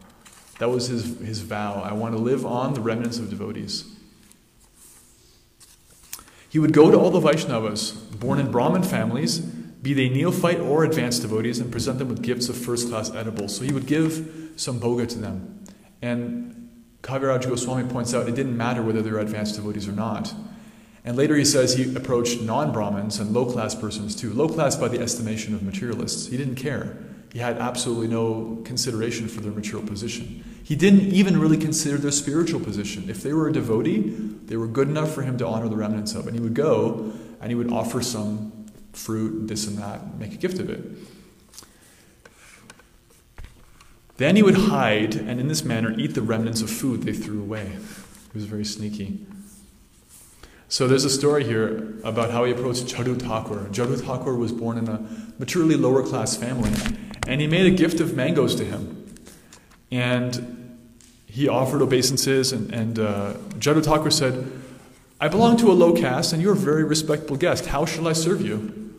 That 0.59 0.69
was 0.69 0.89
his, 0.89 1.19
his 1.21 1.41
vow. 1.41 1.81
I 1.83 1.95
want 1.95 2.15
to 2.15 2.21
live 2.21 2.45
on 2.45 2.75
the 2.75 2.83
remnants 2.83 3.17
of 3.17 3.31
devotees. 3.31 3.87
He 6.51 6.59
would 6.59 6.75
go 6.75 6.91
to 6.91 6.99
all 6.99 7.11
the 7.11 7.19
Vaishnavas, 7.19 8.21
born 8.21 8.39
in 8.39 8.51
Brahmin 8.51 8.83
families, 8.83 9.39
be 9.39 9.95
they 9.95 10.11
neophyte 10.11 10.61
or 10.61 10.85
advanced 10.85 11.23
devotees, 11.23 11.59
and 11.59 11.73
present 11.73 11.99
them 11.99 12.11
with 12.11 12.21
gifts 12.21 12.51
of 12.51 12.59
first 12.59 12.91
class 12.91 13.11
edibles. 13.11 13.57
So 13.57 13.65
he 13.65 13.73
would 13.73 13.87
give 13.87 14.53
some 14.57 14.79
bhoga 14.79 15.09
to 15.09 15.19
them. 15.19 15.65
And 16.03 16.71
Kaviraj 17.01 17.49
Goswami 17.49 17.89
points 17.89 18.13
out 18.13 18.29
it 18.29 18.35
didn't 18.35 18.55
matter 18.59 18.83
whether 18.83 19.01
they 19.01 19.11
were 19.11 19.21
advanced 19.21 19.55
devotees 19.55 19.89
or 19.89 19.93
not. 19.93 20.35
And 21.07 21.17
later 21.17 21.37
he 21.37 21.45
says 21.45 21.75
he 21.75 21.95
approached 21.95 22.43
non 22.43 22.73
Brahmins 22.73 23.21
and 23.21 23.33
low 23.33 23.47
class 23.47 23.77
persons 23.77 24.17
too. 24.17 24.33
Low 24.33 24.49
class 24.49 24.75
by 24.75 24.89
the 24.89 24.99
estimation 24.99 25.55
of 25.55 25.63
materialists. 25.63 26.27
He 26.27 26.37
didn't 26.37 26.57
care. 26.57 26.99
He 27.33 27.39
had 27.39 27.59
absolutely 27.59 28.09
no 28.09 28.61
consideration 28.65 29.29
for 29.29 29.41
their 29.41 29.53
material 29.53 29.87
position. 29.87 30.45
He 30.65 30.75
didn't 30.75 31.13
even 31.13 31.39
really 31.39 31.59
consider 31.59 31.97
their 31.97 32.11
spiritual 32.11 32.59
position. 32.59 33.09
If 33.09 33.23
they 33.23 33.33
were 33.33 33.47
a 33.47 33.53
devotee, 33.53 34.17
they 34.47 34.57
were 34.57 34.67
good 34.67 34.89
enough 34.89 35.15
for 35.15 35.23
him 35.23 35.39
to 35.39 35.47
honor 35.47 35.69
the 35.69 35.77
remnants 35.77 36.15
of. 36.15 36.27
And 36.27 36.35
he 36.35 36.43
would 36.43 36.55
go 36.55 37.13
and 37.41 37.51
he 37.51 37.55
would 37.55 37.71
offer 37.71 38.03
some 38.03 38.67
fruit 38.93 39.47
this 39.47 39.69
and 39.69 39.79
that, 39.79 40.01
and 40.01 40.19
make 40.19 40.33
a 40.33 40.37
gift 40.37 40.59
of 40.59 40.69
it. 40.71 40.81
Then 44.17 44.35
he 44.35 44.43
would 44.43 44.57
hide 44.57 45.15
and 45.15 45.39
in 45.39 45.47
this 45.47 45.63
manner 45.63 45.95
eat 45.97 46.15
the 46.15 46.23
remnants 46.23 46.63
of 46.63 46.71
food 46.71 47.05
they 47.05 47.13
threw 47.13 47.41
away. 47.41 47.77
He 48.33 48.39
was 48.39 48.47
very 48.47 48.65
sneaky. 48.65 49.25
So 50.69 50.89
there's 50.89 51.05
a 51.05 51.11
story 51.11 51.45
here 51.45 51.95
about 52.03 52.31
how 52.31 52.45
he 52.45 52.53
approached 52.53 52.87
Jadu 52.87 53.21
Thakur. 53.21 53.69
Jadu 53.71 54.01
Thakur 54.01 54.35
was 54.35 54.53
born 54.53 54.79
in 54.79 54.89
a 54.89 55.07
materially 55.39 55.77
lower 55.77 56.03
class 56.03 56.37
family, 56.37 56.71
And 57.27 57.41
he 57.41 57.47
made 57.47 57.67
a 57.67 57.77
gift 57.77 58.01
of 58.01 58.15
mangoes 58.15 58.55
to 58.57 58.65
him. 58.65 59.15
And 59.91 60.79
he 61.27 61.49
offered 61.49 61.83
obeisances, 61.83 62.53
and, 62.53 62.73
and 62.73 62.99
uh, 62.99 63.35
Thakur 63.61 64.11
said, 64.11 64.51
I 65.21 65.29
belong 65.29 65.57
to 65.59 65.71
a 65.71 65.75
low 65.75 65.93
caste, 65.93 66.33
and 66.33 66.43
you're 66.43 66.53
a 66.53 66.57
very 66.57 66.85
respectable 66.85 67.37
guest. 67.37 67.67
How 67.67 67.85
shall 67.85 68.07
I 68.07 68.13
serve 68.13 68.43
you? 68.43 68.95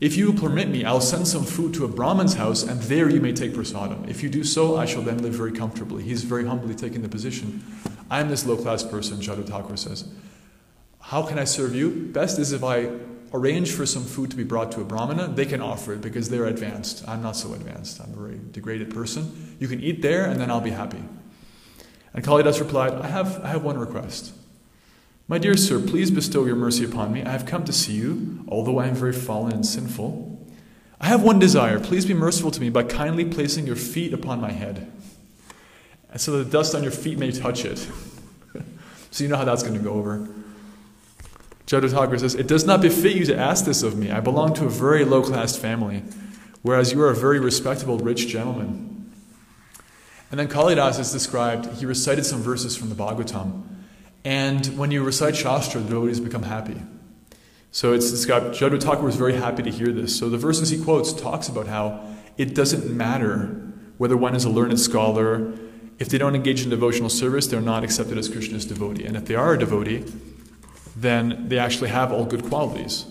If 0.00 0.16
you 0.16 0.32
permit 0.32 0.68
me, 0.68 0.84
I'll 0.84 1.00
send 1.00 1.28
some 1.28 1.44
food 1.44 1.74
to 1.74 1.84
a 1.84 1.88
Brahman's 1.88 2.34
house, 2.34 2.62
and 2.62 2.80
there 2.82 3.08
you 3.08 3.20
may 3.20 3.32
take 3.32 3.52
prasadam. 3.52 4.08
If 4.08 4.22
you 4.22 4.28
do 4.28 4.42
so, 4.42 4.76
I 4.76 4.84
shall 4.84 5.02
then 5.02 5.22
live 5.22 5.34
very 5.34 5.52
comfortably. 5.52 6.02
He's 6.02 6.24
very 6.24 6.44
humbly 6.44 6.74
taking 6.74 7.02
the 7.02 7.08
position. 7.08 7.62
I'm 8.10 8.28
this 8.28 8.44
low 8.44 8.56
class 8.56 8.82
person, 8.82 9.18
Jaddu 9.18 9.46
Thakur 9.46 9.76
says. 9.76 10.08
How 11.02 11.22
can 11.22 11.38
I 11.38 11.44
serve 11.44 11.74
you? 11.74 11.90
Best 11.90 12.38
is 12.38 12.52
if 12.52 12.64
I 12.64 12.90
arrange 13.34 13.72
for 13.72 13.86
some 13.86 14.04
food 14.04 14.30
to 14.30 14.36
be 14.36 14.44
brought 14.44 14.72
to 14.72 14.80
a 14.80 14.84
brahmana. 14.84 15.28
They 15.28 15.46
can 15.46 15.60
offer 15.60 15.94
it 15.94 16.00
because 16.00 16.28
they're 16.28 16.46
advanced. 16.46 17.06
I'm 17.08 17.22
not 17.22 17.36
so 17.36 17.52
advanced. 17.54 18.00
I'm 18.00 18.12
a 18.12 18.16
very 18.16 18.40
degraded 18.50 18.90
person. 18.94 19.56
You 19.58 19.68
can 19.68 19.80
eat 19.80 20.02
there, 20.02 20.24
and 20.24 20.40
then 20.40 20.50
I'll 20.50 20.60
be 20.60 20.70
happy. 20.70 21.02
And 22.14 22.24
Kalidas 22.24 22.60
replied, 22.60 22.92
I 22.92 23.08
have, 23.08 23.42
I 23.42 23.48
have 23.48 23.64
one 23.64 23.78
request. 23.78 24.32
My 25.28 25.38
dear 25.38 25.56
sir, 25.56 25.80
please 25.80 26.10
bestow 26.10 26.44
your 26.44 26.56
mercy 26.56 26.84
upon 26.84 27.12
me. 27.12 27.22
I 27.22 27.30
have 27.30 27.46
come 27.46 27.64
to 27.64 27.72
see 27.72 27.94
you, 27.94 28.44
although 28.48 28.78
I 28.78 28.86
am 28.86 28.94
very 28.94 29.12
fallen 29.12 29.52
and 29.52 29.66
sinful. 29.66 30.28
I 31.00 31.06
have 31.06 31.22
one 31.22 31.38
desire. 31.38 31.80
Please 31.80 32.04
be 32.06 32.14
merciful 32.14 32.50
to 32.50 32.60
me 32.60 32.68
by 32.68 32.84
kindly 32.84 33.24
placing 33.24 33.66
your 33.66 33.76
feet 33.76 34.12
upon 34.12 34.40
my 34.40 34.52
head, 34.52 34.92
and 36.10 36.20
so 36.20 36.32
that 36.32 36.44
the 36.44 36.50
dust 36.50 36.74
on 36.74 36.82
your 36.82 36.92
feet 36.92 37.18
may 37.18 37.32
touch 37.32 37.64
it. 37.64 37.78
so 39.10 39.24
you 39.24 39.28
know 39.28 39.36
how 39.36 39.44
that's 39.44 39.62
going 39.62 39.74
to 39.74 39.80
go 39.80 39.94
over. 39.94 40.28
Jaddu 41.72 41.90
Thakur 41.90 42.18
says, 42.18 42.34
It 42.34 42.46
does 42.46 42.66
not 42.66 42.82
befit 42.82 43.16
you 43.16 43.24
to 43.24 43.34
ask 43.36 43.64
this 43.64 43.82
of 43.82 43.96
me. 43.96 44.10
I 44.10 44.20
belong 44.20 44.52
to 44.54 44.66
a 44.66 44.68
very 44.68 45.06
low 45.06 45.22
class 45.22 45.56
family, 45.56 46.02
whereas 46.60 46.92
you 46.92 47.00
are 47.00 47.08
a 47.08 47.14
very 47.14 47.40
respectable, 47.40 47.96
rich 47.96 48.28
gentleman. 48.28 49.10
And 50.30 50.38
then 50.38 50.48
Kalidas 50.48 51.00
is 51.00 51.12
described, 51.12 51.66
he 51.78 51.86
recited 51.86 52.26
some 52.26 52.42
verses 52.42 52.76
from 52.76 52.90
the 52.90 52.94
Bhagavatam. 52.94 53.62
And 54.22 54.66
when 54.76 54.90
you 54.90 55.02
recite 55.02 55.34
Shastra, 55.34 55.80
the 55.80 55.88
devotees 55.88 56.20
become 56.20 56.42
happy. 56.42 56.76
So 57.70 57.94
it's 57.94 58.10
described, 58.10 58.54
Jaddu 58.54 58.82
Thakur 58.82 59.02
was 59.02 59.16
very 59.16 59.34
happy 59.34 59.62
to 59.62 59.70
hear 59.70 59.92
this. 59.92 60.18
So 60.18 60.28
the 60.28 60.36
verses 60.36 60.68
he 60.68 60.82
quotes 60.82 61.14
talks 61.14 61.48
about 61.48 61.68
how 61.68 62.06
it 62.36 62.54
doesn't 62.54 62.94
matter 62.94 63.46
whether 63.96 64.16
one 64.16 64.34
is 64.34 64.44
a 64.44 64.50
learned 64.50 64.78
scholar. 64.78 65.54
If 65.98 66.10
they 66.10 66.18
don't 66.18 66.34
engage 66.34 66.64
in 66.64 66.68
devotional 66.68 67.08
service, 67.08 67.46
they're 67.46 67.62
not 67.62 67.82
accepted 67.82 68.18
as 68.18 68.28
Krishna's 68.28 68.66
devotee. 68.66 69.06
And 69.06 69.16
if 69.16 69.24
they 69.24 69.36
are 69.36 69.54
a 69.54 69.58
devotee, 69.58 70.04
then 70.96 71.48
they 71.48 71.58
actually 71.58 71.90
have 71.90 72.12
all 72.12 72.24
good 72.24 72.44
qualities. 72.44 73.06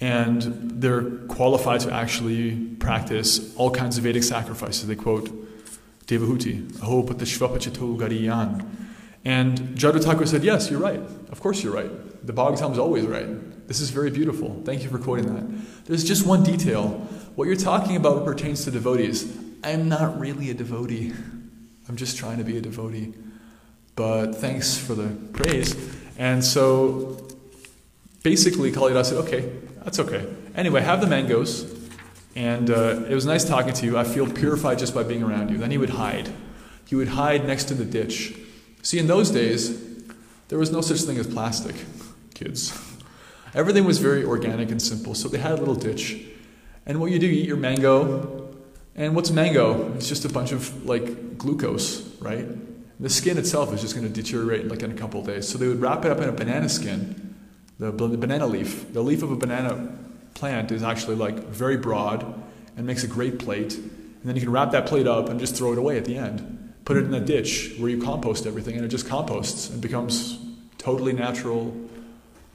And 0.00 0.42
they're 0.80 1.02
qualified 1.28 1.80
to 1.80 1.92
actually 1.92 2.56
practice 2.80 3.54
all 3.56 3.70
kinds 3.70 3.98
of 3.98 4.04
Vedic 4.04 4.24
sacrifices. 4.24 4.86
They 4.86 4.96
quote 4.96 5.30
Devahuti, 6.06 6.82
Aho 6.82 7.04
Patashvapachato 7.04 7.96
Gariyan. 7.96 8.66
And 9.24 9.58
Jaddu 9.78 10.26
said, 10.26 10.42
Yes, 10.42 10.70
you're 10.70 10.80
right. 10.80 11.00
Of 11.30 11.40
course 11.40 11.62
you're 11.62 11.72
right. 11.72 12.26
The 12.26 12.32
Bhagavatam 12.32 12.72
is 12.72 12.78
always 12.78 13.04
right. 13.04 13.68
This 13.68 13.80
is 13.80 13.90
very 13.90 14.10
beautiful. 14.10 14.60
Thank 14.64 14.82
you 14.82 14.88
for 14.88 14.98
quoting 14.98 15.34
that. 15.34 15.84
There's 15.86 16.04
just 16.04 16.26
one 16.26 16.42
detail. 16.42 16.88
What 17.36 17.46
you're 17.46 17.56
talking 17.56 17.96
about 17.96 18.24
pertains 18.24 18.64
to 18.64 18.70
devotees. 18.70 19.38
I'm 19.62 19.88
not 19.88 20.18
really 20.18 20.50
a 20.50 20.54
devotee. 20.54 21.12
I'm 21.88 21.96
just 21.96 22.16
trying 22.16 22.38
to 22.38 22.44
be 22.44 22.58
a 22.58 22.60
devotee. 22.60 23.14
But 23.94 24.34
thanks 24.36 24.76
for 24.76 24.94
the 24.94 25.08
praise. 25.32 25.76
And 26.18 26.44
so 26.44 27.28
basically, 28.22 28.72
Kalidas 28.72 29.06
said, 29.06 29.18
Okay, 29.18 29.52
that's 29.84 29.98
okay. 29.98 30.26
Anyway, 30.54 30.80
have 30.80 31.00
the 31.00 31.06
mangoes. 31.06 31.80
And 32.34 32.70
uh, 32.70 33.04
it 33.08 33.14
was 33.14 33.26
nice 33.26 33.44
talking 33.44 33.74
to 33.74 33.86
you. 33.86 33.98
I 33.98 34.04
feel 34.04 34.30
purified 34.30 34.78
just 34.78 34.94
by 34.94 35.02
being 35.02 35.22
around 35.22 35.50
you. 35.50 35.58
Then 35.58 35.70
he 35.70 35.78
would 35.78 35.90
hide. 35.90 36.32
He 36.86 36.94
would 36.94 37.08
hide 37.08 37.46
next 37.46 37.64
to 37.64 37.74
the 37.74 37.84
ditch 37.84 38.34
See, 38.82 38.98
in 38.98 39.06
those 39.06 39.30
days, 39.30 39.80
there 40.48 40.58
was 40.58 40.72
no 40.72 40.80
such 40.80 41.02
thing 41.02 41.16
as 41.16 41.26
plastic, 41.26 41.76
kids. 42.34 42.76
Everything 43.54 43.84
was 43.84 43.98
very 43.98 44.24
organic 44.24 44.70
and 44.70 44.82
simple, 44.82 45.14
so 45.14 45.28
they 45.28 45.38
had 45.38 45.52
a 45.52 45.56
little 45.56 45.76
ditch. 45.76 46.20
And 46.84 47.00
what 47.00 47.12
you 47.12 47.20
do, 47.20 47.26
you 47.26 47.42
eat 47.42 47.46
your 47.46 47.56
mango. 47.56 48.48
And 48.96 49.14
what's 49.14 49.30
mango? 49.30 49.94
It's 49.94 50.08
just 50.08 50.24
a 50.24 50.28
bunch 50.28 50.50
of 50.50 50.84
like 50.84 51.38
glucose, 51.38 52.02
right? 52.18 52.46
The 53.00 53.10
skin 53.10 53.38
itself 53.38 53.72
is 53.74 53.80
just 53.80 53.94
going 53.94 54.06
to 54.06 54.12
deteriorate 54.12 54.68
like 54.68 54.82
in 54.82 54.90
a 54.90 54.94
couple 54.94 55.20
of 55.20 55.26
days. 55.26 55.48
So 55.48 55.58
they 55.58 55.68
would 55.68 55.80
wrap 55.80 56.04
it 56.04 56.10
up 56.10 56.18
in 56.18 56.28
a 56.28 56.32
banana 56.32 56.68
skin, 56.68 57.36
the, 57.78 57.90
the 57.90 58.16
banana 58.16 58.46
leaf. 58.46 58.92
The 58.92 59.02
leaf 59.02 59.22
of 59.22 59.32
a 59.32 59.36
banana 59.36 59.92
plant 60.34 60.72
is 60.72 60.82
actually 60.82 61.16
like 61.16 61.34
very 61.48 61.76
broad 61.76 62.22
and 62.76 62.86
makes 62.86 63.02
a 63.02 63.08
great 63.08 63.38
plate. 63.38 63.74
And 63.74 64.22
then 64.24 64.36
you 64.36 64.42
can 64.42 64.52
wrap 64.52 64.70
that 64.72 64.86
plate 64.86 65.06
up 65.06 65.28
and 65.28 65.40
just 65.40 65.56
throw 65.56 65.72
it 65.72 65.78
away 65.78 65.98
at 65.98 66.04
the 66.04 66.16
end 66.16 66.62
put 66.84 66.96
it 66.96 67.04
in 67.04 67.14
a 67.14 67.20
ditch 67.20 67.74
where 67.78 67.90
you 67.90 68.02
compost 68.02 68.46
everything, 68.46 68.76
and 68.76 68.84
it 68.84 68.88
just 68.88 69.08
composts 69.08 69.70
and 69.70 69.80
becomes 69.80 70.38
totally 70.78 71.12
natural, 71.12 71.74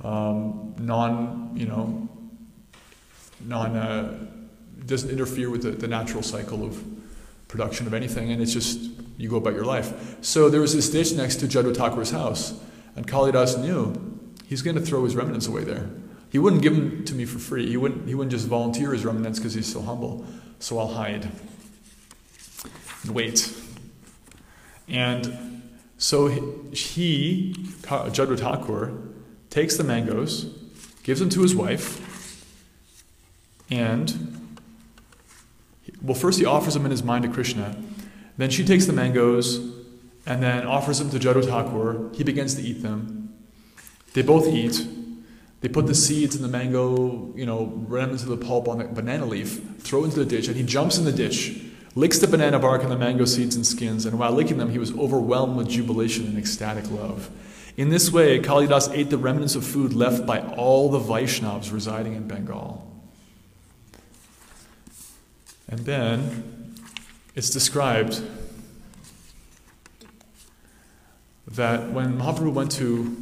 um, 0.04 0.76
non, 0.80 1.52
you 1.56 1.66
know, 1.66 2.08
non, 3.46 3.76
uh, 3.76 4.28
doesn't 4.86 5.10
interfere 5.10 5.50
with 5.50 5.64
the, 5.64 5.72
the 5.72 5.88
natural 5.88 6.24
cycle 6.24 6.64
of 6.64 6.84
production 7.48 7.88
of 7.88 7.94
anything, 7.94 8.32
and 8.32 8.42
it's 8.42 8.54
just 8.54 8.80
you 9.18 9.30
go 9.30 9.38
about 9.38 9.54
your 9.54 9.66
life. 9.66 10.18
So 10.24 10.50
there 10.50 10.62
was 10.62 10.76
this 10.76 10.90
ditch 10.90 11.14
next 11.14 11.38
to 11.38 11.48
Jaddu 11.48 11.76
Thakur's 11.76 12.12
house, 12.12 12.60
and 12.96 13.08
Kalidas 13.08 13.60
knew 13.60 13.94
he's 14.46 14.62
going 14.62 14.76
to 14.76 14.82
throw 14.82 15.04
his 15.04 15.16
remnants 15.16 15.48
away 15.48 15.64
there. 15.64 15.90
He 16.30 16.40
wouldn't 16.40 16.62
give 16.62 16.76
them 16.76 17.06
to 17.06 17.16
me 17.16 17.26
for 17.26 17.40
free. 17.40 17.68
He 17.68 17.78
wouldn't, 17.78 18.08
he 18.08 18.14
wouldn't 18.14 18.32
just 18.32 18.48
volunteer 18.48 18.92
his 18.92 19.06
remnants 19.06 19.40
because 19.40 19.54
he's 19.54 19.72
so 19.72 19.82
humble. 19.82 20.26
So 20.60 20.78
I'll 20.78 20.94
hide 20.94 21.30
and 23.04 23.16
wait. 23.16 23.54
And 24.88 25.64
so 25.98 26.28
he, 26.28 27.56
Jaddu 27.82 28.38
Thakur, 28.38 28.92
takes 29.50 29.78
the 29.78 29.84
mangoes, 29.84 30.54
gives 31.04 31.20
them 31.20 31.30
to 31.30 31.42
his 31.42 31.56
wife, 31.56 32.04
and, 33.70 34.50
well, 36.02 36.16
first 36.16 36.40
he 36.40 36.46
offers 36.46 36.74
them 36.74 36.86
in 36.86 36.92
his 36.92 37.04
mind 37.04 37.24
to 37.24 37.30
Krishna. 37.30 37.76
Then 38.38 38.50
she 38.50 38.64
takes 38.64 38.86
the 38.86 38.94
mangoes 38.94 39.58
and 40.26 40.42
then 40.42 40.66
offers 40.66 41.00
them 41.00 41.10
to 41.10 41.20
Jaddu 41.20 41.46
Thakur. 41.46 42.16
He 42.16 42.24
begins 42.24 42.56
to 42.56 42.62
eat 42.62 42.82
them. 42.84 43.36
They 44.14 44.22
both 44.22 44.48
eat. 44.48 44.86
They 45.62 45.70
put 45.70 45.88
the 45.88 45.96
seeds 45.96 46.36
and 46.36 46.44
the 46.44 46.50
mango, 46.50 47.34
you 47.36 47.46
know, 47.46 47.74
remnants 47.88 48.24
of 48.24 48.30
the 48.30 48.38
pulp 48.38 48.68
on 48.68 48.78
the 48.78 48.86
banana 48.86 49.26
leaf, 49.26 49.80
throw 49.80 50.04
into 50.04 50.18
the 50.18 50.26
ditch, 50.26 50.48
and 50.48 50.56
he 50.56 50.64
jumps 50.64 50.98
in 50.98 51.06
the 51.06 51.12
ditch 51.12 51.64
licks 51.98 52.20
the 52.20 52.28
banana 52.28 52.60
bark 52.60 52.84
and 52.84 52.92
the 52.92 52.98
mango 52.98 53.26
seeds 53.26 53.56
and 53.56 53.66
skins, 53.66 54.06
and 54.06 54.20
while 54.20 54.32
licking 54.32 54.58
them, 54.58 54.70
he 54.70 54.78
was 54.78 54.96
overwhelmed 54.96 55.58
with 55.58 55.68
jubilation 55.68 56.28
and 56.28 56.38
ecstatic 56.38 56.90
love. 56.92 57.32
In 57.76 57.90
this 57.90 58.12
way, 58.12 58.40
Kalidas 58.40 58.94
ate 58.94 59.10
the 59.10 59.18
remnants 59.18 59.56
of 59.56 59.66
food 59.66 59.94
left 59.94 60.26
by 60.26 60.40
all 60.40 60.92
the 60.92 61.00
Vaishnavas 61.00 61.74
residing 61.74 62.14
in 62.14 62.28
Bengal. 62.28 62.84
And 65.68 65.80
then 65.80 66.57
it's 67.38 67.52
described 67.52 68.20
that 71.48 71.92
when 71.92 72.18
Mahaprabhu 72.18 72.52
went 72.52 72.72
to 72.72 73.16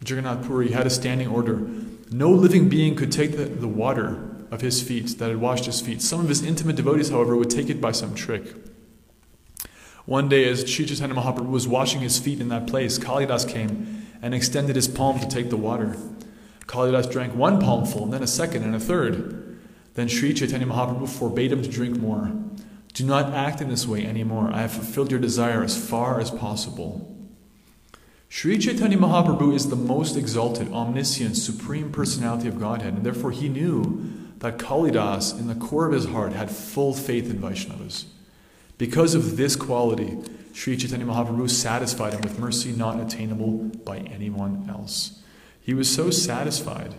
Jagannath 0.00 0.46
Puri, 0.46 0.68
he 0.68 0.72
had 0.72 0.86
a 0.86 0.90
standing 0.90 1.28
order. 1.28 1.68
No 2.10 2.30
living 2.30 2.70
being 2.70 2.96
could 2.96 3.12
take 3.12 3.36
the, 3.36 3.44
the 3.44 3.68
water 3.68 4.26
of 4.50 4.62
his 4.62 4.82
feet 4.82 5.18
that 5.18 5.28
had 5.28 5.36
washed 5.36 5.66
his 5.66 5.82
feet. 5.82 6.00
Some 6.00 6.20
of 6.20 6.30
his 6.30 6.42
intimate 6.42 6.76
devotees, 6.76 7.10
however, 7.10 7.36
would 7.36 7.50
take 7.50 7.68
it 7.68 7.78
by 7.78 7.92
some 7.92 8.14
trick. 8.14 8.54
One 10.06 10.30
day, 10.30 10.48
as 10.48 10.68
Sri 10.68 10.86
Chaitanya 10.86 11.14
Mahaprabhu 11.14 11.50
was 11.50 11.68
washing 11.68 12.00
his 12.00 12.18
feet 12.18 12.40
in 12.40 12.48
that 12.48 12.66
place, 12.66 12.98
Kalidas 12.98 13.46
came 13.46 14.06
and 14.22 14.34
extended 14.34 14.76
his 14.76 14.88
palm 14.88 15.20
to 15.20 15.28
take 15.28 15.50
the 15.50 15.58
water. 15.58 15.94
Kalidas 16.66 17.12
drank 17.12 17.34
one 17.34 17.60
palmful, 17.60 18.04
and 18.04 18.14
then 18.14 18.22
a 18.22 18.26
second, 18.26 18.64
and 18.64 18.74
a 18.74 18.80
third. 18.80 19.60
Then 19.92 20.08
Sri 20.08 20.32
Chaitanya 20.32 20.66
Mahaprabhu 20.66 21.06
forbade 21.06 21.52
him 21.52 21.62
to 21.62 21.68
drink 21.68 21.98
more. 21.98 22.32
Do 22.94 23.04
not 23.04 23.32
act 23.32 23.60
in 23.60 23.68
this 23.68 23.86
way 23.86 24.04
anymore. 24.04 24.50
I 24.52 24.62
have 24.62 24.72
fulfilled 24.72 25.10
your 25.10 25.20
desire 25.20 25.62
as 25.62 25.76
far 25.76 26.20
as 26.20 26.30
possible. 26.30 27.08
Sri 28.28 28.58
Chaitanya 28.58 28.96
Mahaprabhu 28.96 29.54
is 29.54 29.68
the 29.68 29.76
most 29.76 30.16
exalted, 30.16 30.72
omniscient, 30.72 31.36
supreme 31.36 31.92
personality 31.92 32.48
of 32.48 32.58
Godhead, 32.58 32.94
and 32.94 33.04
therefore 33.04 33.30
he 33.30 33.48
knew 33.48 34.10
that 34.38 34.58
Kalidas, 34.58 35.38
in 35.38 35.46
the 35.48 35.54
core 35.54 35.86
of 35.86 35.92
his 35.92 36.06
heart, 36.06 36.32
had 36.32 36.50
full 36.50 36.94
faith 36.94 37.30
in 37.30 37.38
Vaishnavas. 37.38 38.06
Because 38.78 39.14
of 39.14 39.36
this 39.36 39.54
quality, 39.54 40.18
Sri 40.52 40.76
Chaitanya 40.76 41.06
Mahaprabhu 41.06 41.48
satisfied 41.48 42.14
him 42.14 42.22
with 42.22 42.38
mercy 42.38 42.72
not 42.72 43.00
attainable 43.00 43.70
by 43.84 43.98
anyone 43.98 44.66
else. 44.68 45.22
He 45.60 45.74
was 45.74 45.94
so 45.94 46.10
satisfied, 46.10 46.94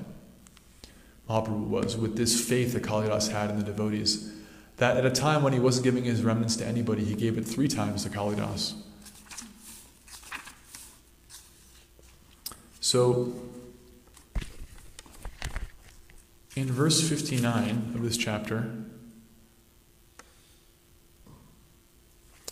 Mahaprabhu 1.29 1.67
was, 1.67 1.97
with 1.97 2.15
this 2.15 2.47
faith 2.47 2.73
that 2.73 2.83
Kalidas 2.83 3.31
had 3.31 3.49
in 3.49 3.57
the 3.57 3.65
devotees, 3.65 4.31
that 4.77 4.97
at 4.97 5.05
a 5.05 5.11
time 5.11 5.43
when 5.43 5.53
he 5.53 5.59
wasn't 5.59 5.83
giving 5.83 6.03
his 6.03 6.23
remnants 6.23 6.55
to 6.57 6.65
anybody, 6.65 7.03
he 7.03 7.15
gave 7.15 7.37
it 7.37 7.43
three 7.43 7.67
times 7.67 8.03
to 8.03 8.09
Kalidas. 8.09 8.73
So, 12.79 13.33
In 16.55 16.71
verse 16.71 17.07
59 17.07 17.93
of 17.95 18.03
this 18.03 18.15
chapter, 18.15 18.71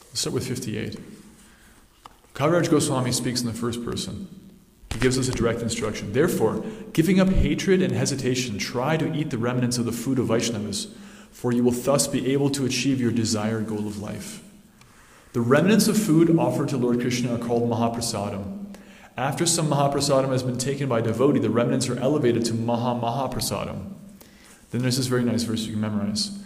let's 0.09 0.22
start 0.22 0.34
with 0.34 0.47
58. 0.47 0.99
Kaviraj 2.34 2.72
Goswami 2.72 3.11
speaks 3.11 3.41
in 3.41 3.47
the 3.47 3.53
first 3.53 3.86
person. 3.86 4.28
He 4.91 4.99
gives 4.99 5.19
us 5.19 5.28
a 5.28 5.32
direct 5.32 5.61
instruction. 5.61 6.13
Therefore, 6.13 6.63
giving 6.93 7.19
up 7.19 7.30
hatred 7.30 7.84
and 7.84 7.93
hesitation, 7.93 8.57
try 8.57 8.97
to 8.97 9.13
eat 9.15 9.30
the 9.30 9.38
remnants 9.38 9.78
of 9.78 9.86
the 9.86 9.91
food 9.91 10.17
of 10.17 10.28
Vaishnavas, 10.28 10.91
for 11.32 11.51
you 11.51 11.63
will 11.63 11.71
thus 11.71 12.07
be 12.07 12.32
able 12.34 12.49
to 12.51 12.65
achieve 12.65 13.01
your 13.01 13.11
desired 13.11 13.67
goal 13.67 13.88
of 13.88 13.99
life. 13.99 14.43
The 15.34 15.41
remnants 15.41 15.88
of 15.88 15.97
food 15.97 16.38
offered 16.38 16.69
to 16.69 16.77
Lord 16.77 16.99
Krishna 16.99 17.36
are 17.36 17.38
called 17.38 17.69
Mahaprasadam. 17.69 18.75
After 19.17 19.45
some 19.45 19.67
Mahaprasadam 19.67 20.29
has 20.29 20.43
been 20.43 20.57
taken 20.57 20.89
by 20.89 21.01
devotee, 21.01 21.39
the 21.39 21.49
remnants 21.49 21.88
are 21.89 21.97
elevated 21.99 22.45
to 22.45 22.53
Maha 22.53 22.99
Mahaprasadam. 22.99 23.93
Then 24.71 24.82
there's 24.82 24.97
this 24.97 25.07
very 25.07 25.23
nice 25.23 25.43
verse 25.43 25.65
you 25.65 25.73
can 25.73 25.82
memorize. 25.82 26.38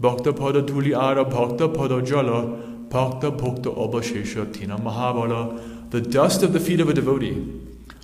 Bhakta 0.00 0.32
pada 0.32 0.66
tuli 0.66 0.92
ara 0.92 1.24
bhakta 1.24 1.68
pada 1.68 2.04
jala 2.04 2.46
bhakta 2.88 3.30
bhakta 3.30 3.70
abhashesha 3.70 4.52
tina 4.52 4.78
mahabala. 4.78 5.90
The 5.90 6.00
dust 6.00 6.42
of 6.42 6.52
the 6.52 6.60
feet 6.60 6.80
of 6.80 6.88
a 6.88 6.94
devotee, 6.94 7.60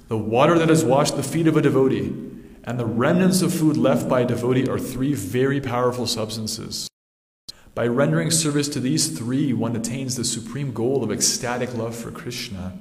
the 0.08 0.16
water 0.16 0.58
that 0.58 0.68
has 0.68 0.84
washed 0.84 1.16
the 1.16 1.22
feet 1.22 1.46
of 1.46 1.56
a 1.56 1.62
devotee, 1.62 2.12
and 2.64 2.78
the 2.78 2.86
remnants 2.86 3.42
of 3.42 3.52
food 3.52 3.76
left 3.76 4.08
by 4.08 4.20
a 4.20 4.26
devotee 4.26 4.68
are 4.68 4.78
three 4.78 5.14
very 5.14 5.60
powerful 5.60 6.06
substances. 6.06 6.88
By 7.74 7.86
rendering 7.86 8.30
service 8.30 8.68
to 8.70 8.80
these 8.80 9.16
three, 9.16 9.52
one 9.52 9.76
attains 9.76 10.16
the 10.16 10.24
supreme 10.24 10.72
goal 10.72 11.04
of 11.04 11.12
ecstatic 11.12 11.74
love 11.74 11.94
for 11.96 12.10
Krishna. 12.10 12.78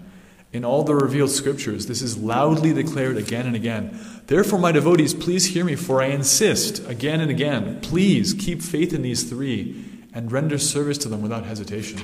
In 0.52 0.66
all 0.66 0.84
the 0.84 0.96
revealed 0.96 1.30
scriptures, 1.30 1.86
this 1.86 2.02
is 2.02 2.18
loudly 2.18 2.74
declared 2.74 3.18
again 3.18 3.46
and 3.46 3.56
again. 3.56 4.00
Therefore, 4.26 4.58
my 4.58 4.72
devotees, 4.72 5.14
please 5.14 5.46
hear 5.46 5.64
me, 5.64 5.76
for 5.76 6.02
I 6.02 6.08
insist 6.08 6.88
again 6.88 7.22
and 7.22 7.30
again, 7.30 7.82
please 7.82 8.34
keep 8.34 8.64
faith 8.64 8.92
in 8.92 9.04
these 9.04 9.30
three 9.30 9.86
and 10.12 10.32
render 10.32 10.58
service 10.58 10.98
to 11.00 11.08
them 11.08 11.22
without 11.22 11.46
hesitation. 11.46 12.02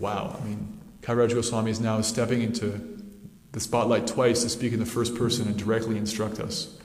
Wow, 0.00 0.36
I 0.40 0.44
mean, 0.44 0.80
Kaviraj 1.02 1.32
Goswami 1.32 1.70
is 1.70 1.80
now 1.80 2.00
stepping 2.00 2.42
into 2.42 2.98
the 3.52 3.60
spotlight 3.60 4.08
twice 4.08 4.42
to 4.42 4.48
speak 4.48 4.72
in 4.72 4.80
the 4.80 4.86
first 4.86 5.14
person 5.14 5.46
and 5.46 5.56
directly 5.56 5.96
instruct 5.96 6.40
us. 6.40 6.76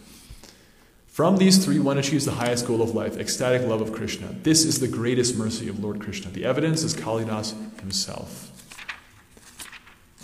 From 1.16 1.38
these 1.38 1.64
three, 1.64 1.80
one 1.80 1.98
achieves 1.98 2.26
the 2.26 2.34
highest 2.34 2.68
goal 2.68 2.82
of 2.82 2.94
life, 2.94 3.16
ecstatic 3.16 3.66
love 3.66 3.80
of 3.80 3.94
Krishna. 3.94 4.36
This 4.44 4.66
is 4.66 4.82
the 4.82 4.88
greatest 4.90 5.38
mercy 5.38 5.70
of 5.70 5.82
Lord 5.82 6.02
Krishna. 6.02 6.30
The 6.30 6.44
evidence 6.44 6.84
is 6.84 6.94
Kalidas 6.94 7.54
himself. 7.80 8.52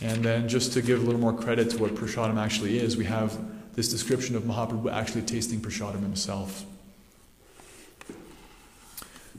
And 0.01 0.21
then, 0.21 0.49
just 0.49 0.73
to 0.73 0.81
give 0.81 1.01
a 1.01 1.05
little 1.05 1.21
more 1.21 1.31
credit 1.31 1.69
to 1.69 1.77
what 1.77 1.95
prasadam 1.95 2.35
actually 2.35 2.77
is, 2.77 2.97
we 2.97 3.05
have 3.05 3.39
this 3.73 3.87
description 3.87 4.35
of 4.35 4.43
Mahaprabhu 4.43 4.91
actually 4.91 5.21
tasting 5.21 5.61
prasadam 5.61 6.01
himself. 6.01 6.65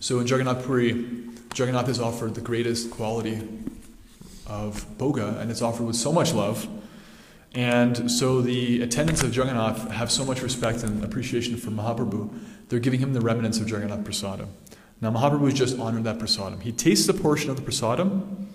So 0.00 0.20
in 0.20 0.26
Jagannath 0.26 0.64
Puri, 0.64 1.04
Jagannath 1.54 1.90
is 1.90 2.00
offered 2.00 2.34
the 2.34 2.40
greatest 2.40 2.90
quality 2.90 3.46
of 4.46 4.86
bhoga, 4.96 5.38
and 5.38 5.50
it's 5.50 5.60
offered 5.60 5.84
with 5.84 5.96
so 5.96 6.14
much 6.14 6.32
love. 6.32 6.66
And 7.54 8.10
so 8.10 8.40
the 8.40 8.82
attendants 8.82 9.22
of 9.22 9.36
Jagannath 9.36 9.90
have 9.90 10.10
so 10.10 10.24
much 10.24 10.42
respect 10.42 10.82
and 10.82 11.04
appreciation 11.04 11.56
for 11.56 11.70
Mahaprabhu, 11.70 12.30
they're 12.68 12.78
giving 12.78 13.00
him 13.00 13.12
the 13.12 13.20
remnants 13.20 13.58
of 13.58 13.68
Jagannath 13.68 14.04
prasadam. 14.04 14.48
Now 15.02 15.10
Mahaprabhu 15.10 15.44
has 15.46 15.54
just 15.54 15.78
honored 15.78 16.04
that 16.04 16.18
prasadam. 16.18 16.62
He 16.62 16.72
tastes 16.72 17.08
a 17.08 17.14
portion 17.14 17.50
of 17.50 17.56
the 17.56 17.62
prasadam. 17.62 18.46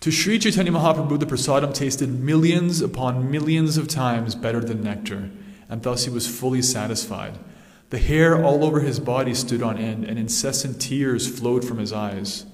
To 0.00 0.10
Sri 0.10 0.38
Chaitanya 0.38 0.72
Mahaprabhu, 0.72 1.20
the 1.20 1.26
prasadam 1.26 1.72
tasted 1.72 2.08
millions 2.08 2.80
upon 2.80 3.30
millions 3.30 3.76
of 3.76 3.86
times 3.86 4.34
better 4.34 4.60
than 4.60 4.82
nectar, 4.82 5.30
and 5.68 5.82
thus 5.82 6.04
he 6.04 6.10
was 6.10 6.26
fully 6.26 6.62
satisfied. 6.62 7.38
The 7.90 7.98
hair 7.98 8.44
all 8.44 8.64
over 8.64 8.80
his 8.80 8.98
body 8.98 9.34
stood 9.34 9.62
on 9.62 9.78
end, 9.78 10.04
and 10.04 10.18
incessant 10.18 10.80
tears 10.80 11.28
flowed 11.28 11.64
from 11.64 11.78
his 11.78 11.92
eyes. 11.92 12.44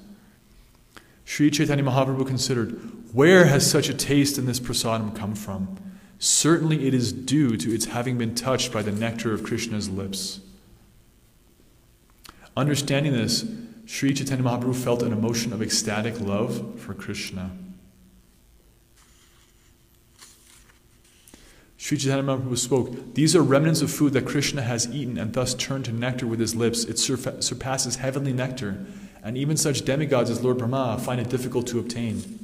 Sri 1.31 1.49
Chaitanya 1.49 1.85
Mahaprabhu 1.85 2.27
considered, 2.27 2.73
Where 3.13 3.45
has 3.45 3.65
such 3.71 3.89
a 3.89 3.95
taste 3.95 4.37
in 4.37 4.47
this 4.47 4.59
prasadam 4.59 5.15
come 5.15 5.37
from? 5.37 5.77
Certainly 6.19 6.89
it 6.89 6.93
is 6.93 7.13
due 7.13 7.57
to 7.57 7.73
its 7.73 7.85
having 7.85 8.19
been 8.19 8.35
touched 8.35 8.73
by 8.73 8.83
the 8.83 8.91
nectar 8.91 9.33
of 9.33 9.45
Krishna's 9.45 9.89
lips. 9.89 10.41
Understanding 12.57 13.13
this, 13.13 13.49
Sri 13.87 14.13
Chaitanya 14.13 14.43
Mahaprabhu 14.43 14.75
felt 14.75 15.05
an 15.05 15.13
emotion 15.13 15.53
of 15.53 15.63
ecstatic 15.63 16.19
love 16.19 16.81
for 16.81 16.95
Krishna. 16.95 17.53
Sri 21.79 21.97
Chaitanya 21.97 22.25
Mahaprabhu 22.25 22.59
spoke, 22.59 23.15
These 23.15 23.37
are 23.37 23.43
remnants 23.43 23.83
of 23.83 23.93
food 23.93 24.15
that 24.15 24.27
Krishna 24.27 24.63
has 24.63 24.93
eaten 24.93 25.17
and 25.17 25.33
thus 25.33 25.55
turned 25.55 25.85
to 25.85 25.93
nectar 25.93 26.27
with 26.27 26.41
his 26.41 26.57
lips. 26.57 26.83
It 26.83 26.99
surpasses 26.99 27.97
heavenly 27.97 28.33
nectar, 28.33 28.85
and 29.23 29.37
even 29.37 29.57
such 29.57 29.83
demigods 29.83 30.31
as 30.31 30.43
Lord 30.43 30.59
Brahma 30.59 30.99
find 30.99 31.21
it 31.21 31.29
difficult 31.29 31.67
to 31.69 31.79
obtain. 31.79 32.39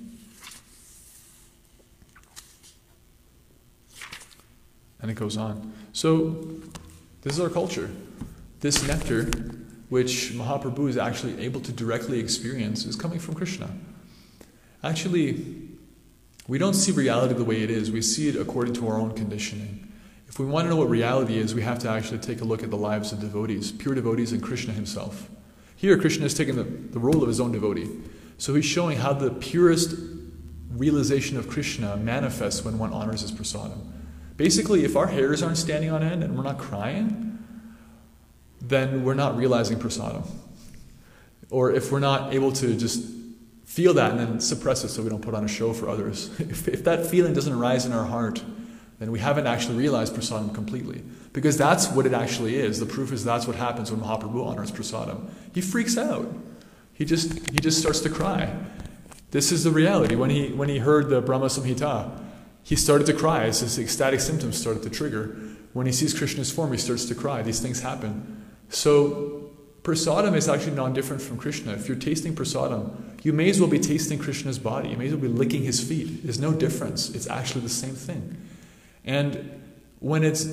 And 5.01 5.11
it 5.11 5.15
goes 5.15 5.37
on. 5.37 5.73
So, 5.93 6.61
this 7.23 7.35
is 7.35 7.41
our 7.41 7.49
culture. 7.49 7.91
This 8.61 8.87
nectar, 8.87 9.25
which 9.89 10.33
Mahaprabhu 10.33 10.89
is 10.89 10.97
actually 10.97 11.41
able 11.41 11.61
to 11.61 11.73
directly 11.73 12.19
experience, 12.19 12.85
is 12.85 12.97
coming 12.97 13.19
from 13.19 13.35
Krishna. 13.35 13.71
Actually, 14.83 15.45
we 16.49 16.59
don't 16.59 16.75
see 16.75 16.93
reality 16.93 17.35
the 17.35 17.45
way 17.45 17.63
it 17.63 17.71
is, 17.71 17.91
we 17.91 18.03
see 18.03 18.29
it 18.29 18.37
according 18.37 18.75
to 18.75 18.89
our 18.89 18.99
own 18.99 19.13
conditioning. 19.13 19.93
If 20.29 20.39
we 20.39 20.47
want 20.47 20.67
to 20.67 20.71
know 20.71 20.77
what 20.77 20.91
reality 20.91 21.39
is, 21.39 21.55
we 21.55 21.63
have 21.63 21.79
to 21.81 21.89
actually 21.89 22.19
take 22.19 22.41
a 22.41 22.45
look 22.45 22.63
at 22.63 22.71
the 22.71 22.77
lives 22.77 23.13
of 23.13 23.21
devotees, 23.21 23.73
pure 23.73 23.95
devotees, 23.95 24.33
and 24.33 24.43
Krishna 24.43 24.73
himself. 24.73 25.29
Here, 25.77 25.99
Krishna 25.99 26.23
has 26.25 26.35
taken 26.35 26.57
the, 26.57 26.65
the 26.65 26.99
role 26.99 27.23
of 27.23 27.29
his 27.29 27.39
own 27.39 27.53
devotee. 27.53 27.89
So 28.39 28.55
he's 28.55 28.65
showing 28.65 28.99
how 28.99 29.13
the 29.13 29.31
purest 29.31 29.97
realization 30.71 31.37
of 31.37 31.49
Krishna 31.49 31.97
manifests 31.97 32.65
when 32.65 32.79
one 32.79 32.93
honors 32.93 33.21
his 33.21 33.33
prasadam. 33.33 33.93
Basically, 34.37 34.85
if 34.85 34.97
our 34.97 35.07
hairs 35.07 35.43
aren't 35.43 35.57
standing 35.57 35.91
on 35.91 36.03
end 36.03 36.23
and 36.23 36.37
we're 36.37 36.43
not 36.43 36.59
crying, 36.59 37.39
then 38.61 39.05
we're 39.05 39.15
not 39.15 39.37
realizing 39.37 39.79
prasadam. 39.79 40.27
Or 41.51 41.73
if 41.73 41.93
we're 41.93 42.01
not 42.01 42.35
able 42.35 42.53
to 42.53 42.77
just 42.77 43.07
feel 43.65 43.95
that 43.95 44.13
and 44.13 44.21
then 44.21 44.41
suppress 44.41 44.85
it 44.85 44.89
so 44.89 45.03
we 45.03 45.09
don't 45.09 45.23
put 45.23 45.35
on 45.35 45.45
a 45.45 45.49
show 45.49 45.73
for 45.73 45.89
others. 45.89 46.29
if, 46.41 46.69
if 46.69 46.85
that 46.85 47.07
feeling 47.07 47.33
doesn't 47.33 47.53
arise 47.53 47.87
in 47.87 47.93
our 47.93 48.05
heart, 48.05 48.43
then 48.99 49.11
we 49.11 49.19
haven't 49.19 49.47
actually 49.47 49.77
realized 49.77 50.15
prasadam 50.15 50.55
completely. 50.55 51.03
Because 51.37 51.59
that's 51.59 51.89
what 51.89 52.07
it 52.07 52.15
actually 52.15 52.57
is. 52.57 52.81
The 52.81 52.87
proof 52.87 53.13
is 53.13 53.23
that's 53.23 53.47
what 53.47 53.57
happens 53.57 53.93
when 53.93 54.01
Mahaprabhu 54.01 54.43
honors 54.43 54.71
prasadam. 54.71 55.29
He 55.53 55.61
freaks 55.61 55.99
out. 55.99 56.27
He 56.95 57.05
just, 57.05 57.51
he 57.51 57.59
just 57.59 57.79
starts 57.79 58.01
to 58.01 58.09
cry. 58.09 58.57
This 59.33 59.53
is 59.53 59.63
the 59.63 59.71
reality. 59.71 60.15
When 60.15 60.31
he, 60.31 60.49
when 60.55 60.71
he 60.71 60.79
heard 60.79 61.11
the 61.11 61.21
Brahma 61.21 61.49
Samhita, 61.49 62.25
he 62.63 62.75
started 62.75 63.07
to 63.09 63.13
cry 63.13 63.45
as 63.45 63.61
his 63.61 63.79
ecstatic 63.79 64.21
symptoms 64.21 64.57
started 64.57 64.83
to 64.85 64.89
trigger. 64.89 65.37
When 65.75 65.85
he 65.85 65.93
sees 65.93 66.19
Krishna's 66.19 66.51
form, 66.51 66.73
he 66.73 66.79
starts 66.79 67.05
to 67.05 67.15
cry. 67.15 67.43
These 67.43 67.61
things 67.61 67.83
happen. 67.83 68.47
So 68.71 69.51
Prasadam 69.83 70.35
is 70.35 70.49
actually 70.49 70.75
non 70.75 70.95
different 70.95 71.21
from 71.21 71.37
Krishna. 71.37 71.75
If 71.75 71.87
you're 71.87 71.99
tasting 71.99 72.35
prasadam, 72.35 73.23
you 73.23 73.35
may 73.35 73.51
as 73.51 73.61
well 73.61 73.69
be 73.69 73.79
tasting 73.79 74.19
Krishna's 74.19 74.59
body. 74.59 74.89
You 74.89 74.97
may 74.97 75.09
as 75.09 75.13
well 75.13 75.21
be 75.21 75.29
licking 75.29 75.65
his 75.65 75.87
feet. 75.87 76.23
There's 76.23 76.41
no 76.41 76.55
difference. 76.55 77.11
It's 77.11 77.29
actually 77.29 77.61
the 77.61 77.69
same 77.69 77.95
thing. 77.95 78.39
And 79.05 79.63
when 80.01 80.25
it's 80.25 80.47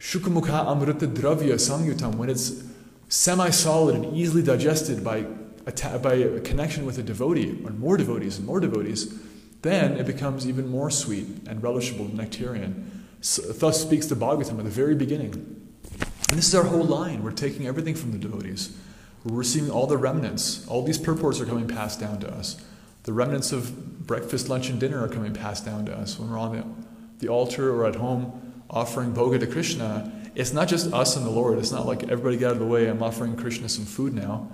shukamukha 0.00 0.66
amrita 0.66 1.06
dravya 1.06 1.54
samyutam, 1.54 2.16
when 2.16 2.30
it's 2.30 2.64
semi 3.08 3.50
solid 3.50 3.94
and 3.94 4.16
easily 4.16 4.42
digested 4.42 5.04
by 5.04 5.26
a, 5.66 5.98
by 5.98 6.14
a 6.14 6.40
connection 6.40 6.86
with 6.86 6.98
a 6.98 7.02
devotee, 7.02 7.60
or 7.64 7.70
more 7.70 7.96
devotees 7.96 8.38
and 8.38 8.46
more 8.46 8.60
devotees, 8.60 9.20
then 9.62 9.98
it 9.98 10.06
becomes 10.06 10.48
even 10.48 10.68
more 10.68 10.90
sweet 10.90 11.26
and 11.46 11.60
relishable, 11.60 12.06
and 12.06 12.18
nectarian. 12.18 12.90
So, 13.20 13.42
thus 13.52 13.82
speaks 13.82 14.06
the 14.06 14.14
Bhagavatam 14.14 14.58
at 14.58 14.64
the 14.64 14.70
very 14.70 14.94
beginning. 14.94 15.34
And 16.30 16.38
this 16.38 16.48
is 16.48 16.54
our 16.54 16.64
whole 16.64 16.84
line. 16.84 17.22
We're 17.22 17.32
taking 17.32 17.66
everything 17.66 17.94
from 17.94 18.12
the 18.12 18.18
devotees. 18.18 18.74
We're 19.24 19.36
receiving 19.36 19.70
all 19.70 19.86
the 19.86 19.98
remnants. 19.98 20.66
All 20.66 20.82
these 20.82 20.96
purports 20.96 21.40
are 21.40 21.44
coming 21.44 21.68
passed 21.68 22.00
down 22.00 22.20
to 22.20 22.32
us. 22.32 22.64
The 23.02 23.12
remnants 23.12 23.52
of 23.52 24.06
breakfast, 24.06 24.48
lunch, 24.48 24.70
and 24.70 24.80
dinner 24.80 25.04
are 25.04 25.08
coming 25.08 25.34
passed 25.34 25.66
down 25.66 25.84
to 25.86 25.92
us. 25.92 26.18
When 26.18 26.30
we're 26.30 26.38
on 26.38 26.56
the, 26.56 27.26
the 27.26 27.28
altar 27.30 27.74
or 27.74 27.84
at 27.84 27.96
home 27.96 28.49
offering 28.70 29.12
bhoga 29.12 29.38
to 29.40 29.46
Krishna, 29.46 30.12
it's 30.34 30.52
not 30.52 30.68
just 30.68 30.92
us 30.92 31.16
and 31.16 31.26
the 31.26 31.30
Lord. 31.30 31.58
It's 31.58 31.72
not 31.72 31.86
like 31.86 32.04
everybody 32.04 32.36
get 32.36 32.46
out 32.46 32.52
of 32.52 32.60
the 32.60 32.66
way, 32.66 32.88
I'm 32.88 33.02
offering 33.02 33.36
Krishna 33.36 33.68
some 33.68 33.84
food 33.84 34.14
now. 34.14 34.50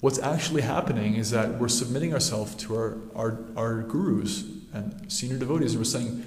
What's 0.00 0.18
actually 0.18 0.62
happening 0.62 1.16
is 1.16 1.30
that 1.32 1.58
we're 1.58 1.68
submitting 1.68 2.14
ourselves 2.14 2.54
to 2.56 2.74
our, 2.76 2.98
our, 3.14 3.38
our 3.56 3.82
gurus 3.82 4.44
and 4.72 5.10
senior 5.12 5.38
devotees, 5.38 5.72
and 5.72 5.80
we're 5.80 5.84
saying, 5.84 6.24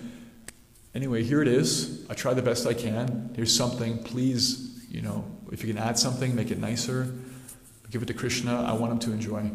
anyway, 0.94 1.24
here 1.24 1.42
it 1.42 1.48
is. 1.48 2.06
I 2.10 2.14
try 2.14 2.34
the 2.34 2.42
best 2.42 2.68
I 2.68 2.74
can. 2.74 3.32
Here's 3.36 3.56
something. 3.56 4.04
Please 4.04 4.72
you 4.92 5.02
know, 5.02 5.24
if 5.52 5.64
you 5.64 5.74
can 5.74 5.82
add 5.82 5.98
something, 5.98 6.36
make 6.36 6.52
it 6.52 6.60
nicer, 6.60 7.14
give 7.90 8.04
it 8.04 8.08
to 8.08 8.14
Krishna. 8.14 8.62
I 8.62 8.74
want 8.74 8.92
him 8.92 9.00
to 9.00 9.14
enjoy. 9.14 9.50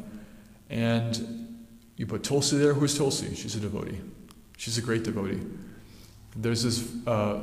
And 0.71 1.67
you 1.97 2.07
put 2.07 2.25
Tulsi 2.25 2.57
there. 2.57 2.73
Who's 2.73 2.97
Tulsi? 2.97 3.35
She's 3.35 3.55
a 3.55 3.61
devotee. 3.61 4.01
She's 4.57 4.79
a 4.79 4.83
great 4.83 5.05
devotee. 5.05 5.43
There's 6.35 6.63
this 6.63 6.91
uh, 7.07 7.41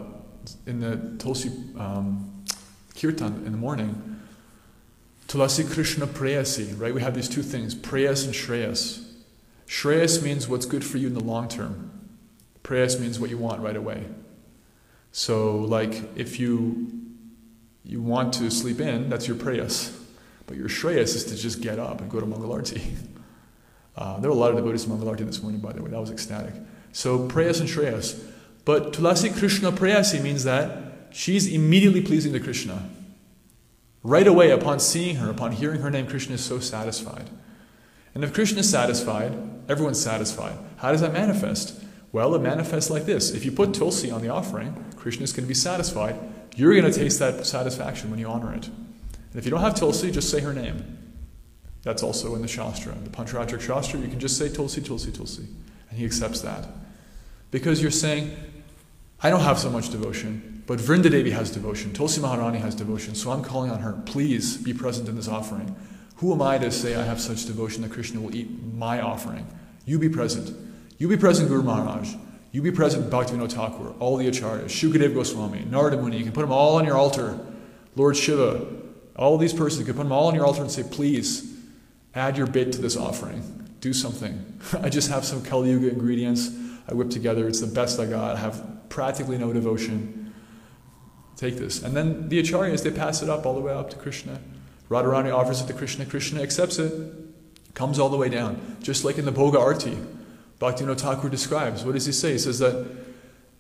in 0.66 0.80
the 0.80 1.18
Tulsi 1.18 1.50
um, 1.78 2.44
kirtan 2.96 3.44
in 3.46 3.52
the 3.52 3.58
morning, 3.58 4.20
Tulasi 5.28 5.70
Krishna 5.70 6.06
Prayasi, 6.06 6.80
right? 6.80 6.94
We 6.94 7.02
have 7.02 7.16
these 7.16 7.30
two 7.30 7.44
things, 7.44 7.74
Prayas 7.74 8.26
and 8.26 8.34
Shreyas. 8.34 9.04
Shreyas 9.68 10.22
means 10.22 10.48
what's 10.48 10.66
good 10.66 10.84
for 10.84 10.98
you 10.98 11.08
in 11.08 11.14
the 11.14 11.24
long 11.24 11.48
term. 11.48 11.92
Prayas 12.64 13.00
means 13.00 13.20
what 13.20 13.30
you 13.30 13.38
want 13.38 13.62
right 13.62 13.76
away. 13.76 14.06
So, 15.12 15.58
like, 15.58 16.02
if 16.16 16.40
you 16.40 16.92
you 17.86 18.02
want 18.02 18.34
to 18.36 18.50
sleep 18.50 18.80
in, 18.80 19.10
that's 19.10 19.28
your 19.28 19.36
prayas. 19.36 20.00
But 20.48 20.58
your 20.58 20.70
shreyas 20.70 21.16
is 21.16 21.26
to 21.26 21.36
just 21.36 21.62
get 21.62 21.80
up 21.80 22.02
and 22.02 22.10
go 22.10 22.20
to 22.20 22.26
Mangalarti. 22.26 22.82
Uh, 23.96 24.20
there 24.20 24.32
were 24.32 24.36
a 24.36 24.40
lot 24.40 24.50
of 24.50 24.56
devotees 24.56 24.86
to 24.86 24.90
Mangalarti 24.90 25.24
this 25.24 25.44
morning, 25.44 25.62
by 25.62 25.72
the 25.72 25.80
way. 25.80 25.92
That 25.92 26.00
was 26.02 26.10
ecstatic. 26.10 26.56
So, 26.94 27.28
prayas 27.28 27.60
and 27.60 27.70
shreyas. 27.70 28.20
But 28.66 28.94
Tulasi 28.94 29.38
Krishna 29.38 29.72
Prayasi 29.72 30.22
means 30.22 30.44
that 30.46 31.10
she's 31.12 31.48
immediately 31.48 32.02
pleasing 32.02 32.34
to 32.34 32.40
Krishna. 32.40 32.90
Right 34.04 34.28
away, 34.28 34.52
upon 34.52 34.80
seeing 34.80 35.18
her, 35.18 35.30
upon 35.30 35.54
hearing 35.54 35.82
her 35.82 35.90
name, 35.90 36.08
Krishna 36.08 36.36
is 36.36 36.44
so 36.44 36.60
satisfied. 36.60 37.30
And 38.14 38.24
if 38.24 38.34
Krishna 38.34 38.60
is 38.60 38.70
satisfied, 38.70 39.34
everyone's 39.70 40.02
satisfied. 40.02 40.58
How 40.78 40.92
does 40.92 41.02
that 41.02 41.14
manifest? 41.14 41.82
Well, 42.12 42.36
it 42.36 42.42
manifests 42.42 42.90
like 42.90 43.06
this. 43.06 43.32
If 43.32 43.44
you 43.44 43.52
put 43.52 43.74
Tulsi 43.74 44.12
on 44.12 44.22
the 44.22 44.30
offering, 44.30 44.86
Krishna 44.98 45.24
is 45.24 45.34
going 45.34 45.46
to 45.46 45.48
be 45.48 45.54
satisfied. 45.54 46.20
You're 46.56 46.80
going 46.80 46.92
to 46.92 46.98
taste 46.98 47.20
that 47.20 47.46
satisfaction 47.46 48.12
when 48.12 48.20
you 48.20 48.28
honor 48.28 48.54
it. 48.54 48.68
And 48.68 49.40
if 49.40 49.46
you 49.46 49.52
don't 49.52 49.62
have 49.62 49.76
Tulsi, 49.76 50.12
just 50.12 50.30
say 50.30 50.42
her 50.42 50.54
name. 50.54 51.00
That's 51.82 52.04
also 52.04 52.36
in 52.36 52.42
the 52.42 52.48
Shastra. 52.48 52.94
The 52.94 53.10
Pancharatrik 53.10 53.62
Shastra, 53.62 54.00
you 54.00 54.08
can 54.08 54.20
just 54.20 54.38
say 54.38 54.48
Tulsi, 54.48 54.82
Tulsi, 54.82 55.12
Tulsi. 55.12 55.48
And 55.90 55.98
he 55.98 56.06
accepts 56.06 56.42
that. 56.42 56.68
Because 57.52 57.82
you're 57.82 57.92
saying, 57.92 58.36
I 59.26 59.30
don't 59.30 59.40
have 59.40 59.58
so 59.58 59.70
much 59.70 59.90
devotion, 59.90 60.64
but 60.68 60.80
Vrindadevi 60.80 61.32
has 61.32 61.50
devotion. 61.50 61.94
Tulsi 61.94 62.20
Maharani 62.20 62.60
has 62.60 62.76
devotion, 62.76 63.16
so 63.16 63.32
I'm 63.32 63.42
calling 63.42 63.72
on 63.72 63.80
her. 63.80 63.94
Please 64.06 64.58
be 64.58 64.74
present 64.74 65.08
in 65.08 65.16
this 65.16 65.30
offering. 65.30 65.74
Who 66.18 66.34
am 66.34 66.42
I 66.42 66.58
to 66.58 66.70
say 66.70 66.96
I 66.96 67.04
have 67.04 67.22
such 67.22 67.46
devotion 67.46 67.84
that 67.84 67.92
Krishna 67.92 68.20
will 68.20 68.36
eat 68.36 68.50
my 68.74 69.00
offering? 69.00 69.48
You 69.86 69.98
be 69.98 70.10
present. 70.10 70.54
You 70.98 71.08
be 71.08 71.16
present, 71.16 71.48
Guru 71.48 71.64
Maharaj. 71.64 72.16
You 72.52 72.62
be 72.62 72.72
present, 72.72 73.10
Bhaktivinoda 73.10 73.54
Thakur, 73.54 73.94
all 74.00 74.18
the 74.18 74.28
acharyas, 74.28 74.66
Shukadev 74.66 75.14
Goswami, 75.14 75.66
Narada 75.70 75.98
Muni. 75.98 76.18
You 76.18 76.24
can 76.26 76.34
put 76.34 76.42
them 76.42 76.52
all 76.52 76.76
on 76.76 76.86
your 76.86 76.98
altar. 76.98 77.40
Lord 77.96 78.18
Shiva, 78.18 78.68
all 79.16 79.38
these 79.38 79.54
persons, 79.54 79.80
you 79.80 79.86
can 79.86 79.96
put 79.96 80.04
them 80.04 80.12
all 80.12 80.28
on 80.28 80.36
your 80.36 80.46
altar 80.46 80.62
and 80.62 80.72
say, 80.72 80.84
please, 80.84 81.58
add 82.14 82.38
your 82.38 82.48
bit 82.48 82.74
to 82.74 82.82
this 82.82 82.98
offering. 82.98 83.70
Do 83.80 83.94
something. 83.94 84.60
I 84.82 84.90
just 84.90 85.10
have 85.10 85.24
some 85.24 85.44
Kali 85.44 85.72
Yuga 85.72 85.90
ingredients 85.90 86.52
I 86.90 86.94
whipped 86.94 87.12
together. 87.12 87.48
It's 87.48 87.62
the 87.62 87.68
best 87.68 88.00
I 88.00 88.06
got. 88.06 88.36
I 88.36 88.40
have 88.40 88.83
practically 88.94 89.40
no 89.40 89.52
devotion. 89.52 90.32
Take 91.36 91.58
this. 91.58 91.82
And 91.82 91.98
then 91.98 92.30
the 92.30 92.40
acharyas, 92.40 92.84
they 92.84 92.92
pass 92.92 93.24
it 93.24 93.30
up 93.30 93.44
all 93.44 93.56
the 93.56 93.60
way 93.60 93.74
up 93.74 93.90
to 93.90 93.98
Krishna. 93.98 94.40
Radharani 94.88 95.36
offers 95.36 95.62
it 95.62 95.68
to 95.68 95.74
Krishna. 95.74 96.06
Krishna 96.06 96.44
accepts 96.44 96.78
it. 96.78 96.94
Comes 97.74 97.98
all 97.98 98.10
the 98.10 98.18
way 98.18 98.30
down. 98.30 98.78
Just 98.84 99.04
like 99.04 99.18
in 99.18 99.26
the 99.26 99.32
Bhoga 99.32 99.60
Arti. 99.60 99.98
Bhaktivinoda 100.60 101.00
Thakur 101.00 101.28
describes. 101.28 101.84
What 101.84 101.94
does 101.94 102.06
he 102.06 102.12
say? 102.12 102.34
He 102.34 102.38
says 102.38 102.60
that, 102.60 102.88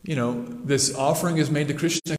you 0.03 0.15
know, 0.15 0.43
this 0.63 0.95
offering 0.95 1.37
is 1.37 1.49
made 1.49 1.67
to 1.69 1.73
Krishna. 1.73 2.15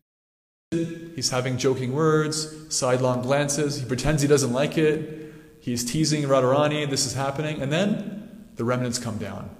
He's 0.72 1.30
having 1.30 1.56
joking 1.56 1.92
words, 1.92 2.74
sidelong 2.74 3.22
glances. 3.22 3.78
He 3.78 3.86
pretends 3.86 4.22
he 4.22 4.28
doesn't 4.28 4.52
like 4.52 4.76
it. 4.76 5.32
He's 5.60 5.84
teasing 5.84 6.24
Radharani. 6.24 6.90
This 6.90 7.06
is 7.06 7.14
happening. 7.14 7.62
And 7.62 7.70
then 7.70 8.48
the 8.56 8.64
remnants 8.64 8.98
come 8.98 9.18
down. 9.18 9.50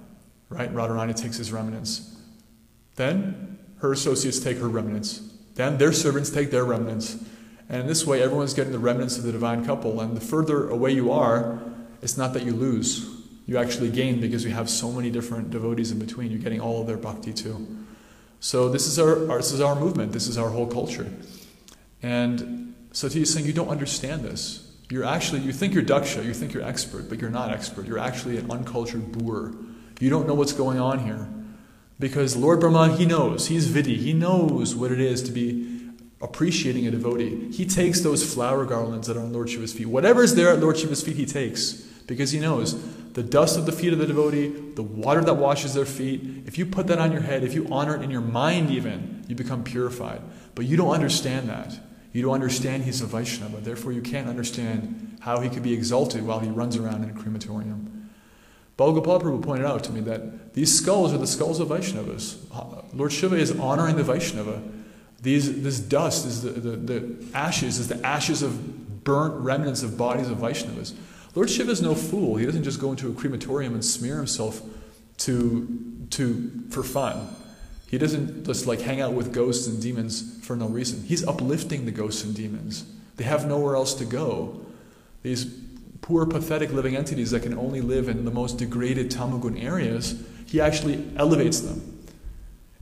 Right? 0.49 0.71
Radharani 0.73 1.15
takes 1.15 1.37
his 1.37 1.53
remnants. 1.53 2.14
Then 2.95 3.59
her 3.79 3.91
associates 3.91 4.39
take 4.39 4.57
her 4.57 4.69
remnants. 4.69 5.21
Then 5.55 5.77
their 5.77 5.93
servants 5.93 6.29
take 6.29 6.51
their 6.51 6.65
remnants. 6.65 7.23
And 7.69 7.81
in 7.81 7.87
this 7.87 8.05
way, 8.05 8.21
everyone's 8.21 8.53
getting 8.53 8.71
the 8.71 8.79
remnants 8.79 9.17
of 9.17 9.23
the 9.23 9.31
divine 9.31 9.65
couple. 9.65 9.99
And 10.01 10.15
the 10.15 10.21
further 10.21 10.69
away 10.69 10.91
you 10.91 11.11
are, 11.11 11.59
it's 12.01 12.17
not 12.17 12.33
that 12.33 12.43
you 12.43 12.53
lose. 12.53 13.09
You 13.47 13.57
actually 13.57 13.89
gain 13.89 14.19
because 14.19 14.43
you 14.43 14.51
have 14.51 14.69
so 14.69 14.91
many 14.91 15.09
different 15.09 15.51
devotees 15.51 15.91
in 15.91 15.99
between. 15.99 16.31
You're 16.31 16.39
getting 16.39 16.61
all 16.61 16.81
of 16.81 16.87
their 16.87 16.97
bhakti 16.97 17.33
too. 17.33 17.65
So 18.39 18.69
this 18.69 18.87
is 18.87 18.99
our, 18.99 19.29
our 19.31 19.37
this 19.37 19.51
is 19.51 19.61
our 19.61 19.75
movement. 19.75 20.11
This 20.11 20.27
is 20.27 20.37
our 20.37 20.49
whole 20.49 20.67
culture. 20.67 21.11
And 22.01 22.75
Sati 22.91 23.21
is 23.21 23.33
saying 23.33 23.45
you 23.45 23.53
don't 23.53 23.69
understand 23.69 24.23
this. 24.23 24.71
You're 24.89 25.03
actually 25.03 25.41
you 25.41 25.51
think 25.51 25.73
you're 25.73 25.83
daksha, 25.83 26.23
you 26.23 26.33
think 26.33 26.53
you're 26.53 26.63
expert, 26.63 27.09
but 27.09 27.19
you're 27.19 27.31
not 27.31 27.51
expert. 27.51 27.87
You're 27.87 27.99
actually 27.99 28.37
an 28.37 28.51
uncultured 28.51 29.11
boor. 29.11 29.53
You 29.99 30.09
don't 30.09 30.27
know 30.27 30.35
what's 30.35 30.53
going 30.53 30.79
on 30.79 30.99
here. 30.99 31.27
Because 31.99 32.35
Lord 32.35 32.59
Brahma, 32.59 32.95
he 32.95 33.05
knows. 33.05 33.47
He's 33.47 33.69
Vidhi. 33.69 33.97
He 33.97 34.13
knows 34.13 34.75
what 34.75 34.91
it 34.91 34.99
is 34.99 35.23
to 35.23 35.31
be 35.31 35.91
appreciating 36.21 36.87
a 36.87 36.91
devotee. 36.91 37.51
He 37.51 37.65
takes 37.65 38.01
those 38.01 38.33
flower 38.33 38.65
garlands 38.65 39.07
that 39.07 39.17
are 39.17 39.21
on 39.21 39.31
Lord 39.31 39.49
Shiva's 39.49 39.73
feet. 39.73 39.87
Whatever 39.87 40.23
is 40.23 40.35
there 40.35 40.49
at 40.49 40.59
Lord 40.59 40.77
Shiva's 40.77 41.03
feet, 41.03 41.15
he 41.15 41.25
takes. 41.25 41.73
Because 42.07 42.31
he 42.31 42.39
knows 42.39 42.79
the 43.13 43.23
dust 43.23 43.57
of 43.57 43.65
the 43.65 43.71
feet 43.71 43.93
of 43.93 43.99
the 43.99 44.05
devotee, 44.05 44.49
the 44.49 44.83
water 44.83 45.21
that 45.21 45.35
washes 45.35 45.73
their 45.73 45.85
feet, 45.85 46.43
if 46.45 46.57
you 46.57 46.65
put 46.65 46.87
that 46.87 46.99
on 46.99 47.11
your 47.11 47.21
head, 47.21 47.43
if 47.43 47.53
you 47.53 47.67
honor 47.71 47.95
it 47.95 48.01
in 48.01 48.11
your 48.11 48.21
mind 48.21 48.69
even, 48.69 49.23
you 49.27 49.35
become 49.35 49.63
purified. 49.63 50.21
But 50.53 50.65
you 50.65 50.77
don't 50.77 50.93
understand 50.93 51.49
that. 51.49 51.79
You 52.11 52.21
don't 52.21 52.33
understand 52.33 52.83
he's 52.83 53.01
a 53.01 53.05
Vaishnava. 53.05 53.57
Therefore, 53.61 53.91
you 53.91 54.01
can't 54.01 54.27
understand 54.27 55.17
how 55.21 55.39
he 55.39 55.49
could 55.49 55.63
be 55.63 55.73
exalted 55.73 56.25
while 56.25 56.39
he 56.39 56.49
runs 56.49 56.77
around 56.77 57.03
in 57.03 57.09
a 57.09 57.13
crematorium. 57.13 57.94
Balgopal 58.77 59.21
Prabhu 59.21 59.41
pointed 59.41 59.65
out 59.65 59.83
to 59.85 59.91
me 59.91 60.01
that 60.01 60.53
these 60.53 60.77
skulls 60.77 61.13
are 61.13 61.17
the 61.17 61.27
skulls 61.27 61.59
of 61.59 61.69
Vaishnavas. 61.69 62.37
Lord 62.93 63.11
Shiva 63.11 63.35
is 63.35 63.57
honoring 63.57 63.95
the 63.95 64.03
Vaishnava. 64.03 64.61
These, 65.21 65.61
this 65.61 65.79
dust 65.79 66.25
is 66.25 66.41
the, 66.43 66.51
the, 66.51 66.75
the 66.75 67.25
ashes, 67.33 67.79
is 67.79 67.87
the 67.87 68.05
ashes 68.05 68.41
of 68.41 69.03
burnt 69.03 69.35
remnants 69.35 69.81
of 69.81 69.97
bodies 69.97 70.29
of 70.29 70.39
Vaishnavas. 70.39 70.93
Lord 71.35 71.49
Shiva 71.49 71.71
is 71.71 71.81
no 71.81 71.95
fool. 71.95 72.35
He 72.35 72.45
doesn't 72.45 72.63
just 72.63 72.79
go 72.79 72.91
into 72.91 73.09
a 73.09 73.13
crematorium 73.13 73.73
and 73.73 73.83
smear 73.83 74.17
himself 74.17 74.61
to, 75.19 76.05
to, 76.11 76.51
for 76.69 76.83
fun. 76.83 77.33
He 77.87 77.97
doesn't 77.97 78.45
just 78.45 78.67
like 78.67 78.81
hang 78.81 78.99
out 78.99 79.13
with 79.13 79.33
ghosts 79.33 79.67
and 79.67 79.81
demons 79.81 80.45
for 80.45 80.55
no 80.55 80.67
reason. 80.67 81.03
He's 81.03 81.25
uplifting 81.25 81.85
the 81.85 81.91
ghosts 81.91 82.23
and 82.23 82.35
demons. 82.35 82.85
They 83.15 83.23
have 83.23 83.47
nowhere 83.47 83.75
else 83.75 83.93
to 83.95 84.05
go. 84.05 84.65
These 85.23 85.45
poor, 86.05 86.23
pathetic 86.23 86.71
living 86.71 86.95
entities 86.95 87.31
that 87.31 87.41
can 87.41 87.57
only 87.57 87.81
live 87.81 88.07
in 88.07 88.25
the 88.25 88.31
most 88.31 88.59
degraded 88.59 89.09
tamagun 89.09 89.61
areas, 89.61 90.23
he 90.45 90.61
actually 90.61 91.03
elevates 91.17 91.61
them. 91.61 92.05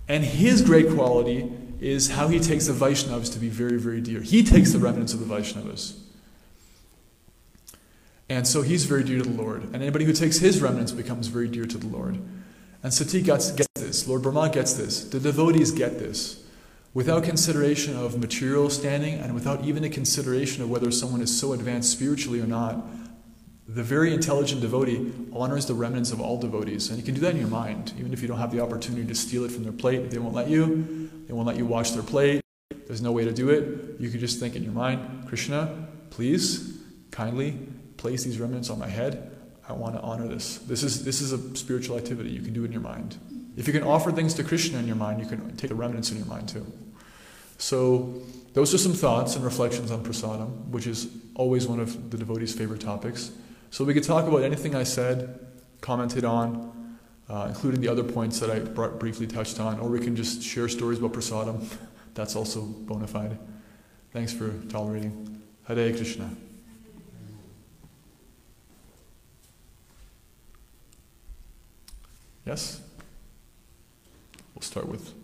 And 0.09 0.26
his 0.26 0.61
great 0.61 0.93
quality 0.93 1.49
is 1.80 2.09
how 2.09 2.28
he 2.28 2.41
takes 2.41 2.67
the 2.67 2.74
Vaishnavas 2.74 3.32
to 3.32 3.39
be 3.39 3.47
very, 3.47 3.80
very 3.80 4.01
dear. 4.01 4.19
He 4.19 4.43
takes 4.43 4.74
the 4.74 4.80
remnants 4.80 5.13
of 5.13 5.26
the 5.26 5.34
Vaishnavas. 5.34 5.97
And 8.28 8.45
so 8.45 8.61
he's 8.61 8.84
very 8.84 9.05
dear 9.05 9.19
to 9.19 9.30
the 9.30 9.41
Lord. 9.41 9.63
And 9.63 9.76
anybody 9.76 10.03
who 10.03 10.11
takes 10.11 10.39
his 10.39 10.61
remnants 10.61 10.91
becomes 10.91 11.28
very 11.28 11.47
dear 11.47 11.65
to 11.65 11.78
the 11.78 11.88
Lord. 11.88 12.19
And 12.84 12.93
Sati 12.93 13.21
gets, 13.21 13.51
gets 13.51 13.69
this. 13.76 14.05
Lord 14.05 14.21
Brahma 14.21 14.49
gets 14.49 14.74
this. 14.74 15.05
The 15.05 15.21
devotees 15.21 15.71
get 15.71 15.97
this. 15.97 16.43
Without 16.93 17.24
consideration 17.24 17.95
of 17.95 18.19
material 18.19 18.69
standing 18.69 19.15
and 19.15 19.34
without 19.34 19.63
even 19.63 19.86
a 19.86 19.89
consideration 19.89 20.61
of 20.61 20.69
whether 20.69 20.91
someone 20.91 21.21
is 21.21 21.39
so 21.39 21.53
advanced 21.53 21.89
spiritually 21.89 22.41
or 22.41 22.45
not, 22.45 22.86
the 23.68 23.84
very 23.84 24.14
intelligent 24.14 24.61
devotee 24.61 25.14
honors 25.32 25.66
the 25.66 25.74
remnants 25.74 26.11
of 26.11 26.20
all 26.20 26.38
devotees. 26.38 26.89
And 26.89 26.97
you 26.97 27.03
can 27.03 27.14
do 27.14 27.22
that 27.22 27.32
in 27.32 27.38
your 27.38 27.47
mind, 27.47 27.93
even 27.97 28.11
if 28.11 28.22
you 28.22 28.28
don't 28.28 28.39
have 28.39 28.51
the 28.51 28.59
opportunity 28.59 29.05
to 29.07 29.16
steal 29.16 29.45
it 29.45 29.51
from 29.51 29.64
their 29.64 29.72
plate. 29.72 30.11
They 30.11 30.18
won't 30.18 30.36
let 30.36 30.49
you. 30.49 31.09
They 31.28 31.34
won't 31.34 31.47
let 31.47 31.57
you 31.57 31.66
wash 31.66 31.91
their 31.91 32.03
plate. 32.03 32.41
There's 32.88 33.01
no 33.01 33.11
way 33.11 33.24
to 33.24 33.32
do 33.32 33.49
it. 33.49 33.99
You 33.99 34.09
can 34.09 34.20
just 34.20 34.39
think 34.39 34.55
in 34.55 34.64
your 34.64 34.74
mind, 34.74 35.28
Krishna, 35.28 35.88
please, 36.09 36.78
kindly 37.11 37.57
place 37.97 38.24
these 38.24 38.39
remnants 38.39 38.70
on 38.70 38.80
my 38.80 38.88
head. 38.88 39.32
I 39.68 39.74
want 39.74 39.95
to 39.95 40.01
honor 40.01 40.28
this. 40.28 40.57
This 40.57 40.84
is, 40.84 41.05
this 41.05 41.22
is 41.22 41.32
a 41.32 41.55
spiritual 41.55 41.97
activity. 41.97 42.30
You 42.32 42.41
can 42.41 42.53
do 42.53 42.64
it 42.64 42.66
in 42.66 42.72
your 42.74 42.82
mind. 42.82 43.18
If 43.55 43.68
you 43.68 43.74
can 43.74 43.84
offer 43.84 44.11
things 44.11 44.34
to 44.36 44.43
Krishna 44.43 44.78
in 44.80 44.88
your 44.88 44.97
mind, 44.97 45.22
you 45.22 45.26
can 45.26 45.55
take 45.55 45.70
the 45.70 45.76
remnants 45.76 46.11
in 46.11 46.18
your 46.18 46.26
mind 46.26 46.49
too. 46.49 46.66
So, 47.57 48.22
those 48.53 48.74
are 48.74 48.78
some 48.78 48.93
thoughts 48.93 49.36
and 49.36 49.45
reflections 49.45 49.89
on 49.89 50.03
prasadam, 50.03 50.68
which 50.68 50.86
is 50.86 51.07
always 51.34 51.66
one 51.66 51.80
of 51.80 52.11
the 52.11 52.18
devotees' 52.18 52.53
favorite 52.53 52.82
topics. 52.82 53.32
So 53.74 53.84
we 53.84 53.95
could 53.95 54.03
talk 54.03 54.28
about 54.28 54.43
anything 54.43 54.76
I 54.76 54.84
said, 54.84 55.39
commented 55.82 56.24
on, 56.24 56.99
uh, 57.28 57.47
including 57.49 57.82
the 57.82 57.88
other 57.88 58.03
points 58.03 58.39
that 58.39 58.51
I 58.51 58.59
briefly 58.59 59.26
touched 59.26 59.59
on, 59.59 59.80
or 59.80 59.89
we 59.89 59.99
can 59.99 60.15
just 60.15 60.43
share 60.43 60.69
stories 60.69 60.99
about 60.99 61.13
prasadam. 61.13 61.67
That's 62.13 62.36
also 62.36 62.61
bona 62.61 63.07
fide. 63.07 63.36
Thanks 64.11 64.32
for 64.32 64.53
tolerating. 64.69 65.41
Hare 65.67 65.91
Krishna. 65.91 66.30
Yes? 72.45 72.80
We'll 74.53 74.61
start 74.61 74.88
with. 74.88 75.15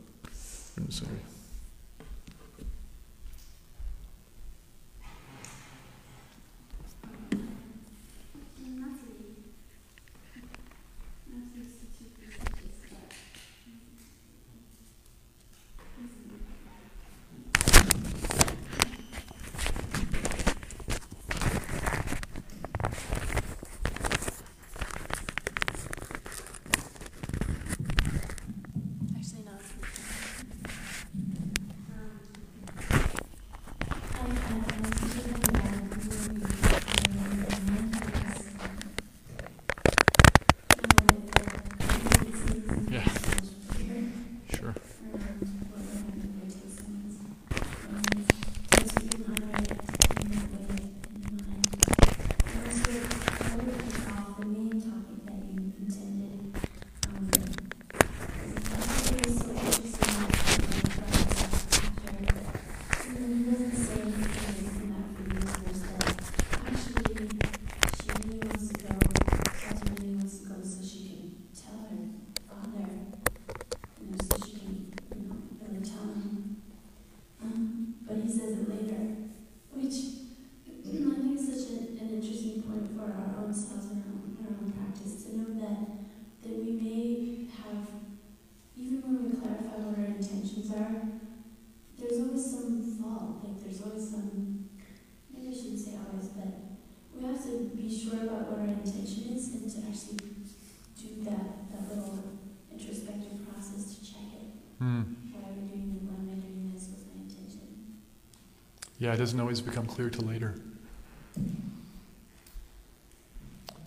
Yeah, 109.00 109.14
it 109.14 109.18
doesn't 109.18 109.40
always 109.40 109.62
become 109.62 109.86
clear 109.86 110.10
till 110.10 110.28
later. 110.28 110.56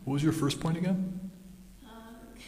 What 0.05 0.15
was 0.15 0.25
your 0.25 0.33
first 0.33 0.59
point 0.59 0.79
again? 0.79 1.31
Uh, 1.85 1.91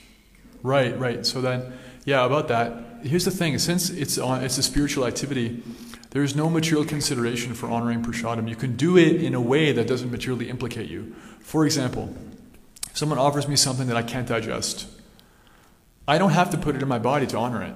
Right, 0.62 0.98
right. 0.98 1.26
So 1.26 1.42
then, 1.42 1.74
yeah, 2.04 2.24
about 2.24 2.48
that. 2.48 2.72
Here's 3.02 3.26
the 3.26 3.30
thing: 3.30 3.58
since 3.58 3.90
it's 3.90 4.16
on, 4.16 4.42
it's 4.42 4.56
a 4.56 4.62
spiritual 4.62 5.06
activity, 5.06 5.62
there 6.10 6.22
is 6.22 6.34
no 6.34 6.48
material 6.48 6.86
consideration 6.86 7.52
for 7.54 7.68
honoring 7.68 8.02
prashadam. 8.02 8.48
You 8.48 8.56
can 8.56 8.76
do 8.76 8.96
it 8.96 9.22
in 9.22 9.34
a 9.34 9.40
way 9.40 9.72
that 9.72 9.86
doesn't 9.86 10.10
materially 10.10 10.48
implicate 10.48 10.88
you. 10.88 11.14
For 11.40 11.66
example, 11.66 12.16
if 12.88 12.96
someone 12.96 13.18
offers 13.18 13.46
me 13.46 13.56
something 13.56 13.88
that 13.88 13.96
I 13.96 14.02
can't 14.02 14.26
digest. 14.26 14.86
I 16.06 16.18
don't 16.18 16.30
have 16.30 16.50
to 16.50 16.58
put 16.58 16.76
it 16.76 16.82
in 16.82 16.88
my 16.88 16.98
body 16.98 17.26
to 17.26 17.36
honor 17.36 17.62
it. 17.62 17.74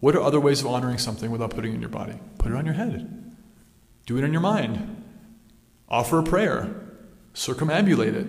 What 0.00 0.14
are 0.14 0.22
other 0.22 0.38
ways 0.38 0.60
of 0.60 0.66
honoring 0.66 0.98
something 0.98 1.30
without 1.30 1.50
putting 1.50 1.72
it 1.72 1.74
in 1.74 1.80
your 1.80 1.90
body? 1.90 2.14
Put 2.38 2.52
it 2.52 2.54
on 2.54 2.64
your 2.64 2.74
head. 2.74 3.25
Do 4.06 4.16
it 4.16 4.24
in 4.24 4.32
your 4.32 4.40
mind. 4.40 5.04
Offer 5.88 6.20
a 6.20 6.22
prayer. 6.22 6.74
Circumambulate 7.34 8.14
it. 8.14 8.26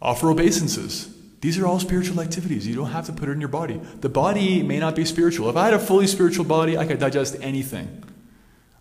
Offer 0.00 0.30
obeisances. 0.30 1.14
These 1.40 1.58
are 1.58 1.66
all 1.66 1.78
spiritual 1.78 2.20
activities. 2.20 2.66
You 2.66 2.74
don't 2.74 2.90
have 2.90 3.06
to 3.06 3.12
put 3.12 3.28
it 3.28 3.32
in 3.32 3.40
your 3.40 3.48
body. 3.48 3.80
The 4.00 4.08
body 4.08 4.62
may 4.62 4.78
not 4.78 4.96
be 4.96 5.04
spiritual. 5.04 5.50
If 5.50 5.56
I 5.56 5.66
had 5.66 5.74
a 5.74 5.78
fully 5.78 6.06
spiritual 6.06 6.46
body, 6.46 6.78
I 6.78 6.86
could 6.86 6.98
digest 6.98 7.36
anything. 7.40 8.02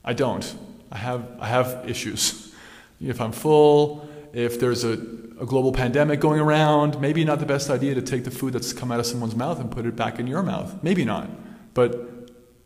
I 0.05 0.13
don't. 0.13 0.55
I 0.91 0.97
have, 0.97 1.29
I 1.39 1.47
have 1.47 1.83
issues. 1.87 2.53
If 3.01 3.19
I'm 3.19 3.33
full, 3.33 4.07
if 4.31 4.59
there's 4.59 4.83
a, 4.83 4.93
a 4.93 5.45
global 5.45 5.73
pandemic 5.73 6.19
going 6.19 6.39
around, 6.39 7.01
maybe 7.01 7.25
not 7.25 7.39
the 7.39 7.45
best 7.45 7.69
idea 7.69 7.95
to 7.95 8.01
take 8.01 8.23
the 8.23 8.31
food 8.31 8.53
that's 8.53 8.71
come 8.71 8.91
out 8.91 8.99
of 8.99 9.05
someone's 9.05 9.35
mouth 9.35 9.59
and 9.59 9.69
put 9.69 9.85
it 9.85 9.95
back 9.95 10.19
in 10.19 10.27
your 10.27 10.41
mouth. 10.41 10.81
Maybe 10.83 11.03
not. 11.03 11.29
But 11.73 12.09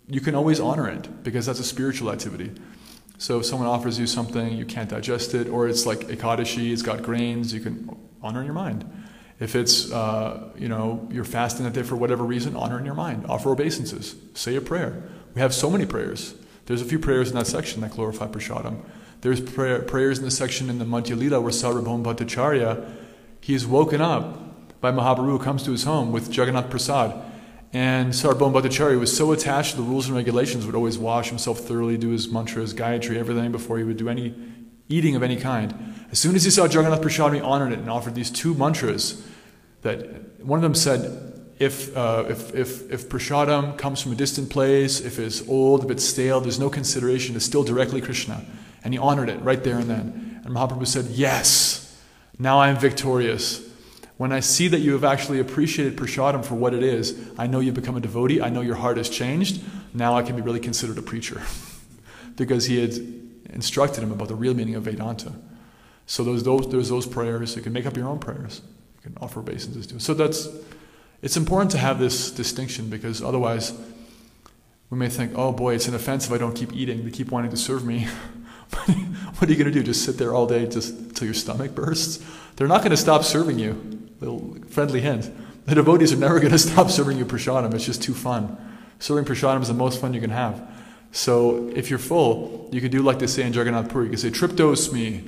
you 0.07 0.21
can 0.21 0.35
always 0.35 0.59
honor 0.59 0.87
it 0.89 1.23
because 1.23 1.47
that's 1.47 1.59
a 1.59 1.63
spiritual 1.63 2.11
activity. 2.11 2.51
So 3.17 3.39
if 3.39 3.45
someone 3.45 3.67
offers 3.67 3.97
you 3.97 4.05
something, 4.07 4.53
you 4.53 4.65
can't 4.65 4.89
digest 4.89 5.33
it, 5.33 5.47
or 5.49 5.67
it's 5.67 5.85
like 5.85 5.99
Ekadashi, 6.01 6.71
it's 6.71 6.83
got 6.83 7.01
grains, 7.01 7.53
you 7.53 7.59
can 7.59 7.97
honor 8.21 8.39
in 8.41 8.45
your 8.45 8.53
mind. 8.53 8.85
If 9.39 9.55
it's, 9.55 9.91
uh, 9.91 10.49
you 10.57 10.67
know, 10.67 11.07
you're 11.11 11.23
fasting 11.23 11.65
that 11.65 11.73
day 11.73 11.83
for 11.83 11.95
whatever 11.95 12.23
reason, 12.23 12.55
honor 12.55 12.79
in 12.79 12.85
your 12.85 12.95
mind. 12.95 13.25
Offer 13.27 13.51
obeisances. 13.51 14.15
Say 14.33 14.55
a 14.55 14.61
prayer. 14.61 15.03
We 15.35 15.41
have 15.41 15.53
so 15.53 15.69
many 15.69 15.85
prayers. 15.85 16.33
There's 16.65 16.81
a 16.81 16.85
few 16.85 16.99
prayers 16.99 17.29
in 17.29 17.35
that 17.35 17.47
section 17.47 17.81
that 17.81 17.91
glorify 17.91 18.27
Prashadam. 18.27 18.83
There's 19.21 19.41
prayer, 19.41 19.81
prayers 19.81 20.19
in 20.19 20.25
the 20.25 20.31
section 20.31 20.69
in 20.69 20.79
the 20.79 20.85
Madhya 20.85 21.17
Lila 21.17 21.41
where 21.41 21.51
Sarvabhauma 21.51 22.03
Bhattacharya, 22.03 22.89
he 23.41 23.53
is 23.53 23.65
woken 23.65 24.01
up 24.01 24.79
by 24.81 24.91
Mahaprabhu 24.91 25.41
comes 25.41 25.63
to 25.63 25.71
his 25.71 25.83
home 25.83 26.11
with 26.11 26.35
Jagannath 26.35 26.69
Prasad. 26.69 27.13
And 27.73 28.13
Sarvabhauma 28.13 28.61
Bhattacharya 28.61 28.99
was 28.99 29.15
so 29.15 29.31
attached 29.31 29.71
to 29.71 29.77
the 29.77 29.83
rules 29.83 30.07
and 30.07 30.15
regulations, 30.15 30.65
would 30.65 30.75
always 30.75 30.97
wash 30.97 31.29
himself 31.29 31.59
thoroughly, 31.59 31.97
do 31.97 32.09
his 32.09 32.29
mantras, 32.29 32.73
Gayatri, 32.73 33.17
everything 33.17 33.51
before 33.51 33.77
he 33.77 33.83
would 33.83 33.97
do 33.97 34.09
any 34.09 34.33
eating 34.89 35.15
of 35.15 35.23
any 35.23 35.35
kind. 35.35 35.95
As 36.11 36.19
soon 36.19 36.35
as 36.35 36.43
he 36.43 36.49
saw 36.49 36.63
Jagannath 36.63 37.01
Prasad, 37.01 37.33
he 37.33 37.41
honored 37.41 37.73
it 37.73 37.79
and 37.79 37.89
offered 37.89 38.15
these 38.15 38.31
two 38.31 38.53
mantras 38.53 39.25
that 39.81 40.39
one 40.39 40.57
of 40.57 40.63
them 40.63 40.75
said, 40.75 41.33
if, 41.59 41.95
uh, 41.97 42.25
if, 42.29 42.53
if, 42.55 42.91
if 42.91 43.09
prasadam 43.09 43.77
comes 43.77 44.01
from 44.01 44.11
a 44.11 44.15
distant 44.15 44.49
place, 44.49 45.01
if 45.01 45.19
it's 45.19 45.47
old, 45.49 45.83
a 45.83 45.87
bit 45.87 45.99
stale, 45.99 46.39
there's 46.39 46.59
no 46.59 46.69
consideration, 46.69 47.35
it's 47.35 47.45
still 47.45 47.63
directly 47.63 47.99
Krishna. 47.99 48.45
And 48.83 48.93
he 48.93 48.99
honored 48.99 49.29
it 49.29 49.41
right 49.41 49.63
there 49.63 49.77
and 49.77 49.89
then. 49.89 50.41
And 50.45 50.55
Mahaprabhu 50.55 50.87
said, 50.87 51.05
Yes, 51.07 51.99
now 52.37 52.59
I 52.59 52.69
am 52.69 52.77
victorious. 52.77 53.66
When 54.17 54.31
I 54.31 54.39
see 54.39 54.67
that 54.67 54.79
you 54.79 54.93
have 54.93 55.03
actually 55.03 55.39
appreciated 55.39 55.95
prasadam 55.95 56.43
for 56.43 56.55
what 56.55 56.73
it 56.73 56.83
is, 56.83 57.17
I 57.37 57.47
know 57.47 57.59
you've 57.59 57.75
become 57.75 57.95
a 57.95 57.99
devotee, 57.99 58.41
I 58.41 58.49
know 58.49 58.61
your 58.61 58.75
heart 58.75 58.97
has 58.97 59.09
changed, 59.09 59.61
now 59.93 60.15
I 60.15 60.23
can 60.23 60.35
be 60.35 60.41
really 60.41 60.59
considered 60.59 60.97
a 60.97 61.03
preacher. 61.03 61.41
because 62.37 62.65
he 62.65 62.79
had 62.79 62.97
instructed 63.49 64.03
him 64.03 64.11
about 64.11 64.29
the 64.29 64.35
real 64.35 64.53
meaning 64.53 64.75
of 64.75 64.83
Vedanta. 64.83 65.33
So 66.05 66.23
those, 66.23 66.43
those, 66.43 66.69
there's 66.69 66.89
those 66.89 67.05
prayers. 67.05 67.55
You 67.55 67.61
can 67.61 67.73
make 67.73 67.85
up 67.85 67.97
your 67.97 68.07
own 68.07 68.19
prayers. 68.19 68.61
You 68.95 69.01
can 69.11 69.17
offer 69.21 69.41
obeisances 69.41 69.87
to. 69.87 69.99
So 69.99 70.13
that's, 70.13 70.47
it's 71.21 71.35
important 71.35 71.71
to 71.71 71.77
have 71.77 71.99
this 71.99 72.31
distinction 72.31 72.89
because 72.89 73.21
otherwise 73.21 73.73
we 74.89 74.97
may 74.97 75.09
think, 75.09 75.33
oh 75.35 75.51
boy, 75.51 75.75
it's 75.75 75.87
an 75.87 75.95
offense 75.95 76.27
if 76.27 76.31
I 76.31 76.37
don't 76.37 76.55
keep 76.55 76.71
eating. 76.73 77.03
They 77.03 77.11
keep 77.11 77.31
wanting 77.31 77.51
to 77.51 77.57
serve 77.57 77.83
me. 77.83 78.03
what 78.69 79.49
are 79.49 79.51
you 79.51 79.57
going 79.57 79.65
to 79.65 79.71
do? 79.71 79.83
Just 79.83 80.05
sit 80.05 80.17
there 80.17 80.33
all 80.33 80.47
day 80.47 80.65
just 80.67 80.93
until 80.93 81.25
your 81.25 81.33
stomach 81.33 81.75
bursts? 81.75 82.23
They're 82.55 82.67
not 82.67 82.79
going 82.79 82.91
to 82.91 82.97
stop 82.97 83.23
serving 83.23 83.59
you. 83.59 83.96
Little 84.19 84.57
friendly 84.69 85.01
hint. 85.01 85.31
The 85.65 85.75
devotees 85.75 86.13
are 86.13 86.17
never 86.17 86.39
going 86.39 86.51
to 86.51 86.59
stop 86.59 86.89
serving 86.89 87.17
you 87.17 87.25
prasadam. 87.25 87.73
It's 87.73 87.85
just 87.85 88.01
too 88.01 88.13
fun. 88.13 88.57
Serving 88.99 89.25
prasadam 89.25 89.61
is 89.61 89.67
the 89.67 89.73
most 89.73 90.01
fun 90.01 90.13
you 90.13 90.21
can 90.21 90.29
have. 90.29 90.67
So 91.11 91.69
if 91.75 91.89
you're 91.89 91.99
full, 91.99 92.69
you 92.71 92.81
can 92.81 92.91
do 92.91 93.01
like 93.01 93.19
they 93.19 93.27
say 93.27 93.43
in 93.43 93.53
Jagannath 93.53 93.89
Puri. 93.89 94.05
You 94.05 94.09
can 94.11 94.19
say, 94.19 94.29
Triptos 94.29 94.91
me, 94.91 95.23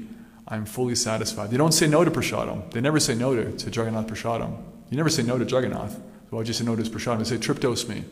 I'm 0.47 0.65
fully 0.65 0.95
satisfied. 0.95 1.51
They 1.51 1.57
don't 1.57 1.71
say 1.71 1.87
no 1.87 2.03
to 2.03 2.11
prasadam. 2.11 2.71
They 2.71 2.81
never 2.81 2.99
say 2.99 3.15
no 3.15 3.35
to, 3.35 3.51
to 3.51 3.65
Jagannath 3.69 4.07
prasadam. 4.07 4.57
You 4.89 4.97
never 4.97 5.09
say 5.09 5.23
no 5.23 5.37
to 5.37 5.45
Jagannath. 5.45 5.99
Would 6.31 6.47
you 6.47 6.53
say 6.53 6.63
no 6.63 6.75
to 6.75 6.81
his 6.81 6.89
prasadam? 6.89 7.19
They 7.19 7.23
say, 7.23 7.37
Triptos 7.37 7.87
me, 7.87 8.03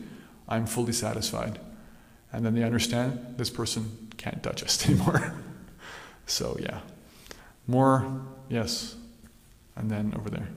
I'm 0.48 0.66
fully 0.66 0.92
satisfied. 0.92 1.58
And 2.32 2.44
then 2.44 2.54
they 2.54 2.62
understand 2.62 3.34
this 3.36 3.50
person 3.50 4.08
can't 4.16 4.42
digest 4.42 4.86
anymore. 4.88 5.34
so 6.26 6.56
yeah. 6.60 6.80
More, 7.66 8.22
yes. 8.48 8.96
And 9.76 9.90
then 9.90 10.14
over 10.16 10.30
there. 10.30 10.48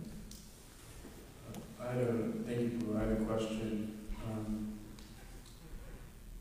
I 1.92 1.94
had 1.96 2.04
a, 2.04 2.14
thank 2.46 2.62
you, 2.62 2.70
Guru. 2.80 2.98
I 2.98 3.02
had 3.02 3.12
a 3.22 3.26
question. 3.26 3.98
Um, 4.26 4.78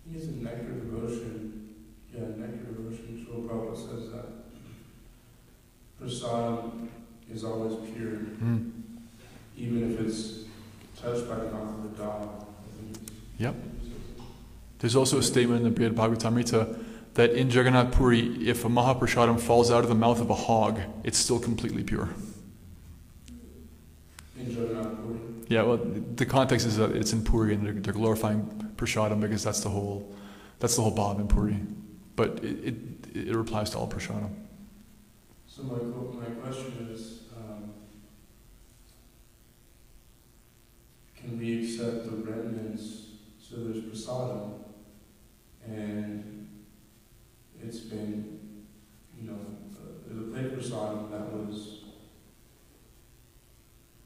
he 0.08 0.14
has 0.14 0.28
a 0.28 0.32
nectar 0.32 0.74
devotion. 0.74 1.74
Yeah, 2.14 2.20
nectar 2.36 2.70
devotion. 2.72 3.26
Srila 3.28 3.48
Prabhupada 3.48 3.76
says 3.76 4.10
that 4.12 4.26
prasad 5.98 6.88
is 7.32 7.42
always 7.42 7.74
pure, 7.90 8.10
Mm. 8.10 8.70
even 9.56 9.92
if 9.92 10.00
it's 10.00 10.44
touched 11.00 11.28
by 11.28 11.36
the 11.36 11.50
mouth 11.50 11.84
of 11.84 11.92
a 11.92 11.96
dog. 11.96 12.28
I 12.46 12.82
think 12.82 12.96
it's- 12.96 13.10
Yep. 13.38 13.54
There's 14.78 14.94
also 14.96 15.18
a 15.18 15.22
statement 15.22 15.64
in 15.66 15.74
the 15.74 15.80
Brihad 15.80 15.94
Bhagavatamrita 15.96 16.78
that 17.14 17.32
in 17.32 17.50
Jagannath 17.50 17.92
Puri, 17.92 18.48
if 18.48 18.64
a 18.64 18.68
Mahaprasadam 18.68 19.40
falls 19.40 19.70
out 19.70 19.82
of 19.82 19.88
the 19.88 19.96
mouth 19.96 20.20
of 20.20 20.30
a 20.30 20.34
hog, 20.34 20.78
it's 21.02 21.18
still 21.18 21.40
completely 21.40 21.82
pure. 21.82 22.10
In 24.38 24.48
Jagannath 24.48 24.96
Puri. 25.02 25.29
Yeah, 25.50 25.62
well, 25.62 25.78
the 25.78 26.24
context 26.24 26.64
is 26.64 26.76
that 26.76 26.92
it's 26.92 27.12
in 27.12 27.24
Puri 27.24 27.54
and 27.54 27.66
they're, 27.66 27.72
they're 27.72 27.92
glorifying 27.92 28.44
Prasadam 28.76 29.20
because 29.20 29.42
that's 29.42 29.58
the 29.62 29.68
whole, 29.68 30.14
that's 30.60 30.76
the 30.76 30.82
whole 30.82 30.94
bhav 30.94 31.18
in 31.18 31.26
Puri. 31.26 31.56
But 32.14 32.38
it, 32.44 32.64
it, 32.64 32.76
it 33.16 33.34
to 33.70 33.78
all 33.78 33.88
Prasadam. 33.88 34.30
So 35.48 35.64
my, 35.64 35.74
my 36.20 36.30
question 36.36 36.88
is, 36.92 37.22
um, 37.36 37.72
can 41.16 41.36
we 41.36 41.64
accept 41.64 42.04
the 42.04 42.30
remnants, 42.30 43.06
so 43.40 43.56
there's 43.56 43.82
prasadam, 43.82 44.52
and 45.66 46.48
it's 47.60 47.80
been, 47.80 48.38
you 49.20 49.28
know, 49.28 49.38
uh, 49.74 49.98
there's 50.06 50.28
a 50.28 50.30
plate 50.30 50.56
that 51.10 51.32
was 51.32 51.79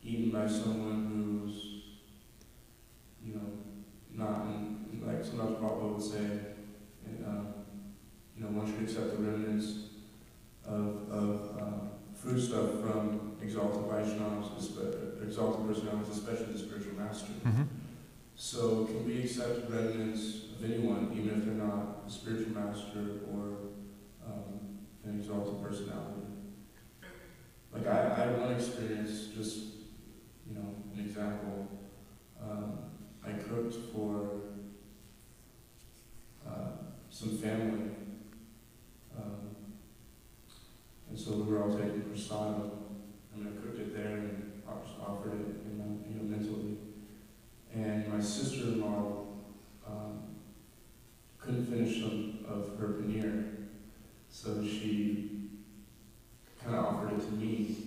eaten 0.05 0.31
by 0.31 0.47
someone 0.47 1.43
who's, 1.47 1.83
you 3.25 3.35
know, 3.35 3.49
not, 4.13 4.47
in, 4.47 5.03
like 5.05 5.25
sometimes 5.25 5.57
Prabhupada 5.57 5.95
would 5.95 6.03
say, 6.03 6.41
um, 7.27 7.55
you 8.37 8.45
know, 8.45 8.51
one 8.51 8.67
should 8.67 8.83
accept 8.83 9.17
the 9.17 9.23
remnants 9.23 9.89
of, 10.67 11.09
of 11.11 11.59
um, 11.61 11.91
food 12.15 12.41
stuff 12.41 12.81
from 12.81 13.37
exalted 13.43 13.85
Vaishnavas, 13.91 15.23
exalted 15.23 15.67
personalities, 15.67 16.17
especially 16.17 16.53
the 16.53 16.59
spiritual 16.59 16.95
master. 16.95 17.33
Mm-hmm. 17.47 17.63
So 18.37 18.85
can 18.87 19.07
we 19.07 19.23
accept 19.23 19.71
remnants 19.71 20.45
of 20.57 20.65
anyone, 20.65 21.13
even 21.15 21.39
if 21.39 21.45
they're 21.45 21.55
not 21.55 22.05
a 22.07 22.11
spiritual 22.11 22.55
master 22.55 23.21
or 23.33 23.71
um, 24.27 24.79
an 25.05 25.19
exalted 25.21 25.63
personality? 25.63 26.23
Like 27.73 27.87
I, 27.87 28.13
I 28.13 28.15
had 28.15 28.41
one 28.41 28.53
experience, 28.53 29.29
just 29.37 29.74
you 30.49 30.55
know, 30.55 30.75
an 30.95 31.01
example. 31.01 31.69
Um, 32.43 32.79
I 33.27 33.33
cooked 33.33 33.75
for 33.93 34.31
uh, 36.47 36.71
some 37.11 37.39
family. 37.39 37.91
Um, 39.17 39.57
and 41.09 41.19
so 41.19 41.33
we 41.33 41.53
were 41.53 41.63
all 41.63 41.71
taking 41.71 42.03
prasadam, 42.03 42.71
and 43.35 43.49
I 43.49 43.63
cooked 43.63 43.79
it 43.79 43.97
there 43.97 44.17
and 44.17 44.55
offered 45.07 45.33
it, 45.33 45.47
you 45.69 45.79
know, 45.79 45.99
you 46.09 46.17
know 46.17 46.37
mentally. 46.37 46.77
And 47.75 48.13
my 48.13 48.21
sister-in-law 48.21 49.27
um, 49.87 50.23
couldn't 51.39 51.67
finish 51.67 52.01
some 52.01 52.39
of 52.49 52.79
her 52.79 53.01
paneer, 53.01 53.67
so 54.31 54.63
she 54.63 55.49
kind 56.63 56.77
of 56.77 56.85
offered 56.85 57.13
it 57.13 57.21
to 57.21 57.33
me. 57.33 57.84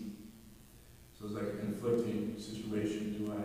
So 1.19 1.25
it's 1.25 1.33
like 1.33 1.45
a 1.45 1.57
conflicting 1.57 2.35
situation. 2.37 3.15
Do 3.17 3.31
I, 3.31 3.37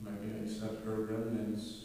am 0.00 0.06
I 0.06 0.24
going 0.24 0.42
to 0.42 0.50
accept 0.50 0.86
her 0.86 1.02
remnants? 1.02 1.84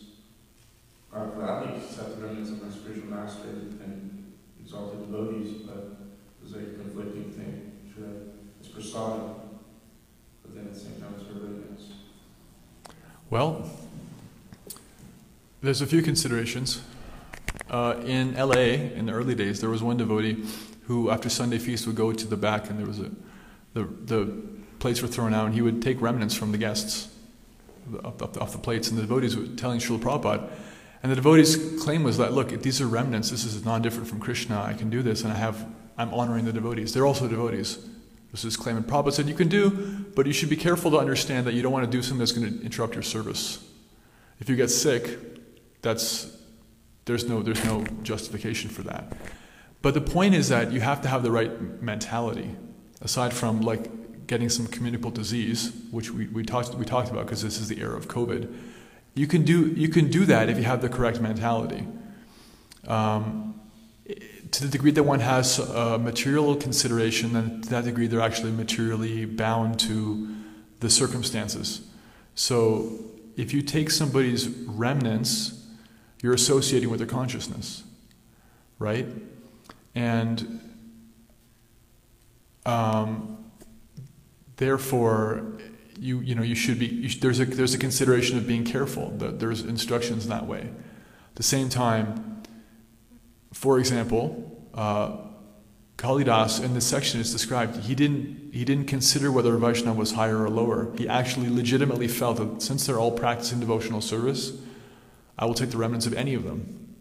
I'll 1.13 1.27
gladly 1.27 1.75
accept 1.77 2.15
the 2.15 2.25
remnants 2.25 2.51
of 2.51 2.63
my 2.63 2.71
spiritual 2.71 3.09
master 3.09 3.49
and 3.49 4.33
exalted 4.61 5.11
devotees, 5.11 5.61
but 5.63 5.97
it's 6.41 6.53
like 6.53 6.63
a 6.63 6.73
conflicting 6.81 7.31
thing. 7.31 7.69
It's 8.59 8.69
persona, 8.69 9.35
but 10.41 10.55
then 10.55 10.65
at 10.65 10.73
the 10.73 10.79
same 10.79 11.01
time 11.01 11.15
it's 11.19 11.27
her 11.27 11.33
remnants. 11.33 11.83
Well, 13.29 13.69
there's 15.61 15.81
a 15.81 15.85
few 15.85 16.01
considerations. 16.01 16.81
Uh, 17.69 18.01
in 18.05 18.35
LA, 18.35 18.55
in 18.95 19.07
the 19.07 19.11
early 19.11 19.35
days, 19.35 19.59
there 19.59 19.69
was 19.69 19.83
one 19.83 19.97
devotee 19.97 20.45
who, 20.83 21.09
after 21.09 21.29
Sunday 21.29 21.57
feast, 21.57 21.85
would 21.87 21.95
go 21.95 22.13
to 22.13 22.27
the 22.27 22.37
back, 22.37 22.69
and 22.69 22.79
there 22.79 22.87
was 22.87 22.99
a 22.99 23.11
the 23.73 23.83
the 24.05 24.52
plates 24.83 25.01
were 25.01 25.07
thrown 25.07 25.33
out, 25.33 25.45
and 25.45 25.55
he 25.55 25.61
would 25.61 25.81
take 25.81 26.01
remnants 26.01 26.35
from 26.35 26.51
the 26.51 26.57
guests 26.57 27.07
off 28.03 28.51
the 28.51 28.57
plates, 28.57 28.89
and 28.89 28.97
the 28.97 29.01
devotees 29.01 29.37
were 29.37 29.47
telling 29.55 29.79
Srila 29.79 29.99
Prabhupada. 29.99 30.49
And 31.01 31.09
the 31.09 31.15
devotee's 31.15 31.81
claim 31.81 32.03
was 32.03 32.17
that, 32.17 32.33
look, 32.33 32.49
these 32.61 32.81
are 32.81 32.87
remnants. 32.87 33.29
This 33.29 33.45
is 33.45 33.63
non-different 33.63 34.09
from 34.09 34.19
Krishna. 34.19 34.61
I 34.61 34.73
can 34.73 34.89
do 34.89 35.01
this, 35.01 35.23
and 35.23 35.31
I 35.31 35.37
have, 35.37 35.65
I'm 35.97 36.13
honoring 36.13 36.43
the 36.43 36.51
devotees. 36.51 36.93
They're 36.93 37.05
also 37.05 37.29
devotees. 37.29 37.79
This 38.31 38.43
is 38.43 38.57
claim. 38.57 38.75
And 38.75 38.85
Prabhupada 38.85 39.13
said, 39.13 39.29
you 39.29 39.35
can 39.35 39.47
do, 39.47 39.69
but 40.15 40.27
you 40.27 40.33
should 40.33 40.49
be 40.49 40.57
careful 40.57 40.91
to 40.91 40.97
understand 40.97 41.47
that 41.47 41.53
you 41.53 41.61
don't 41.61 41.71
want 41.71 41.85
to 41.85 41.91
do 41.97 42.01
something 42.01 42.19
that's 42.19 42.33
going 42.33 42.59
to 42.59 42.65
interrupt 42.65 42.93
your 42.93 43.03
service. 43.03 43.63
If 44.41 44.49
you 44.49 44.57
get 44.57 44.69
sick, 44.69 45.17
that's, 45.81 46.35
there's 47.05 47.25
no, 47.29 47.41
there's 47.41 47.63
no 47.63 47.85
justification 48.03 48.69
for 48.69 48.81
that. 48.81 49.15
But 49.81 49.93
the 49.93 50.01
point 50.01 50.35
is 50.35 50.49
that 50.49 50.73
you 50.73 50.81
have 50.81 51.01
to 51.03 51.07
have 51.07 51.23
the 51.23 51.31
right 51.31 51.81
mentality, 51.81 52.49
aside 53.01 53.33
from 53.33 53.61
like 53.61 53.89
getting 54.27 54.49
some 54.49 54.67
communicable 54.67 55.11
disease, 55.11 55.71
which 55.91 56.11
we, 56.11 56.27
we, 56.27 56.43
talked, 56.43 56.73
we 56.75 56.85
talked 56.85 57.09
about 57.09 57.25
because 57.25 57.41
this 57.41 57.59
is 57.59 57.67
the 57.67 57.79
era 57.79 57.95
of 57.95 58.07
COVID. 58.07 58.53
You 59.15 59.27
can, 59.27 59.43
do, 59.43 59.67
you 59.67 59.89
can 59.89 60.09
do 60.09 60.25
that 60.25 60.49
if 60.49 60.57
you 60.57 60.63
have 60.63 60.81
the 60.81 60.89
correct 60.89 61.21
mentality. 61.21 61.85
Um, 62.87 63.59
to 64.51 64.63
the 64.63 64.69
degree 64.69 64.91
that 64.91 65.03
one 65.03 65.19
has 65.19 65.57
a 65.57 65.97
material 65.97 66.55
consideration, 66.55 67.33
then 67.33 67.61
to 67.61 67.69
that 67.69 67.85
degree 67.85 68.07
they're 68.07 68.21
actually 68.21 68.51
materially 68.51 69.25
bound 69.25 69.79
to 69.81 70.35
the 70.79 70.89
circumstances. 70.89 71.81
So 72.35 72.99
if 73.35 73.53
you 73.53 73.61
take 73.61 73.89
somebody's 73.89 74.47
remnants, 74.47 75.65
you're 76.21 76.33
associating 76.33 76.89
with 76.89 76.99
their 76.99 77.07
consciousness, 77.07 77.83
right? 78.79 79.07
And 79.95 80.61
um, 82.65 83.42
therefore, 84.57 85.57
you 85.99 86.19
you 86.19 86.35
know 86.35 86.43
you 86.43 86.55
should 86.55 86.79
be 86.79 86.87
you 86.87 87.09
there's 87.19 87.39
a 87.39 87.45
there's 87.45 87.73
a 87.73 87.77
consideration 87.77 88.37
of 88.37 88.47
being 88.47 88.63
careful. 88.63 89.11
That 89.11 89.39
there's 89.39 89.61
instructions 89.61 90.27
that 90.27 90.47
way. 90.47 90.61
At 90.61 91.35
the 91.35 91.43
same 91.43 91.69
time, 91.69 92.43
for 93.53 93.79
example, 93.79 94.67
uh, 94.73 95.17
Kalidas 95.97 96.63
in 96.63 96.73
this 96.73 96.85
section 96.85 97.19
is 97.19 97.31
described. 97.31 97.77
He 97.77 97.95
didn't 97.95 98.51
he 98.53 98.65
didn't 98.65 98.87
consider 98.87 99.31
whether 99.31 99.55
Vaishnava 99.57 99.97
was 99.97 100.13
higher 100.13 100.43
or 100.43 100.49
lower. 100.49 100.91
He 100.97 101.07
actually 101.07 101.49
legitimately 101.49 102.07
felt 102.07 102.37
that 102.37 102.61
since 102.61 102.85
they're 102.85 102.99
all 102.99 103.11
practicing 103.11 103.59
devotional 103.59 104.01
service, 104.01 104.53
I 105.37 105.45
will 105.45 105.53
take 105.53 105.71
the 105.71 105.77
remnants 105.77 106.05
of 106.05 106.13
any 106.13 106.33
of 106.33 106.43
them. 106.43 106.95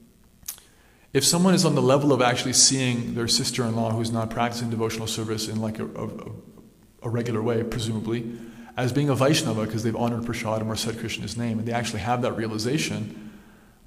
If 1.12 1.24
someone 1.24 1.52
is 1.52 1.66
on 1.66 1.74
the 1.74 1.82
level 1.82 2.12
of 2.12 2.22
actually 2.22 2.54
seeing 2.54 3.14
their 3.14 3.28
sister-in-law 3.28 3.92
who's 3.92 4.10
not 4.10 4.30
practicing 4.30 4.70
devotional 4.70 5.06
service 5.06 5.46
in 5.46 5.60
like 5.60 5.78
a, 5.78 5.84
a, 5.84 6.06
a 6.06 6.32
regular 7.08 7.42
way, 7.42 7.62
presumably, 7.62 8.32
as 8.76 8.92
being 8.92 9.08
a 9.08 9.14
Vaishnava 9.14 9.64
because 9.64 9.82
they've 9.82 9.96
honored 9.96 10.22
Prasadam 10.22 10.68
or 10.68 10.76
said 10.76 10.98
Krishna's 10.98 11.36
name, 11.36 11.58
and 11.58 11.68
they 11.68 11.72
actually 11.72 12.00
have 12.00 12.22
that 12.22 12.32
realization, 12.32 13.30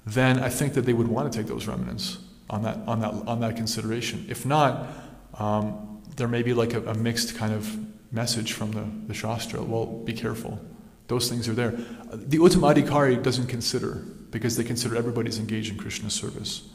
then 0.06 0.38
I 0.38 0.48
think 0.48 0.74
that 0.74 0.82
they 0.82 0.92
would 0.92 1.08
want 1.08 1.32
to 1.32 1.38
take 1.38 1.48
those 1.48 1.66
remnants 1.66 2.18
on 2.48 2.62
that 2.62 2.78
on 2.86 3.00
that 3.00 3.12
on 3.26 3.40
that 3.40 3.56
consideration. 3.56 4.24
If 4.28 4.46
not, 4.46 4.86
um, 5.34 6.02
there 6.16 6.28
may 6.28 6.42
be 6.42 6.54
like 6.54 6.74
a, 6.74 6.82
a, 6.90 6.94
mixed 6.94 7.36
kind 7.36 7.52
of 7.52 7.76
message 8.12 8.52
from 8.52 8.72
the, 8.72 8.86
the 9.08 9.14
Shastra. 9.14 9.62
Well, 9.62 9.86
be 9.86 10.12
careful. 10.12 10.60
Those 11.08 11.28
things 11.28 11.48
are 11.48 11.54
there. 11.54 11.72
The 12.12 12.38
Uttamadhikari 12.38 13.22
doesn't 13.22 13.46
consider 13.48 14.02
because 14.30 14.56
they 14.56 14.64
consider 14.64 14.96
everybody's 14.96 15.38
engaged 15.38 15.72
in 15.72 15.78
Krishna's 15.78 16.14
service. 16.14 16.68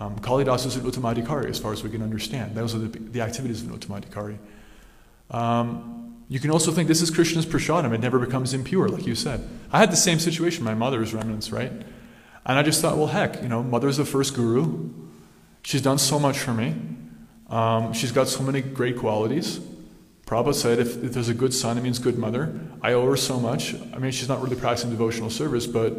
Um, 0.00 0.18
Kalidas 0.20 0.64
is 0.64 0.76
an 0.76 0.82
Uttamadhikari 0.82 1.50
as 1.50 1.58
far 1.58 1.72
as 1.72 1.82
we 1.82 1.90
can 1.90 2.02
understand. 2.02 2.54
Those 2.54 2.74
are 2.74 2.78
the, 2.78 2.98
the 2.98 3.20
activities 3.20 3.62
of 3.62 3.70
an 3.70 3.78
Uttamadhikari. 3.78 4.38
Um, 5.30 6.24
you 6.28 6.40
can 6.40 6.50
also 6.50 6.70
think 6.70 6.88
this 6.88 7.00
is 7.00 7.10
Krishna's 7.10 7.46
prasadam. 7.46 7.92
It 7.92 8.00
never 8.00 8.18
becomes 8.18 8.52
impure, 8.52 8.88
like 8.88 9.06
you 9.06 9.14
said. 9.14 9.48
I 9.72 9.78
had 9.78 9.90
the 9.90 9.96
same 9.96 10.18
situation. 10.18 10.64
My 10.64 10.74
mother's 10.74 11.14
remnants, 11.14 11.50
right? 11.50 11.72
And 11.72 12.58
I 12.58 12.62
just 12.62 12.82
thought, 12.82 12.96
well, 12.96 13.06
heck, 13.06 13.42
you 13.42 13.48
know, 13.48 13.62
mother's 13.62 13.96
the 13.96 14.04
first 14.04 14.34
guru. 14.34 14.90
She's 15.62 15.82
done 15.82 15.98
so 15.98 16.18
much 16.18 16.38
for 16.38 16.52
me. 16.52 16.74
Um, 17.48 17.92
she's 17.94 18.12
got 18.12 18.28
so 18.28 18.42
many 18.42 18.60
great 18.60 18.98
qualities. 18.98 19.60
Prabhupada 20.26 20.54
said, 20.54 20.78
if, 20.78 21.02
if, 21.02 21.12
there's 21.14 21.30
a 21.30 21.34
good 21.34 21.54
son, 21.54 21.78
it 21.78 21.80
means 21.80 21.98
good 21.98 22.18
mother. 22.18 22.60
I 22.82 22.92
owe 22.92 23.08
her 23.08 23.16
so 23.16 23.40
much. 23.40 23.74
I 23.74 23.98
mean, 23.98 24.12
she's 24.12 24.28
not 24.28 24.42
really 24.42 24.56
practicing 24.56 24.90
devotional 24.90 25.30
service, 25.30 25.66
but 25.66 25.94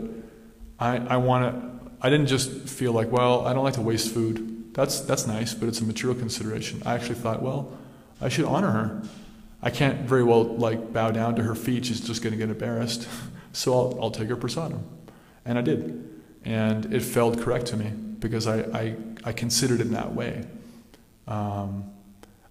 I, 0.79 0.97
I 0.97 1.17
want 1.17 1.55
to. 1.55 1.69
I 2.01 2.09
didn't 2.09 2.27
just 2.27 2.51
feel 2.69 2.93
like, 2.93 3.11
well, 3.11 3.45
I 3.45 3.53
don't 3.53 3.63
like 3.63 3.73
to 3.73 3.81
waste 3.81 4.13
food. 4.13 4.73
That's 4.73 5.01
that's 5.01 5.25
nice, 5.25 5.55
but 5.55 5.67
it's 5.67 5.81
a 5.81 5.83
material 5.83 6.17
consideration. 6.17 6.81
I 6.85 6.93
actually 6.93 7.15
thought, 7.15 7.41
well, 7.41 7.77
I 8.21 8.29
should 8.29 8.45
honor 8.45 8.71
her. 8.71 9.01
I 9.61 9.69
can't 9.69 10.01
very 10.01 10.23
well 10.23 10.43
like 10.43 10.93
bow 10.93 11.11
down 11.11 11.35
to 11.35 11.43
her 11.43 11.55
feet. 11.55 11.85
She's 11.85 12.01
just 12.01 12.21
going 12.21 12.31
to 12.31 12.37
get 12.37 12.49
embarrassed. 12.49 13.07
So 13.51 13.73
I'll, 13.73 13.99
I'll 14.03 14.11
take 14.11 14.29
her 14.29 14.35
persona. 14.35 14.79
and 15.43 15.57
I 15.57 15.61
did, 15.61 16.07
and 16.45 16.93
it 16.93 17.01
felt 17.01 17.39
correct 17.39 17.65
to 17.67 17.77
me 17.77 17.89
because 17.89 18.45
I 18.45 18.59
I, 18.59 18.95
I 19.23 19.31
considered 19.33 19.79
it 19.79 19.87
in 19.87 19.93
that 19.93 20.13
way. 20.13 20.45
Um, 21.27 21.91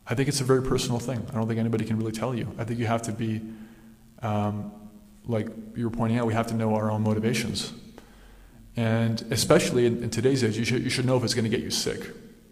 I 0.09 0.17
think 0.17 0.29
it's 0.29 0.41
a 0.41 0.45
very 0.45 0.61
personal 0.61 0.99
thing. 0.99 1.25
I 1.31 1.35
don't 1.35 1.47
think 1.47 1.61
anybody 1.61 1.85
can 1.85 1.97
really 1.99 2.11
tell 2.11 2.35
you. 2.35 2.53
I 2.59 2.65
think 2.65 2.81
you 2.81 2.87
have 2.87 3.03
to 3.03 3.13
be, 3.13 3.41
um, 4.21 4.73
like 5.27 5.47
you 5.77 5.85
were 5.85 5.97
pointing 5.97 6.19
out, 6.19 6.27
we 6.27 6.35
have 6.35 6.49
to 6.49 6.55
know 6.55 6.75
our 6.75 6.91
own 6.91 7.03
motivations. 7.03 7.73
And 8.77 9.23
especially 9.31 9.87
in, 9.87 10.03
in 10.03 10.11
today's 10.11 10.43
age, 10.43 10.59
you 10.59 10.65
should, 10.65 10.83
you 10.83 10.91
should 10.91 11.05
know 11.07 11.17
if 11.17 11.23
it's 11.23 11.35
going 11.35 11.45
to 11.45 11.51
get 11.51 11.61
you 11.61 11.71
sick 11.71 12.11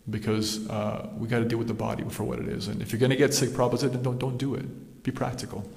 because 0.08 0.68
uh, 0.68 1.08
we 1.16 1.28
got 1.28 1.40
to 1.40 1.44
deal 1.44 1.58
with 1.58 1.68
the 1.68 1.74
body 1.74 2.04
for 2.08 2.24
what 2.24 2.38
it 2.38 2.48
is. 2.48 2.68
And 2.68 2.80
if 2.80 2.92
you're 2.92 3.00
going 3.00 3.10
to 3.10 3.16
get 3.16 3.34
sick, 3.34 3.52
probably 3.52 3.88
then 3.88 4.02
don't, 4.02 4.18
don't 4.18 4.38
do 4.38 4.54
it. 4.54 5.02
Be 5.02 5.10
practical. 5.10 5.68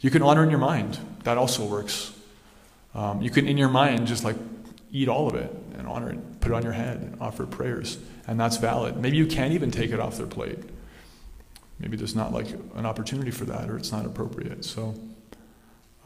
You 0.00 0.10
can 0.10 0.22
honor 0.22 0.42
in 0.44 0.50
your 0.50 0.58
mind. 0.58 0.98
That 1.24 1.38
also 1.38 1.64
works. 1.64 2.12
Um, 2.94 3.22
you 3.22 3.30
can, 3.30 3.48
in 3.48 3.56
your 3.56 3.68
mind, 3.68 4.06
just 4.06 4.24
like 4.24 4.36
eat 4.92 5.08
all 5.08 5.28
of 5.28 5.34
it 5.34 5.52
and 5.76 5.86
honor 5.86 6.10
it, 6.10 6.40
put 6.40 6.52
it 6.52 6.54
on 6.54 6.62
your 6.62 6.72
head 6.72 6.98
and 6.98 7.20
offer 7.20 7.44
prayers. 7.44 7.98
And 8.26 8.38
that's 8.38 8.56
valid. 8.56 8.96
Maybe 8.96 9.16
you 9.16 9.26
can't 9.26 9.52
even 9.52 9.70
take 9.70 9.90
it 9.90 10.00
off 10.00 10.16
their 10.16 10.26
plate. 10.26 10.58
Maybe 11.78 11.96
there's 11.96 12.14
not 12.14 12.32
like 12.32 12.48
an 12.74 12.86
opportunity 12.86 13.30
for 13.30 13.44
that 13.46 13.68
or 13.68 13.76
it's 13.76 13.92
not 13.92 14.06
appropriate. 14.06 14.64
So, 14.64 14.94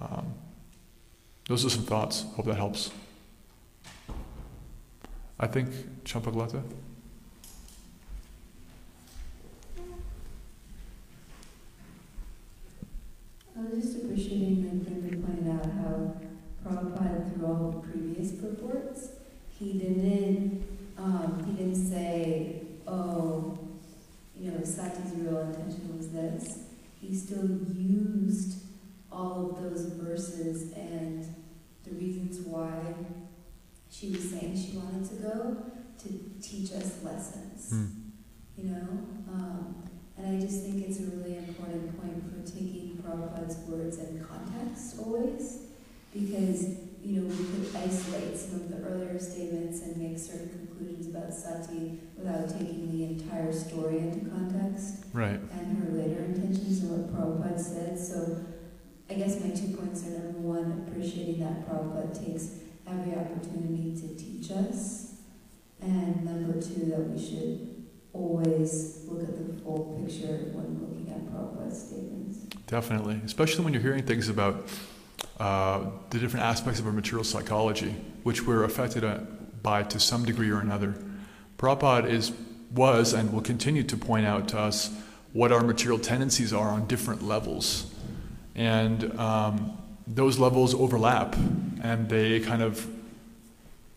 um, 0.00 0.34
those 1.46 1.64
are 1.64 1.70
some 1.70 1.84
thoughts. 1.84 2.24
Hope 2.36 2.46
that 2.46 2.56
helps. 2.56 2.90
I 5.38 5.46
think 5.46 5.70
Champakalata. 6.04 6.62
I 13.60 13.74
was 13.74 13.84
just 13.84 14.04
appreciating 14.04 14.62
that 14.62 14.90
Linda 14.90 15.26
pointed 15.26 15.48
out 15.52 15.66
how 15.66 16.16
Prabhupada, 16.64 17.34
through 17.34 17.46
all 17.46 17.70
the 17.70 17.88
previous 17.88 18.32
purports, 18.32 19.10
he 19.58 19.74
didn't 19.74 20.64
um, 20.96 21.44
he 21.46 21.52
didn't 21.52 21.90
say, 21.90 22.62
oh, 22.86 23.58
you 24.38 24.50
know, 24.50 24.58
Sati's 24.60 25.12
real 25.14 25.40
intention 25.40 25.96
was 25.96 26.10
this. 26.10 26.64
He 27.00 27.14
still 27.14 27.48
used 27.74 28.62
all 29.12 29.50
of 29.50 29.62
those 29.62 29.92
verses 29.94 30.72
and 30.72 31.24
the 31.84 31.90
reasons 31.92 32.40
why 32.46 32.94
she 33.90 34.10
was 34.10 34.30
saying 34.30 34.56
she 34.56 34.76
wanted 34.76 35.08
to 35.08 35.16
go 35.16 35.56
to 35.98 36.08
teach 36.42 36.72
us 36.72 37.02
lessons. 37.02 37.72
Mm. 37.74 37.90
You 38.56 38.70
know? 38.70 38.88
Um, 39.32 39.79
and 40.22 40.36
I 40.36 40.40
just 40.40 40.64
think 40.64 40.86
it's 40.86 41.00
a 41.00 41.04
really 41.16 41.38
important 41.38 42.00
point 42.00 42.22
for 42.28 42.50
taking 42.50 43.02
Prabhupada's 43.02 43.56
words 43.68 43.98
in 43.98 44.24
context 44.24 44.96
always, 44.98 45.62
because 46.12 46.76
you 47.02 47.22
know, 47.22 47.34
we 47.34 47.44
could 47.44 47.74
isolate 47.74 48.36
some 48.36 48.56
of 48.56 48.68
the 48.68 48.86
earlier 48.86 49.18
statements 49.18 49.80
and 49.80 49.96
make 49.96 50.18
certain 50.18 50.50
conclusions 50.50 51.06
about 51.06 51.32
Sati 51.32 51.98
without 52.16 52.46
taking 52.50 52.92
the 52.92 53.04
entire 53.04 53.50
story 53.52 53.98
into 53.98 54.28
context. 54.28 55.04
Right. 55.14 55.40
And 55.52 55.78
her 55.78 55.92
later 55.96 56.24
intentions 56.24 56.82
and 56.82 56.90
what 56.90 57.14
Prabhupada 57.14 57.58
said. 57.58 57.98
So 57.98 58.44
I 59.08 59.14
guess 59.14 59.40
my 59.40 59.50
two 59.50 59.74
points 59.74 60.04
are 60.04 60.10
number 60.10 60.40
one, 60.40 60.84
appreciating 60.86 61.40
that 61.40 61.66
Prabhupada 61.66 62.12
takes 62.12 62.58
every 62.86 63.14
opportunity 63.14 63.96
to 63.96 64.14
teach 64.16 64.50
us. 64.50 65.14
And 65.80 66.22
number 66.26 66.60
two, 66.60 66.84
that 66.90 67.08
we 67.08 67.18
should 67.18 67.69
always 68.12 69.04
look 69.06 69.22
at 69.22 69.36
the 69.36 69.60
full 69.62 70.02
picture 70.04 70.50
when 70.52 70.80
looking 70.80 71.12
at 71.12 71.20
Prabhupada's 71.32 71.88
statements. 71.88 72.38
Definitely. 72.66 73.20
Especially 73.24 73.64
when 73.64 73.72
you're 73.72 73.82
hearing 73.82 74.04
things 74.04 74.28
about 74.28 74.68
uh, 75.38 75.86
the 76.10 76.18
different 76.18 76.44
aspects 76.44 76.80
of 76.80 76.86
our 76.86 76.92
material 76.92 77.24
psychology, 77.24 77.94
which 78.22 78.46
we're 78.46 78.64
affected 78.64 79.04
uh, 79.04 79.18
by 79.62 79.82
to 79.84 80.00
some 80.00 80.24
degree 80.24 80.50
or 80.50 80.60
another. 80.60 80.94
Prabhupada 81.58 82.08
is, 82.08 82.32
was 82.74 83.12
and 83.12 83.32
will 83.32 83.42
continue 83.42 83.82
to 83.82 83.96
point 83.96 84.26
out 84.26 84.48
to 84.48 84.58
us 84.58 84.90
what 85.32 85.52
our 85.52 85.62
material 85.62 85.98
tendencies 85.98 86.52
are 86.52 86.68
on 86.68 86.86
different 86.86 87.22
levels. 87.22 87.92
And 88.54 89.18
um, 89.18 89.78
those 90.06 90.38
levels 90.38 90.74
overlap 90.74 91.36
and 91.82 92.08
they 92.08 92.40
kind 92.40 92.62
of 92.62 92.86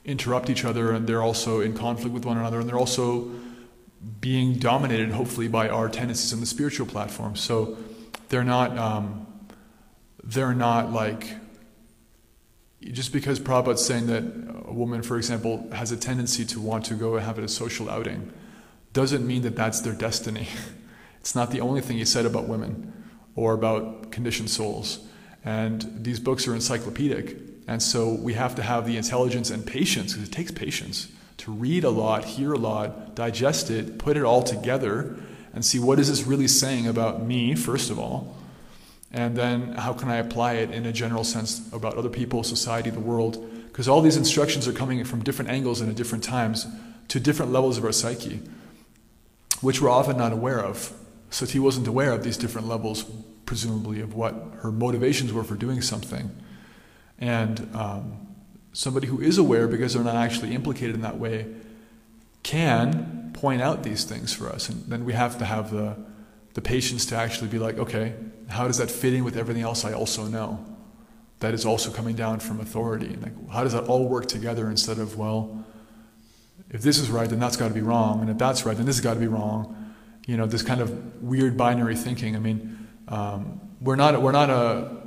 interrupt 0.06 0.50
each 0.50 0.66
other 0.66 0.92
and 0.92 1.08
they're 1.08 1.22
also 1.22 1.62
in 1.62 1.74
conflict 1.74 2.14
with 2.14 2.26
one 2.26 2.38
another 2.38 2.60
and 2.60 2.70
they're 2.70 2.78
also 2.78 3.32
being 4.20 4.54
dominated 4.56 5.12
hopefully 5.12 5.48
by 5.48 5.70
our 5.70 5.90
tendencies 5.90 6.34
on 6.34 6.40
the 6.40 6.46
spiritual 6.46 6.86
platform 6.86 7.36
so 7.36 7.78
they're 8.30 8.44
not 8.44 8.78
um, 8.78 9.28
they're 10.24 10.54
not 10.54 10.92
like 10.92 11.36
just 12.92 13.14
because 13.14 13.40
Prabhupada's 13.40 13.86
saying 13.86 14.08
that 14.08 14.24
a 14.66 14.74
woman, 14.74 15.04
for 15.04 15.18
example, 15.18 15.70
has 15.72 15.92
a 15.92 15.98
tendency 15.98 16.44
to 16.46 16.60
want 16.60 16.86
to 16.86 16.96
go 16.96 17.16
and 17.16 17.26
have 17.26 17.40
a 17.40 17.48
social 17.48 17.90
outing, 17.90 18.32
doesn't 18.92 19.26
mean 19.26 19.42
that 19.44 19.56
that's 19.56 19.82
their 19.82 19.94
destiny. 19.94 20.48
It's 21.20 21.36
not 21.36 21.52
the 21.52 21.62
only 21.62 21.80
thing 21.80 21.96
he 21.96 22.04
said 22.04 22.26
about 22.26 22.50
women 22.50 22.92
or 23.34 23.54
about 23.54 24.12
conditioned 24.12 24.50
souls. 24.50 25.00
And 25.46 26.04
these 26.04 26.20
books 26.20 26.50
are 26.50 26.54
encyclopedic. 26.54 27.38
And 27.66 27.82
so 27.82 28.16
we 28.16 28.34
have 28.34 28.56
to 28.56 28.62
have 28.62 28.86
the 28.86 28.98
intelligence 28.98 29.50
and 29.50 29.66
patience, 29.66 30.12
because 30.12 30.28
it 30.28 30.34
takes 30.34 30.52
patience, 30.52 31.08
to 31.44 31.52
read 31.52 31.84
a 31.84 31.90
lot, 31.90 32.24
hear 32.24 32.54
a 32.54 32.58
lot, 32.58 33.16
digest 33.16 33.70
it, 33.70 33.98
put 33.98 34.16
it 34.16 34.24
all 34.24 34.42
together, 34.42 35.18
and 35.54 35.66
see 35.66 35.78
what 35.78 36.00
is 36.00 36.08
this 36.08 36.26
really 36.26 36.48
saying 36.48 36.88
about 36.88 37.22
me, 37.22 37.54
first 37.54 37.90
of 37.90 38.00
all, 38.00 38.38
and 39.12 39.36
then 39.36 39.74
how 39.74 39.92
can 39.92 40.08
I 40.08 40.16
apply 40.16 40.54
it 40.54 40.72
in 40.72 40.86
a 40.86 40.94
general 40.94 41.26
sense 41.26 41.70
about 41.74 41.96
other 41.96 42.08
people, 42.08 42.44
society, 42.44 42.90
the 42.90 43.02
world. 43.02 43.46
Because 43.68 43.90
all 43.90 44.02
these 44.02 44.16
instructions 44.16 44.70
are 44.70 44.72
coming 44.72 45.04
from 45.04 45.22
different 45.22 45.52
angles 45.52 45.82
and 45.82 45.90
at 45.90 45.98
different 45.98 46.24
times 46.24 46.66
to 47.10 47.20
different 47.20 47.52
levels 47.52 47.78
of 47.78 47.84
our 47.84 47.92
psyche, 47.92 48.40
which 49.60 49.82
we're 49.82 49.90
often 49.90 50.16
not 50.16 50.32
aware 50.32 50.64
of. 50.64 50.94
Sati 51.30 51.60
wasn't 51.60 51.88
aware 51.88 52.14
of 52.14 52.24
these 52.24 52.38
different 52.38 52.68
levels 52.68 53.04
presumably, 53.46 54.00
of 54.00 54.16
what 54.16 54.34
her 54.62 54.72
motivations 54.72 55.34
were 55.34 55.44
for 55.44 55.56
doing 55.56 55.82
something. 55.82 56.32
And 57.20 57.70
um, 57.74 58.33
somebody 58.74 59.08
who 59.08 59.22
is 59.22 59.38
aware, 59.38 59.68
because 59.68 59.94
they're 59.94 60.04
not 60.04 60.16
actually 60.16 60.54
implicated 60.54 60.96
in 60.96 61.02
that 61.02 61.18
way, 61.18 61.48
can 62.42 63.32
point 63.34 63.62
out 63.62 63.84
these 63.84 64.04
things 64.04 64.34
for 64.34 64.50
us. 64.50 64.70
And 64.70 64.84
then 64.86 65.06
we 65.06 65.14
have 65.14 65.38
to 65.38 65.46
have 65.46 65.72
the, 65.72 65.96
the 66.56 66.62
patience 66.62 67.06
to 67.08 67.16
actually 67.16 67.48
be 67.48 67.60
like, 67.60 67.78
okay, 67.78 68.14
how 68.50 68.68
does 68.68 68.78
that 68.78 68.92
fit 68.92 69.14
in 69.14 69.24
with 69.24 69.38
everything 69.38 69.64
else 69.64 69.86
I 69.86 69.94
also 69.94 70.26
know? 70.26 70.66
That 71.40 71.54
is 71.54 71.66
also 71.66 71.92
coming 71.92 72.16
down 72.16 72.40
from 72.40 72.60
authority. 72.60 73.08
And 73.08 73.22
like, 73.22 73.50
how 73.52 73.64
does 73.64 73.74
that 73.74 73.86
all 73.86 74.08
work 74.08 74.28
together 74.28 74.70
instead 74.70 74.98
of, 74.98 75.18
well, 75.18 75.66
if 76.70 76.82
this 76.82 76.98
is 76.98 77.10
right, 77.10 77.30
then 77.30 77.40
that's 77.40 77.58
got 77.58 77.68
to 77.68 77.74
be 77.74 77.82
wrong. 77.82 78.22
And 78.22 78.30
if 78.30 78.38
that's 78.38 78.66
right, 78.66 78.76
then 78.76 78.86
this 78.86 78.96
has 78.96 79.04
got 79.04 79.14
to 79.14 79.20
be 79.20 79.28
wrong. 79.28 79.94
You 80.26 80.38
know, 80.38 80.46
this 80.46 80.62
kind 80.62 80.82
of 80.82 81.22
weird 81.22 81.58
binary 81.58 81.96
thinking. 81.96 82.36
I 82.36 82.40
mean, 82.40 82.88
um, 83.10 83.60
we're 83.82 83.98
not 83.98 84.22
we're 84.22 84.32
not 84.32 84.50
a 84.50 85.03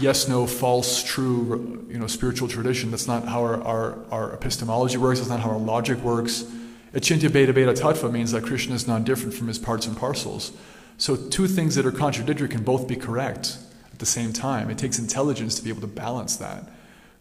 yes 0.00 0.28
no 0.28 0.46
false 0.46 1.02
true 1.02 1.86
you 1.88 1.98
know 1.98 2.06
spiritual 2.06 2.48
tradition. 2.48 2.90
That's 2.90 3.06
not 3.06 3.24
how 3.24 3.42
our, 3.42 3.62
our, 3.62 4.04
our 4.10 4.32
epistemology 4.32 4.96
works. 4.96 5.18
That's 5.18 5.30
not 5.30 5.40
how 5.40 5.50
our 5.50 5.58
logic 5.58 5.98
works. 5.98 6.44
Achintya 6.92 7.28
Bheda 7.28 7.52
Bheda 7.52 7.76
Tattva 7.76 8.10
means 8.10 8.30
that 8.32 8.44
Krishna 8.44 8.74
is 8.74 8.86
not 8.86 9.04
different 9.04 9.34
from 9.34 9.48
his 9.48 9.58
parts 9.58 9.86
and 9.86 9.96
parcels. 9.96 10.52
So 10.96 11.16
two 11.16 11.48
things 11.48 11.74
that 11.74 11.84
are 11.86 11.92
contradictory 11.92 12.48
can 12.48 12.62
both 12.62 12.86
be 12.86 12.94
correct 12.94 13.58
at 13.92 13.98
the 13.98 14.06
same 14.06 14.32
time. 14.32 14.70
It 14.70 14.78
takes 14.78 14.98
intelligence 14.98 15.56
to 15.56 15.62
be 15.64 15.70
able 15.70 15.80
to 15.80 15.88
balance 15.88 16.36
that. 16.36 16.70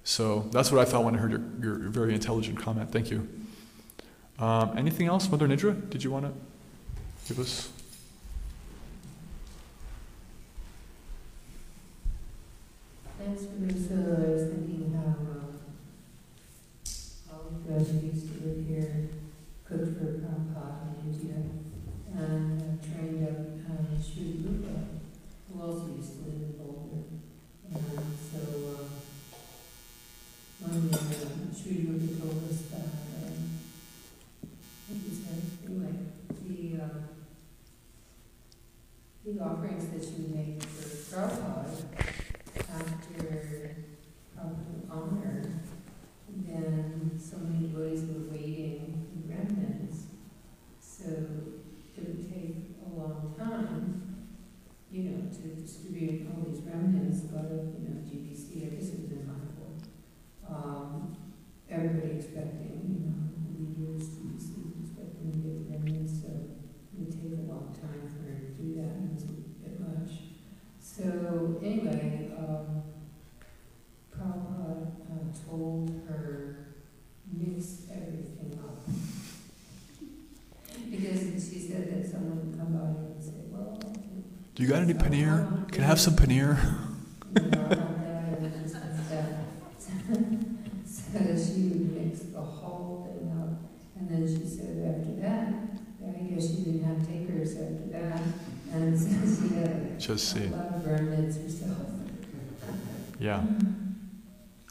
So 0.04 0.42
that's 0.52 0.72
what 0.72 0.80
I 0.80 0.86
thought 0.86 1.04
when 1.04 1.16
I 1.16 1.18
heard 1.18 1.32
your, 1.32 1.42
your 1.60 1.90
very 1.90 2.14
intelligent 2.14 2.60
comment. 2.60 2.92
Thank 2.92 3.10
you. 3.10 3.28
Um, 4.38 4.78
anything 4.78 5.08
else, 5.08 5.28
Mother 5.30 5.48
Nidra? 5.48 5.90
Did 5.90 6.04
you 6.04 6.12
want 6.12 6.26
to 6.26 6.34
give 7.28 7.40
us? 7.40 7.72
Thanks 13.26 13.46
for 13.46 13.56
this. 13.56 13.88
So 13.88 13.96
I 13.96 14.30
was 14.36 14.50
thinking 14.52 14.94
how 14.94 15.16
um, 15.16 15.56
all 17.32 17.52
the 17.56 17.60
friends 17.66 17.90
who 17.90 18.08
used 18.08 18.28
to 18.28 18.46
live 18.46 18.68
here 18.68 19.10
cooked 19.64 19.98
for 19.98 20.20
Prabhupada 20.20 21.00
in 21.00 21.14
India 21.14 21.40
and 22.18 22.62
uh, 22.62 22.86
trained 22.86 23.24
up 23.26 23.72
uh, 23.72 24.04
Sri 24.04 24.44
Rupa, 24.44 24.76
who 25.48 25.62
also 25.62 25.88
used 25.96 26.20
to 26.20 26.26
live 26.26 26.42
in 26.42 26.52
Boulder. 26.58 27.04
And 27.74 28.18
so 28.30 28.40
uh, 28.76 28.84
one 30.68 30.90
day 30.90 30.98
uh, 30.98 31.56
Sri 31.56 31.88
Rupa 31.88 32.20
told 32.20 32.44
us 32.52 32.60
that, 32.72 32.92
um, 33.24 33.40
what 34.90 35.00
he 35.00 35.10
said, 35.16 35.42
anyway, 35.66 35.96
the, 36.44 36.84
uh, 36.84 37.00
the 39.24 39.42
offerings 39.42 39.88
that 39.88 40.20
you 40.20 40.36
make 40.36 40.62
for 40.62 41.16
Prabhupada 41.16 42.04
after 42.74 43.76
probably 44.36 44.82
honor, 44.90 45.44
then 46.48 47.20
so 47.20 47.38
many 47.38 47.68
devotees 47.68 48.02
were 48.06 48.32
waiting 48.32 49.08
in 49.14 49.24
remnants. 49.30 50.04
So 50.82 51.10
it 51.98 52.08
would 52.08 52.34
take 52.34 52.78
a 52.86 53.00
long 53.00 53.34
time, 53.38 54.18
you 54.92 55.04
know, 55.04 55.30
to 55.30 55.62
distribute 55.62 56.28
all 56.30 56.44
these 56.50 56.62
remnants, 56.62 57.24
a 57.32 57.36
lot 57.36 57.46
of, 57.46 57.74
you 57.78 57.90
know, 57.90 58.02
GBC, 58.02 58.68
I 58.68 58.76
guess 58.76 58.90
it 58.90 59.02
was 59.02 59.12
in 59.12 59.28
Michael. 59.28 59.74
Um, 60.50 61.18
everybody 61.70 62.18
expecting, 62.18 62.82
you 62.90 63.00
know, 63.06 63.22
leaders, 63.54 64.10
GBC 64.10 64.82
expecting 64.82 65.32
to 65.32 65.38
get 65.38 65.72
remnants, 65.72 66.22
so 66.22 66.28
it 66.28 67.00
would 67.00 67.12
take 67.12 67.38
a 67.38 67.52
long 67.52 67.76
time 67.80 68.10
for 68.10 68.30
her 68.30 68.40
to 68.40 68.52
do 68.62 68.76
that, 68.82 68.98
and 68.98 69.10
it 69.10 69.14
was 69.14 69.24
a 69.24 69.28
bit 69.62 69.80
much. 69.80 70.34
So 70.80 71.60
anyway, 71.64 72.32
um, 72.38 72.84
Prabhupada 74.14 74.92
uh, 75.10 75.50
told 75.50 75.90
her, 76.08 76.68
mix 77.32 77.88
everything 77.92 78.60
up. 78.64 78.86
because 80.92 81.50
she 81.50 81.60
said 81.60 81.92
that 81.92 82.10
someone 82.12 82.46
would 82.46 82.60
come 82.60 82.74
by 82.74 82.86
and 83.14 83.24
say, 83.24 83.42
well, 83.50 83.80
Do 84.56 84.64
you 84.64 84.70
got 84.70 84.73
any 84.84 84.94
paneer? 84.94 85.72
Can 85.72 85.84
I 85.84 85.88
have 85.88 86.00
some 86.00 86.16
paneer? 86.16 86.58
you 87.36 87.42
know, 87.42 87.68
that 87.70 87.80
and 88.38 88.66
this 88.66 88.74
and 88.76 90.46
so 90.86 91.20
she 91.20 91.62
would 91.70 91.96
mix 91.96 92.20
the 92.20 92.42
whole 92.42 93.08
thing 93.08 93.32
up. 93.40 93.72
And 93.98 94.10
then 94.10 94.28
she 94.28 94.46
said 94.46 95.00
after 95.00 95.22
that, 95.22 95.54
I 96.06 96.24
guess 96.24 96.50
she 96.50 96.64
didn't 96.64 96.84
have 96.84 97.08
takers 97.08 97.52
after 97.54 97.88
that. 97.94 98.22
And 98.74 99.00
so 99.00 99.08
she 99.48 99.56
had 99.56 100.00
Just 100.00 100.36
a 100.36 100.40
see. 100.40 100.48
lot 100.48 100.76
of 100.76 100.86
remnants 100.86 101.38
herself. 101.38 101.78
Yeah. 103.20 103.42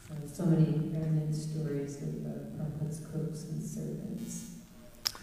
So, 0.09 0.15
so 0.31 0.45
many 0.47 0.91
remnant 0.93 1.35
stories 1.35 1.97
of 1.97 2.09
Prabhupada's 2.09 3.01
cooks 3.11 3.45
and 3.45 3.63
servants. 3.63 4.51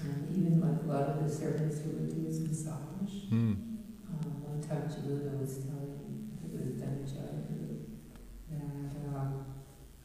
And 0.02 0.36
even 0.36 0.62
like 0.62 0.82
a 0.84 0.88
lot 0.88 1.10
of 1.16 1.24
the 1.24 1.30
servants 1.30 1.80
who 1.82 1.90
would 1.92 2.16
do 2.16 2.26
his 2.26 2.40
massage. 2.40 3.30
Mm. 3.32 3.69
Jamuna 4.70 5.40
was 5.40 5.66
telling, 5.66 6.30
it 6.46 6.52
was 6.54 7.14
Guru, 7.14 7.80
that 8.52 8.96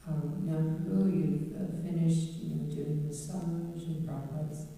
um, 0.07 0.45
now 0.45 0.57
Prabhu, 0.57 1.13
you've 1.13 1.53
uh, 1.57 1.83
finished 1.83 2.41
you 2.41 2.57
know, 2.57 2.65
doing 2.75 3.07
massage 3.07 3.85
and 3.89 4.09
Prabhupada's 4.09 4.69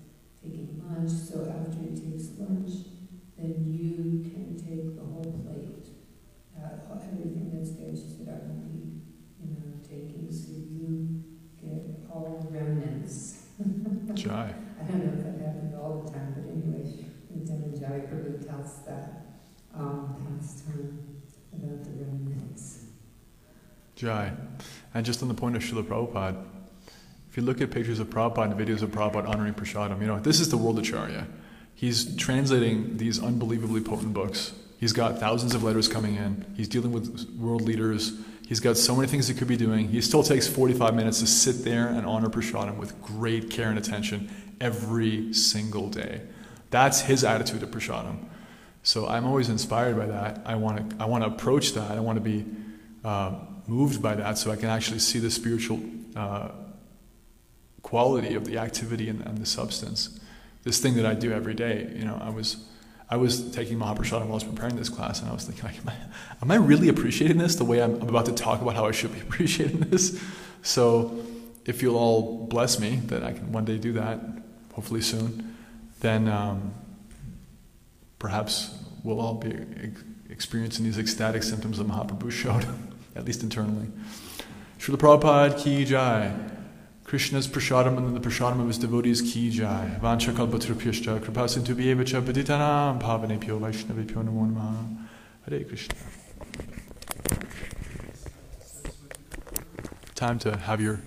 taking 0.43 0.83
lunch, 0.85 1.11
so 1.11 1.47
after 1.47 1.79
he 1.83 1.95
takes 1.95 2.31
lunch, 2.39 2.87
then 3.39 3.67
you 3.69 4.29
can 4.29 4.57
take 4.57 4.97
the 4.97 5.03
whole 5.03 5.43
plate, 5.45 5.87
uh, 6.57 6.95
everything 6.95 7.51
that's 7.55 7.73
there. 7.73 7.95
She 7.95 8.17
said, 8.19 8.29
I 8.29 8.47
won't 8.47 8.73
be, 8.73 9.03
you 9.41 9.55
know, 9.55 9.79
taking, 9.83 10.27
so 10.33 10.51
you 10.51 11.23
get 11.63 12.11
all 12.11 12.41
the 12.43 12.59
remnants. 12.59 13.47
Jai. 14.15 14.55
I 14.81 14.85
don't 14.85 15.05
know 15.05 15.13
if 15.13 15.25
that 15.25 15.47
happened 15.47 15.75
all 15.75 16.03
the 16.03 16.11
time, 16.13 16.35
but 16.37 16.51
anyway, 16.51 17.07
Dhananjaya 17.47 18.09
Prabhu 18.09 18.47
tells 18.47 18.79
that 18.87 19.27
um, 19.75 20.15
pastime 20.39 20.99
about 21.53 21.85
the 21.85 21.91
remnants. 21.91 22.87
Jai. 23.95 24.33
And 24.97 25.05
just 25.05 25.21
on 25.21 25.29
the 25.29 25.35
point 25.35 25.55
of 25.55 25.63
Srila 25.63 25.83
Prabhupada, 25.83 26.43
if 27.29 27.37
you 27.37 27.43
look 27.43 27.61
at 27.61 27.71
pictures 27.71 28.01
of 28.01 28.09
Prabhupada 28.09 28.53
and 28.53 28.55
videos 28.55 28.81
of 28.81 28.89
Prabhupada 28.93 29.29
honoring 29.29 29.53
Prasadam, 29.53 30.01
you 30.01 30.07
know, 30.07 30.19
this 30.19 30.41
is 30.41 30.49
the 30.49 30.57
world 30.57 30.79
Acharya. 30.79 31.27
He's 31.75 32.17
translating 32.17 32.97
these 32.97 33.23
unbelievably 33.23 33.83
potent 33.83 34.15
books. 34.15 34.55
He's 34.81 34.95
got 34.95 35.19
thousands 35.19 35.55
of 35.55 35.63
letters 35.63 35.87
coming 35.87 36.15
in. 36.15 36.47
He's 36.57 36.67
dealing 36.67 36.93
with 36.93 37.29
world 37.39 37.61
leaders. 37.61 38.19
He's 38.49 38.59
got 38.59 38.79
so 38.79 38.97
many 38.97 39.07
things 39.07 39.29
he 39.29 39.35
could 39.35 39.49
be 39.49 39.59
doing. 39.59 39.89
He 39.89 40.01
still 40.01 40.23
takes 40.23 40.49
45 40.49 40.95
minutes 40.95 41.21
to 41.21 41.27
sit 41.27 41.63
there 41.63 41.89
and 41.89 42.07
honor 42.07 42.31
Prasadam 42.31 42.79
with 42.79 42.99
great 43.03 43.51
care 43.51 43.69
and 43.69 43.79
attention 43.79 44.31
every 44.63 45.31
single 45.35 45.91
day. 45.91 46.23
That's 46.71 47.03
his 47.03 47.23
attitude 47.23 47.61
to 47.61 47.67
Prasadam. 47.67 48.25
So 48.83 49.07
I'm 49.07 49.27
always 49.27 49.51
inspired 49.51 49.99
by 49.99 50.07
that. 50.07 50.41
I 50.47 50.55
want 50.55 50.89
to 50.89 50.97
I 51.03 51.05
want 51.05 51.23
to 51.23 51.29
approach 51.29 51.75
that. 51.75 51.91
I 51.91 52.01
want 52.01 52.17
to 52.17 52.23
be 52.23 52.47
uh, 53.05 53.35
moved 53.67 54.03
by 54.03 54.15
that, 54.15 54.39
so 54.39 54.51
I 54.51 54.57
can 54.57 54.69
actually 54.69 54.99
see 54.99 55.19
the 55.19 55.31
spiritual 55.31 55.81
uh, 56.15 56.51
quality 57.83 58.35
of 58.35 58.45
the 58.45 58.59
activity 58.59 59.09
and, 59.09 59.21
and, 59.23 59.39
the 59.39 59.47
substance. 59.47 60.21
This 60.65 60.81
thing 60.81 60.95
that 60.97 61.07
I 61.07 61.15
do 61.15 61.33
every 61.33 61.55
day, 61.55 61.93
you 61.95 62.05
know, 62.05 62.19
I 62.23 62.31
was. 62.31 62.65
I 63.09 63.17
was 63.19 63.53
taking 63.53 63.79
Mahaprasad 63.79 64.19
while 64.23 64.33
I 64.33 64.35
was 64.35 64.43
preparing 64.43 64.75
this 64.75 64.89
class, 64.89 65.21
and 65.21 65.31
I 65.31 65.33
was 65.33 65.45
thinking, 65.45 65.65
like, 65.65 65.79
am, 65.79 65.89
I, 65.89 65.95
am 66.43 66.51
I 66.51 66.57
really 66.57 66.89
appreciating 66.89 67.39
this 67.39 67.55
the 67.55 67.65
way 67.65 67.81
I'm, 67.81 67.95
I'm 68.03 68.09
about 68.09 68.27
to 68.27 68.33
talk 68.33 68.61
about 68.61 68.75
how 68.75 68.87
I 68.87 68.91
should 68.91 69.13
be 69.13 69.21
appreciating 69.29 69.79
this? 69.79 70.21
So, 70.63 71.17
if 71.67 71.83
you'll 71.83 71.97
all 71.97 72.47
bless 72.49 72.81
me 72.81 72.97
that 73.07 73.23
I 73.23 73.33
can 73.33 73.53
one 73.53 73.65
day 73.65 73.79
do 73.79 73.93
that, 73.93 74.19
hopefully 74.73 75.03
soon, 75.03 75.57
then 76.01 76.27
um, 76.27 76.75
perhaps 78.19 78.77
we'll 79.03 79.21
all 79.21 79.35
be 79.35 79.55
experiencing 80.29 80.85
these 80.85 80.99
ecstatic 80.99 81.43
symptoms 81.43 81.79
that 81.79 81.87
Mahaprabhu 81.87 82.31
showed, 82.31 82.67
at 83.17 83.25
least 83.25 83.43
internally. 83.43 83.89
Srila 84.79 84.97
Prabhupada 84.97 85.59
ki 85.59 85.85
jai. 85.85 86.35
Krishna's 87.05 87.47
prasadam 87.47 87.97
and 87.99 88.17
the 88.17 88.21
prasadam 88.21 88.61
of 88.61 88.67
his 88.67 88.79
devotees 88.79 89.23
ki 89.23 89.51
jai. 89.51 89.99
Vancha 90.01 90.33
kalpatrupyashcha 90.33 91.21
kripasintu 91.21 91.75
bhyevacha 91.75 92.21
paditanam 92.21 93.01
pavanepyo 93.01 93.61
vaishnavipyo 93.61 94.25
namo 94.25 94.53
namaha. 94.53 95.07
Hare 95.49 95.65
Krishna. 95.65 95.95
Time 100.15 100.39
to 100.39 100.57
have 100.57 100.81
your, 100.81 101.01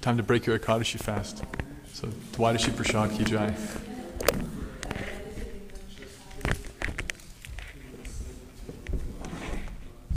time 0.00 0.16
to 0.16 0.22
break 0.22 0.46
your 0.46 0.58
Ekadashi 0.58 0.98
fast. 0.98 1.42
So, 1.92 2.08
Dwadashi 2.32 2.74
Prasad 2.76 3.16
ki 3.16 3.24
jai. 3.24 3.89